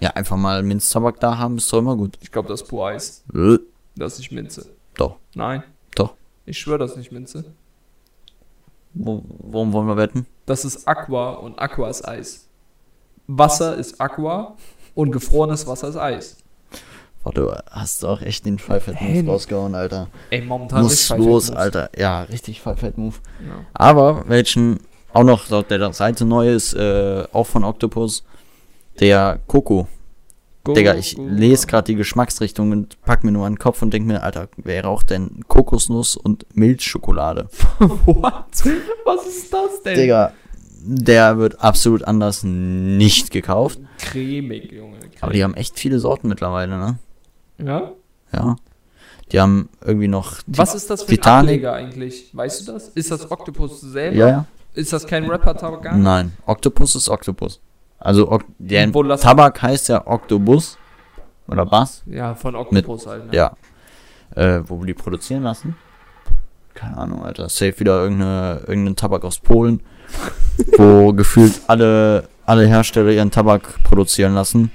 Ja, 0.00 0.10
einfach 0.10 0.36
mal 0.36 0.62
Minztabak 0.62 1.20
da 1.20 1.38
haben, 1.38 1.56
ist 1.58 1.72
doch 1.72 1.78
immer 1.78 1.96
gut. 1.96 2.16
Ich 2.20 2.30
glaube, 2.32 2.48
das 2.48 2.62
ist 2.62 2.68
pur 2.68 2.88
Eis. 2.88 3.24
Das 3.96 4.14
ist 4.14 4.18
nicht 4.20 4.32
Minze. 4.32 4.66
Doch. 4.94 5.16
Nein. 5.34 5.62
Doch. 5.94 6.14
Ich 6.46 6.58
schwöre, 6.58 6.78
das 6.78 6.92
ist 6.92 6.96
nicht 6.98 7.12
Minze. 7.12 7.44
Wo, 8.92 9.22
worum 9.26 9.72
wollen 9.72 9.88
wir 9.88 9.96
wetten? 9.96 10.26
Das 10.46 10.64
ist 10.64 10.86
Aqua 10.86 11.34
und 11.34 11.58
Aqua 11.58 11.88
ist 11.88 12.06
Eis. 12.06 12.48
Wasser 13.26 13.76
ist 13.76 14.00
Aqua 14.00 14.56
und 14.94 15.10
gefrorenes 15.10 15.66
Wasser 15.66 15.88
ist 15.88 15.96
Eis. 15.96 16.36
Boah, 17.24 17.32
du 17.32 17.50
hast 17.70 18.02
doch 18.02 18.20
echt 18.20 18.44
den 18.44 18.58
Hey. 18.58 19.26
rausgehauen, 19.26 19.74
Alter. 19.74 20.08
Ey, 20.30 20.42
momentan 20.42 20.82
Muss 20.82 21.08
los. 21.08 21.50
Alter. 21.50 21.90
Ja, 21.96 22.22
richtig 22.24 22.60
Pfeifett-Move. 22.60 23.14
Ja. 23.40 23.64
Aber 23.72 24.28
welchen 24.28 24.80
auch 25.14 25.24
noch 25.24 25.46
der 25.62 25.92
Seite 25.94 26.24
neu 26.26 26.52
ist, 26.52 26.74
äh, 26.74 27.24
auch 27.32 27.44
von 27.46 27.64
Octopus, 27.64 28.24
der 29.00 29.40
Coco. 29.46 29.88
Go, 30.64 30.72
Digga, 30.72 30.94
ich 30.94 31.16
go, 31.16 31.26
lese 31.26 31.66
gerade 31.66 31.84
die 31.84 31.94
Geschmacksrichtung 31.94 32.72
und 32.72 33.00
pack 33.02 33.22
mir 33.22 33.32
nur 33.32 33.46
an 33.46 33.54
den 33.54 33.58
Kopf 33.58 33.82
und 33.82 33.92
denk 33.92 34.06
mir, 34.06 34.22
Alter, 34.22 34.48
wer 34.56 34.84
raucht 34.84 35.10
denn 35.10 35.44
Kokosnuss 35.46 36.16
und 36.16 36.46
Milchschokolade? 36.54 37.48
What? 37.78 38.64
Was 39.04 39.26
ist 39.26 39.52
das 39.52 39.82
denn? 39.84 39.96
Digga, 39.96 40.32
der 40.80 41.38
wird 41.38 41.60
absolut 41.60 42.04
anders 42.04 42.42
nicht 42.44 43.30
gekauft. 43.30 43.78
Cremig, 43.98 44.72
Junge. 44.72 44.98
Cremig. 44.98 45.22
Aber 45.22 45.32
die 45.32 45.44
haben 45.44 45.54
echt 45.54 45.78
viele 45.78 45.98
Sorten 45.98 46.28
mittlerweile, 46.28 46.78
ne? 46.78 46.98
ja? 47.58 47.92
Ja. 48.32 48.56
Die 49.32 49.40
haben 49.40 49.68
irgendwie 49.84 50.08
noch. 50.08 50.38
Was 50.46 50.74
ist 50.74 50.90
das 50.90 51.02
für 51.02 51.12
ein 51.12 51.16
Titanic? 51.16 51.64
Ableger 51.64 51.72
eigentlich? 51.72 52.30
Weißt 52.32 52.66
du 52.66 52.72
das? 52.72 52.88
Ist 52.88 53.10
das 53.10 53.30
Octopus 53.30 53.80
selber? 53.80 54.16
Ja, 54.16 54.28
ja. 54.28 54.46
Ist 54.74 54.92
das 54.92 55.06
kein 55.06 55.24
Rapper-Tabak? 55.24 55.96
Nein, 55.96 56.32
Octopus 56.46 56.94
ist 56.96 57.08
Octopus. 57.08 57.60
Also 58.04 58.38
der 58.58 58.92
Tabak 58.92 59.62
heißt 59.62 59.88
ja 59.88 60.06
Octobus 60.06 60.78
oder 61.48 61.70
was? 61.70 62.02
Ja, 62.06 62.34
von 62.34 62.54
Octopus 62.54 63.06
halt. 63.06 63.26
Ne? 63.26 63.36
Ja. 63.36 63.56
Äh, 64.34 64.60
wo 64.66 64.78
wir 64.78 64.86
die 64.86 64.94
produzieren 64.94 65.42
lassen? 65.42 65.74
Keine 66.74 66.98
Ahnung, 66.98 67.24
Alter. 67.24 67.48
Safe 67.48 67.78
wieder 67.80 68.02
irgendeine, 68.02 68.62
irgendein 68.66 68.96
Tabak 68.96 69.24
aus 69.24 69.38
Polen, 69.38 69.80
wo 70.76 71.14
gefühlt 71.14 71.62
alle, 71.66 72.28
alle 72.44 72.66
Hersteller 72.66 73.10
ihren 73.10 73.30
Tabak 73.30 73.82
produzieren 73.84 74.34
lassen 74.34 74.70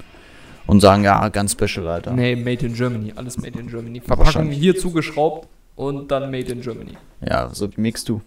und 0.66 0.80
sagen, 0.80 1.04
ja, 1.04 1.30
ganz 1.30 1.52
special, 1.52 1.88
Alter. 1.88 2.14
Nee, 2.14 2.36
Made 2.36 2.66
in 2.66 2.74
Germany. 2.74 3.14
Alles 3.16 3.38
Made 3.38 3.60
in 3.60 3.68
Germany. 3.68 4.02
Verpackung 4.02 4.50
hier 4.50 4.76
zugeschraubt 4.76 5.48
und 5.76 6.10
dann 6.10 6.32
Made 6.32 6.52
in 6.52 6.62
Germany. 6.62 6.98
Ja, 7.22 7.50
so 7.54 7.70
mixst 7.76 8.10
du. 8.10 8.22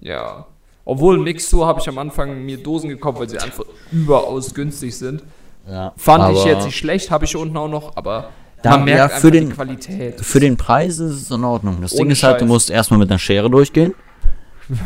Ja. 0.00 0.46
Obwohl 0.86 1.18
Mixtur 1.18 1.66
habe 1.66 1.80
ich 1.80 1.88
am 1.88 1.98
Anfang 1.98 2.44
mir 2.46 2.56
Dosen 2.56 2.88
gekauft, 2.88 3.18
weil 3.20 3.28
sie 3.28 3.38
einfach 3.38 3.64
überaus 3.92 4.54
günstig 4.54 4.96
sind. 4.96 5.22
Ja. 5.68 5.92
Fand 5.96 6.34
ich 6.36 6.44
jetzt 6.44 6.64
nicht 6.64 6.76
schlecht, 6.78 7.10
habe 7.10 7.24
ich 7.26 7.36
unten 7.36 7.56
auch 7.56 7.68
noch, 7.68 7.96
aber 7.96 8.30
Da- 8.62 8.70
man 8.70 8.84
merkt 8.84 9.12
ja, 9.14 9.18
für 9.18 9.30
die 9.32 9.40
den- 9.40 9.52
Qualität. 9.52 10.20
Für 10.24 10.40
den 10.40 10.56
Preis 10.56 10.98
ist 11.00 11.22
es 11.22 11.30
in 11.30 11.44
Ordnung. 11.44 11.82
Das 11.82 11.90
Ding 11.90 12.02
Ohne 12.02 12.12
ist 12.12 12.22
halt, 12.22 12.40
du 12.40 12.46
musst 12.46 12.70
erstmal 12.70 12.98
mit 13.00 13.10
einer 13.10 13.18
Schere 13.18 13.50
durchgehen. 13.50 13.94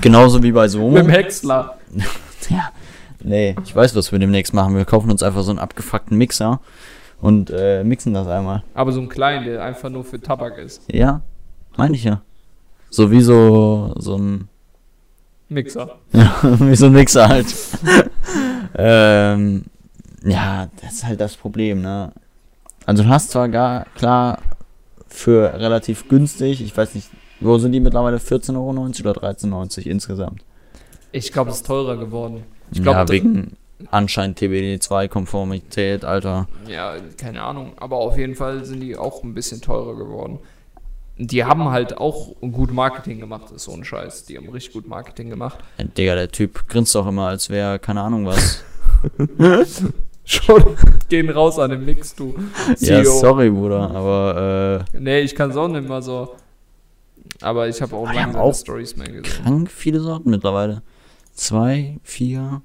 Genauso 0.00 0.42
wie 0.42 0.52
bei 0.52 0.68
Somo. 0.68 0.88
Mit 0.90 1.04
dem 1.04 1.10
Häcksler. 1.10 1.78
Ja. 2.48 2.70
Nee, 3.22 3.54
ich 3.64 3.76
weiß, 3.76 3.94
was 3.94 4.10
wir 4.10 4.18
demnächst 4.18 4.54
machen. 4.54 4.74
Wir 4.74 4.84
kaufen 4.86 5.10
uns 5.10 5.22
einfach 5.22 5.42
so 5.42 5.50
einen 5.50 5.58
abgefuckten 5.60 6.16
Mixer 6.16 6.58
und 7.20 7.50
äh, 7.50 7.84
mixen 7.84 8.14
das 8.14 8.26
einmal. 8.26 8.64
Aber 8.74 8.90
so 8.92 9.00
ein 9.00 9.08
kleinen, 9.10 9.44
der 9.44 9.62
einfach 9.62 9.90
nur 9.90 10.02
für 10.04 10.18
Tabak 10.20 10.56
ist. 10.58 10.82
Ja, 10.90 11.20
meine 11.76 11.94
ich 11.94 12.04
ja. 12.04 12.22
So 12.88 13.10
wie 13.12 13.20
so, 13.20 13.92
so 13.98 14.16
ein, 14.16 14.48
Mixer. 15.50 15.98
ja, 16.12 16.38
wie 16.42 16.76
so 16.76 16.86
ein 16.86 16.92
Mixer 16.92 17.28
halt. 17.28 17.46
ähm, 18.76 19.64
ja, 20.24 20.68
das 20.80 20.94
ist 20.94 21.06
halt 21.06 21.20
das 21.20 21.36
Problem, 21.36 21.82
ne? 21.82 22.12
Also 22.86 23.02
du 23.02 23.08
hast 23.08 23.30
zwar 23.30 23.48
gar, 23.48 23.84
klar, 23.96 24.38
für 25.08 25.52
relativ 25.54 26.08
günstig, 26.08 26.62
ich 26.62 26.76
weiß 26.76 26.94
nicht, 26.94 27.10
wo 27.40 27.58
sind 27.58 27.72
die 27.72 27.80
mittlerweile? 27.80 28.18
14,90 28.18 28.54
Euro 28.54 28.70
oder 28.70 29.30
13,90 29.30 29.86
insgesamt? 29.86 30.42
Ich 31.12 31.32
glaube, 31.32 31.50
es 31.50 31.56
ist 31.56 31.66
teurer 31.66 31.96
geworden. 31.96 32.44
Ich 32.70 32.82
glaube, 32.82 33.00
ja, 33.00 33.08
wegen 33.08 33.56
anscheinend 33.90 34.38
TBD2-Konformität, 34.38 36.04
Alter. 36.04 36.48
Ja, 36.68 36.96
keine 37.16 37.42
Ahnung. 37.42 37.72
Aber 37.76 37.96
auf 37.96 38.16
jeden 38.16 38.34
Fall 38.34 38.64
sind 38.64 38.80
die 38.80 38.96
auch 38.96 39.24
ein 39.24 39.34
bisschen 39.34 39.60
teurer 39.60 39.96
geworden. 39.96 40.38
Die 41.22 41.44
haben 41.44 41.68
halt 41.70 41.98
auch 41.98 42.34
gut 42.40 42.72
Marketing 42.72 43.20
gemacht, 43.20 43.50
ist 43.50 43.64
so 43.64 43.72
ein 43.72 43.84
Scheiß. 43.84 44.24
Die 44.24 44.38
haben 44.38 44.48
richtig 44.48 44.72
gut 44.72 44.88
Marketing 44.88 45.28
gemacht. 45.28 45.58
Ja, 45.76 45.84
Digga, 45.84 46.14
der 46.14 46.30
Typ 46.30 46.66
grinst 46.66 46.94
doch 46.94 47.06
immer, 47.06 47.26
als 47.28 47.50
wäre, 47.50 47.78
keine 47.78 48.00
Ahnung 48.00 48.24
was. 48.26 48.64
Schon 50.24 50.76
gehen 51.08 51.28
raus 51.30 51.58
an 51.58 51.70
den 51.70 51.84
Mix, 51.84 52.14
du. 52.14 52.34
ja, 52.78 53.02
CEO. 53.02 53.18
sorry, 53.20 53.50
Bruder, 53.50 53.90
aber 53.90 54.84
äh, 54.92 54.98
Nee, 54.98 55.20
ich 55.20 55.34
kann 55.34 55.50
es 55.50 55.56
auch 55.56 55.68
nicht 55.68 55.88
mal 55.88 56.02
so. 56.02 56.36
Aber 57.42 57.68
ich 57.68 57.80
habe 57.82 57.96
auch 57.96 58.08
Die 58.08 58.16
lange 58.16 58.38
auch 58.40 58.54
Stories 58.54 58.96
mehr 58.96 59.08
gesehen. 59.08 59.22
krank 59.42 59.70
viele 59.70 60.00
Sorten 60.00 60.30
mittlerweile. 60.30 60.82
Zwei, 61.32 61.98
vier, 62.02 62.62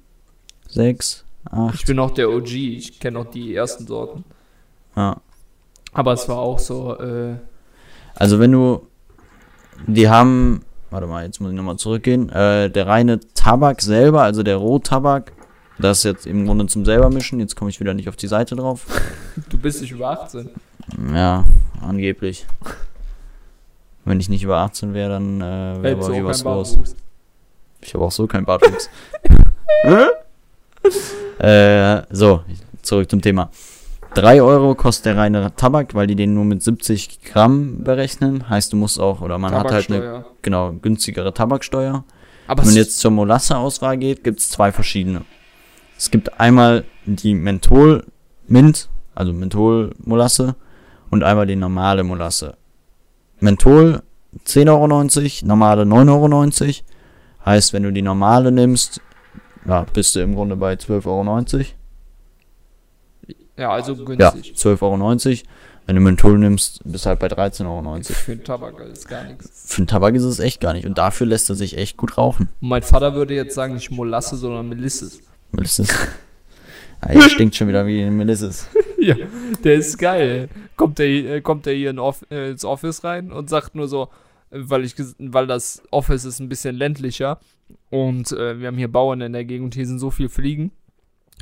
sechs, 0.68 1.24
Ich 1.46 1.52
acht. 1.52 1.86
bin 1.86 1.96
noch 1.96 2.10
der 2.12 2.30
OG, 2.30 2.52
ich 2.52 3.00
kenne 3.00 3.18
noch 3.18 3.30
die 3.30 3.54
ersten 3.54 3.86
Sorten. 3.86 4.24
Ja. 4.94 5.16
Aber 5.92 6.12
es 6.12 6.28
war 6.28 6.38
auch 6.38 6.58
so, 6.58 6.96
äh, 6.98 7.36
Also 8.16 8.40
wenn 8.40 8.50
du, 8.52 8.86
die 9.86 10.08
haben, 10.08 10.62
warte 10.90 11.06
mal, 11.06 11.24
jetzt 11.24 11.40
muss 11.40 11.50
ich 11.50 11.56
nochmal 11.56 11.76
zurückgehen. 11.76 12.30
Äh, 12.30 12.70
der 12.70 12.86
reine 12.86 13.20
Tabak 13.34 13.82
selber, 13.82 14.22
also 14.22 14.42
der 14.42 14.56
Rohtabak, 14.56 15.32
das 15.78 16.02
jetzt 16.02 16.26
im 16.26 16.46
Grunde 16.46 16.66
zum 16.66 16.84
selber 16.84 17.10
mischen. 17.10 17.38
Jetzt 17.38 17.54
komme 17.54 17.70
ich 17.70 17.78
wieder 17.78 17.94
nicht 17.94 18.08
auf 18.08 18.16
die 18.16 18.26
Seite 18.28 18.56
drauf. 18.56 18.86
du 19.50 19.58
bist 19.58 19.82
nicht 19.82 19.92
über 19.92 20.10
18. 20.10 20.48
Ja, 21.14 21.44
angeblich. 21.80 22.46
Wenn 24.06 24.18
ich 24.18 24.28
nicht 24.28 24.42
über 24.42 24.58
18 24.58 24.94
wäre, 24.94 25.10
dann 25.10 25.40
äh, 25.40 25.82
wäre 25.82 25.96
aber 25.96 26.06
auch 26.06 26.24
was 26.24 26.44
los. 26.44 26.96
Ich 27.82 27.92
habe 27.94 28.04
auch 28.04 28.12
so 28.12 28.26
keinen 28.26 28.46
Bartwuchs. 28.46 28.88
äh, 31.38 32.02
so, 32.10 32.42
zurück 32.82 33.10
zum 33.10 33.20
Thema. 33.20 33.50
3 34.16 34.40
Euro 34.40 34.74
kostet 34.74 35.06
der 35.06 35.16
reine 35.18 35.54
Tabak, 35.56 35.94
weil 35.94 36.06
die 36.06 36.16
den 36.16 36.32
nur 36.32 36.44
mit 36.44 36.62
70 36.62 37.22
Gramm 37.22 37.84
berechnen. 37.84 38.48
Heißt, 38.48 38.72
du 38.72 38.76
musst 38.76 38.98
auch, 38.98 39.20
oder 39.20 39.36
man 39.36 39.52
hat 39.52 39.70
halt 39.70 39.90
eine 39.90 40.24
genau, 40.40 40.72
günstigere 40.72 41.34
Tabaksteuer. 41.34 42.04
Aber 42.46 42.62
Wenn 42.62 42.70
man 42.70 42.76
jetzt 42.76 42.98
zur 42.98 43.10
Molasse-Auswahl 43.10 43.98
geht, 43.98 44.24
gibt 44.24 44.40
es 44.40 44.48
zwei 44.48 44.72
verschiedene. 44.72 45.22
Es 45.98 46.10
gibt 46.10 46.40
einmal 46.40 46.84
die 47.04 47.34
Menthol 47.34 48.04
Mint, 48.48 48.88
also 49.14 49.34
Menthol-Molasse, 49.34 50.56
und 51.10 51.22
einmal 51.22 51.46
die 51.46 51.56
normale 51.56 52.02
Molasse. 52.02 52.56
Menthol 53.40 54.02
10,90 54.46 54.68
Euro, 54.70 55.46
normale 55.46 55.82
9,90 55.82 56.62
Euro. 56.62 56.74
Heißt, 57.44 57.72
wenn 57.74 57.82
du 57.82 57.92
die 57.92 58.02
normale 58.02 58.50
nimmst, 58.50 59.00
ja, 59.66 59.84
bist 59.92 60.16
du 60.16 60.20
im 60.20 60.34
Grunde 60.34 60.56
bei 60.56 60.74
12,90 60.74 61.06
Euro. 61.06 61.64
Ja, 63.56 63.70
also 63.70 63.94
Ja, 63.94 64.04
günstig. 64.04 64.54
12,90 64.56 64.82
Euro. 64.82 65.48
Wenn 65.86 65.94
du 65.94 66.02
Menthol 66.02 66.38
nimmst, 66.38 66.80
bist 66.84 67.04
du 67.04 67.10
halt 67.10 67.20
bei 67.20 67.28
13,90 67.28 67.64
Euro. 67.64 68.02
Für 68.02 68.34
den 68.34 68.44
Tabak 68.44 68.80
ist 68.80 69.08
gar 69.08 69.22
nichts. 69.24 69.72
Für 69.72 69.82
den 69.82 69.86
Tabak 69.86 70.14
ist 70.16 70.24
es 70.24 70.40
echt 70.40 70.60
gar 70.60 70.72
nicht. 70.72 70.84
Und 70.84 70.98
dafür 70.98 71.28
lässt 71.28 71.48
er 71.48 71.54
sich 71.54 71.78
echt 71.78 71.96
gut 71.96 72.18
rauchen. 72.18 72.48
Und 72.60 72.68
mein 72.68 72.82
Vater 72.82 73.14
würde 73.14 73.34
jetzt 73.34 73.54
sagen, 73.54 73.74
nicht 73.74 73.92
Molasse, 73.92 74.36
sondern 74.36 74.68
Melisses. 74.68 75.20
Melisses. 75.52 75.88
Ah, 77.02 77.12
ihr 77.12 77.28
stinkt 77.28 77.54
schon 77.54 77.68
wieder 77.68 77.86
wie 77.86 78.08
Melisses. 78.10 78.68
Ja, 78.98 79.14
der 79.62 79.74
ist 79.74 79.98
geil. 79.98 80.48
Kommt 80.76 80.98
der, 80.98 81.06
äh, 81.06 81.40
kommt 81.42 81.66
der 81.66 81.74
hier 81.74 81.90
in 81.90 81.98
Off 81.98 82.24
äh, 82.30 82.50
ins 82.50 82.64
Office 82.64 83.04
rein 83.04 83.30
und 83.30 83.50
sagt 83.50 83.74
nur 83.74 83.86
so, 83.86 84.08
äh, 84.50 84.58
weil 84.62 84.84
ich 84.84 84.94
weil 85.18 85.46
das 85.46 85.82
Office 85.90 86.24
ist 86.24 86.40
ein 86.40 86.48
bisschen 86.48 86.74
ländlicher 86.74 87.38
und 87.90 88.32
äh, 88.32 88.58
wir 88.58 88.68
haben 88.68 88.78
hier 88.78 88.90
Bauern 88.90 89.20
in 89.20 89.34
der 89.34 89.44
Gegend, 89.44 89.74
hier 89.74 89.86
sind 89.86 89.98
so 89.98 90.10
viele 90.10 90.30
Fliegen. 90.30 90.72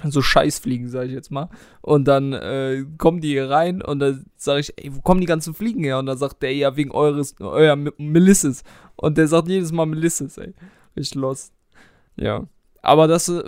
So 0.03 0.23
Scheißfliegen, 0.23 0.89
sage 0.89 1.07
ich 1.07 1.13
jetzt 1.13 1.31
mal. 1.31 1.49
Und 1.81 2.07
dann 2.07 2.33
äh, 2.33 2.85
kommen 2.99 3.21
die 3.21 3.29
hier 3.29 3.49
rein 3.49 3.81
und 3.81 4.01
dann 4.01 4.27
sage 4.37 4.61
ich, 4.61 4.75
ey, 4.77 4.95
wo 4.95 5.01
kommen 5.01 5.21
die 5.21 5.27
ganzen 5.27 5.55
Fliegen 5.55 5.85
her? 5.85 5.99
Und 5.99 6.07
dann 6.07 6.19
sagt 6.19 6.43
der, 6.43 6.53
ja, 6.53 6.77
wegen 6.77 6.91
eures, 6.91 7.37
euer 7.41 7.77
Melisses. 7.77 8.65
Und 8.97 9.19
der 9.19 9.29
sagt 9.29 9.49
jedes 9.49 9.73
Mal 9.73 9.87
Melisses, 9.87 10.37
ey. 10.37 10.53
Richtig 10.97 11.15
los. 11.15 11.53
Ja. 12.17 12.47
Aber 12.83 13.07
das 13.07 13.29
äh, 13.29 13.43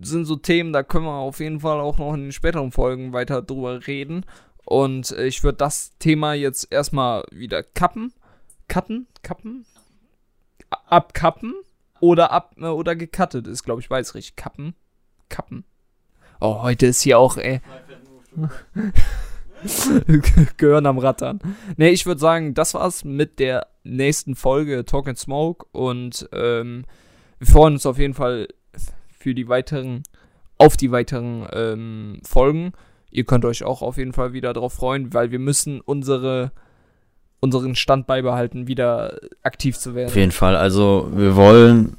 sind 0.00 0.24
so 0.24 0.36
Themen, 0.36 0.72
da 0.72 0.82
können 0.82 1.04
wir 1.04 1.12
auf 1.12 1.40
jeden 1.40 1.60
Fall 1.60 1.80
auch 1.80 1.98
noch 1.98 2.14
in 2.14 2.22
den 2.22 2.32
späteren 2.32 2.72
Folgen 2.72 3.12
weiter 3.12 3.42
drüber 3.42 3.86
reden. 3.86 4.24
Und 4.64 5.12
äh, 5.12 5.26
ich 5.26 5.44
würde 5.44 5.58
das 5.58 5.96
Thema 5.98 6.34
jetzt 6.34 6.70
erstmal 6.70 7.24
wieder 7.30 7.62
kappen. 7.62 8.12
Cutten? 8.68 9.06
Kappen? 9.22 9.64
Abkappen? 10.86 11.54
Oder 12.00 12.32
ab 12.32 12.54
äh, 12.58 12.66
oder 12.66 12.94
gecuttet 12.94 13.46
ist, 13.46 13.64
glaube 13.64 13.80
ich, 13.80 13.88
weiß 13.88 14.14
richtig. 14.14 14.36
Kappen? 14.36 14.74
Kappen. 15.28 15.64
Oh, 16.40 16.62
heute 16.62 16.86
ist 16.86 17.02
hier 17.02 17.18
auch, 17.18 17.36
ey. 17.36 17.60
Gehören 20.56 20.86
am 20.86 20.98
Rattern. 20.98 21.40
Nee, 21.76 21.90
ich 21.90 22.06
würde 22.06 22.20
sagen, 22.20 22.54
das 22.54 22.74
war's 22.74 23.04
mit 23.04 23.40
der 23.40 23.66
nächsten 23.82 24.36
Folge 24.36 24.84
Talk 24.84 25.08
and 25.08 25.18
Smoke. 25.18 25.66
Und 25.72 26.28
ähm, 26.32 26.84
wir 27.38 27.46
freuen 27.46 27.74
uns 27.74 27.86
auf 27.86 27.98
jeden 27.98 28.14
Fall 28.14 28.48
für 29.18 29.34
die 29.34 29.48
weiteren, 29.48 30.02
auf 30.58 30.76
die 30.76 30.92
weiteren 30.92 31.46
ähm, 31.52 32.20
Folgen. 32.24 32.72
Ihr 33.10 33.24
könnt 33.24 33.44
euch 33.44 33.64
auch 33.64 33.82
auf 33.82 33.96
jeden 33.96 34.12
Fall 34.12 34.32
wieder 34.32 34.52
darauf 34.52 34.74
freuen, 34.74 35.12
weil 35.12 35.30
wir 35.30 35.38
müssen 35.38 35.80
unsere, 35.80 36.52
unseren 37.40 37.74
Stand 37.74 38.06
beibehalten, 38.06 38.68
wieder 38.68 39.18
aktiv 39.42 39.78
zu 39.78 39.90
Auf 39.90 39.96
werden. 39.96 40.14
jeden 40.14 40.32
Fall. 40.32 40.56
Also, 40.56 41.10
wir 41.14 41.34
wollen. 41.34 41.96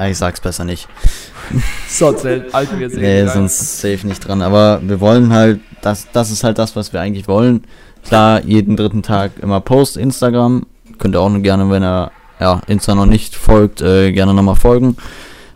Ich 0.00 0.16
sag's 0.18 0.40
besser 0.40 0.64
nicht. 0.64 0.88
Sonst 1.88 2.24
halten 2.24 2.78
wir 2.78 2.86
es 2.86 2.94
Nee, 2.94 3.26
sonst 3.26 3.80
safe 3.80 4.06
nicht 4.06 4.26
dran. 4.28 4.42
Aber 4.42 4.80
wir 4.82 5.00
wollen 5.00 5.32
halt, 5.32 5.60
das, 5.80 6.06
das 6.12 6.30
ist 6.30 6.44
halt 6.44 6.58
das, 6.58 6.76
was 6.76 6.92
wir 6.92 7.00
eigentlich 7.00 7.26
wollen. 7.26 7.64
Klar, 8.04 8.42
jeden 8.44 8.76
dritten 8.76 9.02
Tag 9.02 9.32
immer 9.42 9.60
Post, 9.60 9.96
Instagram. 9.96 10.66
Könnt 10.98 11.14
ihr 11.16 11.20
auch 11.20 11.42
gerne, 11.42 11.70
wenn 11.70 11.82
ihr 11.82 12.10
ja, 12.38 12.60
Insta 12.66 12.94
noch 12.94 13.06
nicht 13.06 13.34
folgt, 13.34 13.80
äh, 13.80 14.12
gerne 14.12 14.34
nochmal 14.34 14.54
folgen. 14.56 14.96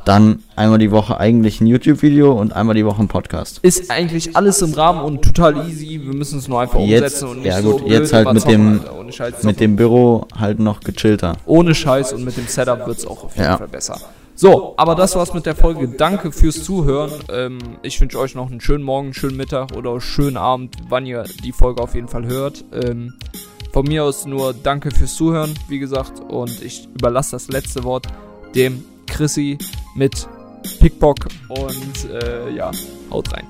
Dann 0.05 0.43
einmal 0.57 0.79
die 0.79 0.91
Woche 0.91 1.21
eigentlich 1.21 1.61
ein 1.61 1.69
YouTube-Video 1.69 2.33
und 2.33 2.53
einmal 2.55 2.75
die 2.75 2.85
Woche 2.85 3.01
ein 3.03 3.07
Podcast. 3.09 3.61
Ist 3.63 3.89
eigentlich 3.89 4.35
alles 4.37 4.61
im 4.61 4.73
Rahmen 4.73 5.01
und 5.03 5.23
total 5.23 5.69
easy. 5.69 6.01
Wir 6.03 6.13
müssen 6.15 6.41
es 6.41 6.49
nur 6.49 6.61
einfach 6.61 6.81
Jetzt- 6.81 7.23
umsetzen 7.23 7.29
und 7.29 7.37
nicht 7.39 7.47
ja 7.47 7.63
so 7.63 7.79
gut, 7.79 7.89
jetzt 7.89 8.11
blöd 8.11 8.27
halt 8.27 8.35
mit 8.35 8.49
dem- 8.49 8.81
Alter. 9.19 9.47
Mit 9.47 9.61
dem 9.61 9.77
Büro 9.77 10.27
halt 10.37 10.59
noch 10.59 10.81
gechillter. 10.81 11.37
Ohne 11.47 11.75
Scheiß 11.75 12.15
und 12.15 12.25
mit 12.25 12.37
dem 12.37 12.47
Setup 12.49 12.85
wird 12.87 12.99
es 12.99 13.07
auch 13.07 13.25
auf 13.25 13.37
jeden 13.37 13.45
Ja. 13.45 13.59
Fall 13.59 13.69
besser. 13.69 14.01
So, 14.43 14.75
aber 14.77 14.97
das 14.97 15.15
war's 15.15 15.33
mit 15.35 15.47
der 15.47 15.55
Folge. 15.55 15.87
Danke 15.87 16.33
fürs 16.33 16.65
Zuhören. 16.65 17.13
Ähm, 17.31 17.59
ich 17.83 18.01
wünsche 18.01 18.19
euch 18.19 18.35
noch 18.35 18.51
einen 18.51 18.61
schönen 18.61 18.83
Morgen, 18.83 19.15
schönen 19.15 19.37
Mittag 19.37 19.77
oder 19.77 20.01
schönen 20.01 20.37
Abend, 20.37 20.75
wann 20.89 21.07
ihr 21.07 21.23
die 21.45 21.53
Folge 21.53 21.81
auf 21.81 21.95
jeden 21.95 22.09
Fall 22.09 22.27
hört. 22.27 22.65
Ähm, 22.73 23.15
von 23.73 23.87
mir 23.87 24.03
aus 24.03 24.27
nur 24.27 24.53
danke 24.53 24.91
fürs 24.91 25.15
Zuhören, 25.15 25.55
wie 25.69 25.79
gesagt. 25.79 26.15
Und 26.29 26.61
ich 26.61 26.89
überlasse 26.93 27.31
das 27.31 27.47
letzte 27.51 27.85
Wort 27.85 28.09
dem 28.53 28.83
Chrissy 29.07 29.59
mit 29.95 30.27
Pickbock. 30.81 31.29
Und 31.49 32.11
äh, 32.11 32.51
ja, 32.51 32.73
haut 33.13 33.33
rein. 33.33 33.47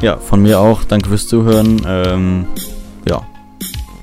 Ja, 0.00 0.16
von 0.16 0.40
mir 0.40 0.58
auch. 0.58 0.84
Danke 0.84 1.10
fürs 1.10 1.28
Zuhören. 1.28 1.82
Ähm, 1.86 2.46
ja. 3.06 3.26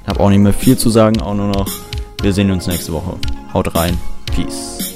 Hab 0.05 0.19
auch 0.19 0.29
nicht 0.29 0.37
mehr 0.37 0.53
viel 0.53 0.77
zu 0.77 0.91
sagen, 0.91 1.19
auch 1.19 1.33
nur 1.33 1.47
noch. 1.47 1.67
Wir 2.21 2.31
sehen 2.31 2.51
uns 2.51 2.67
nächste 2.67 2.93
Woche. 2.93 3.17
Haut 3.55 3.73
rein. 3.73 3.97
Peace. 4.27 4.94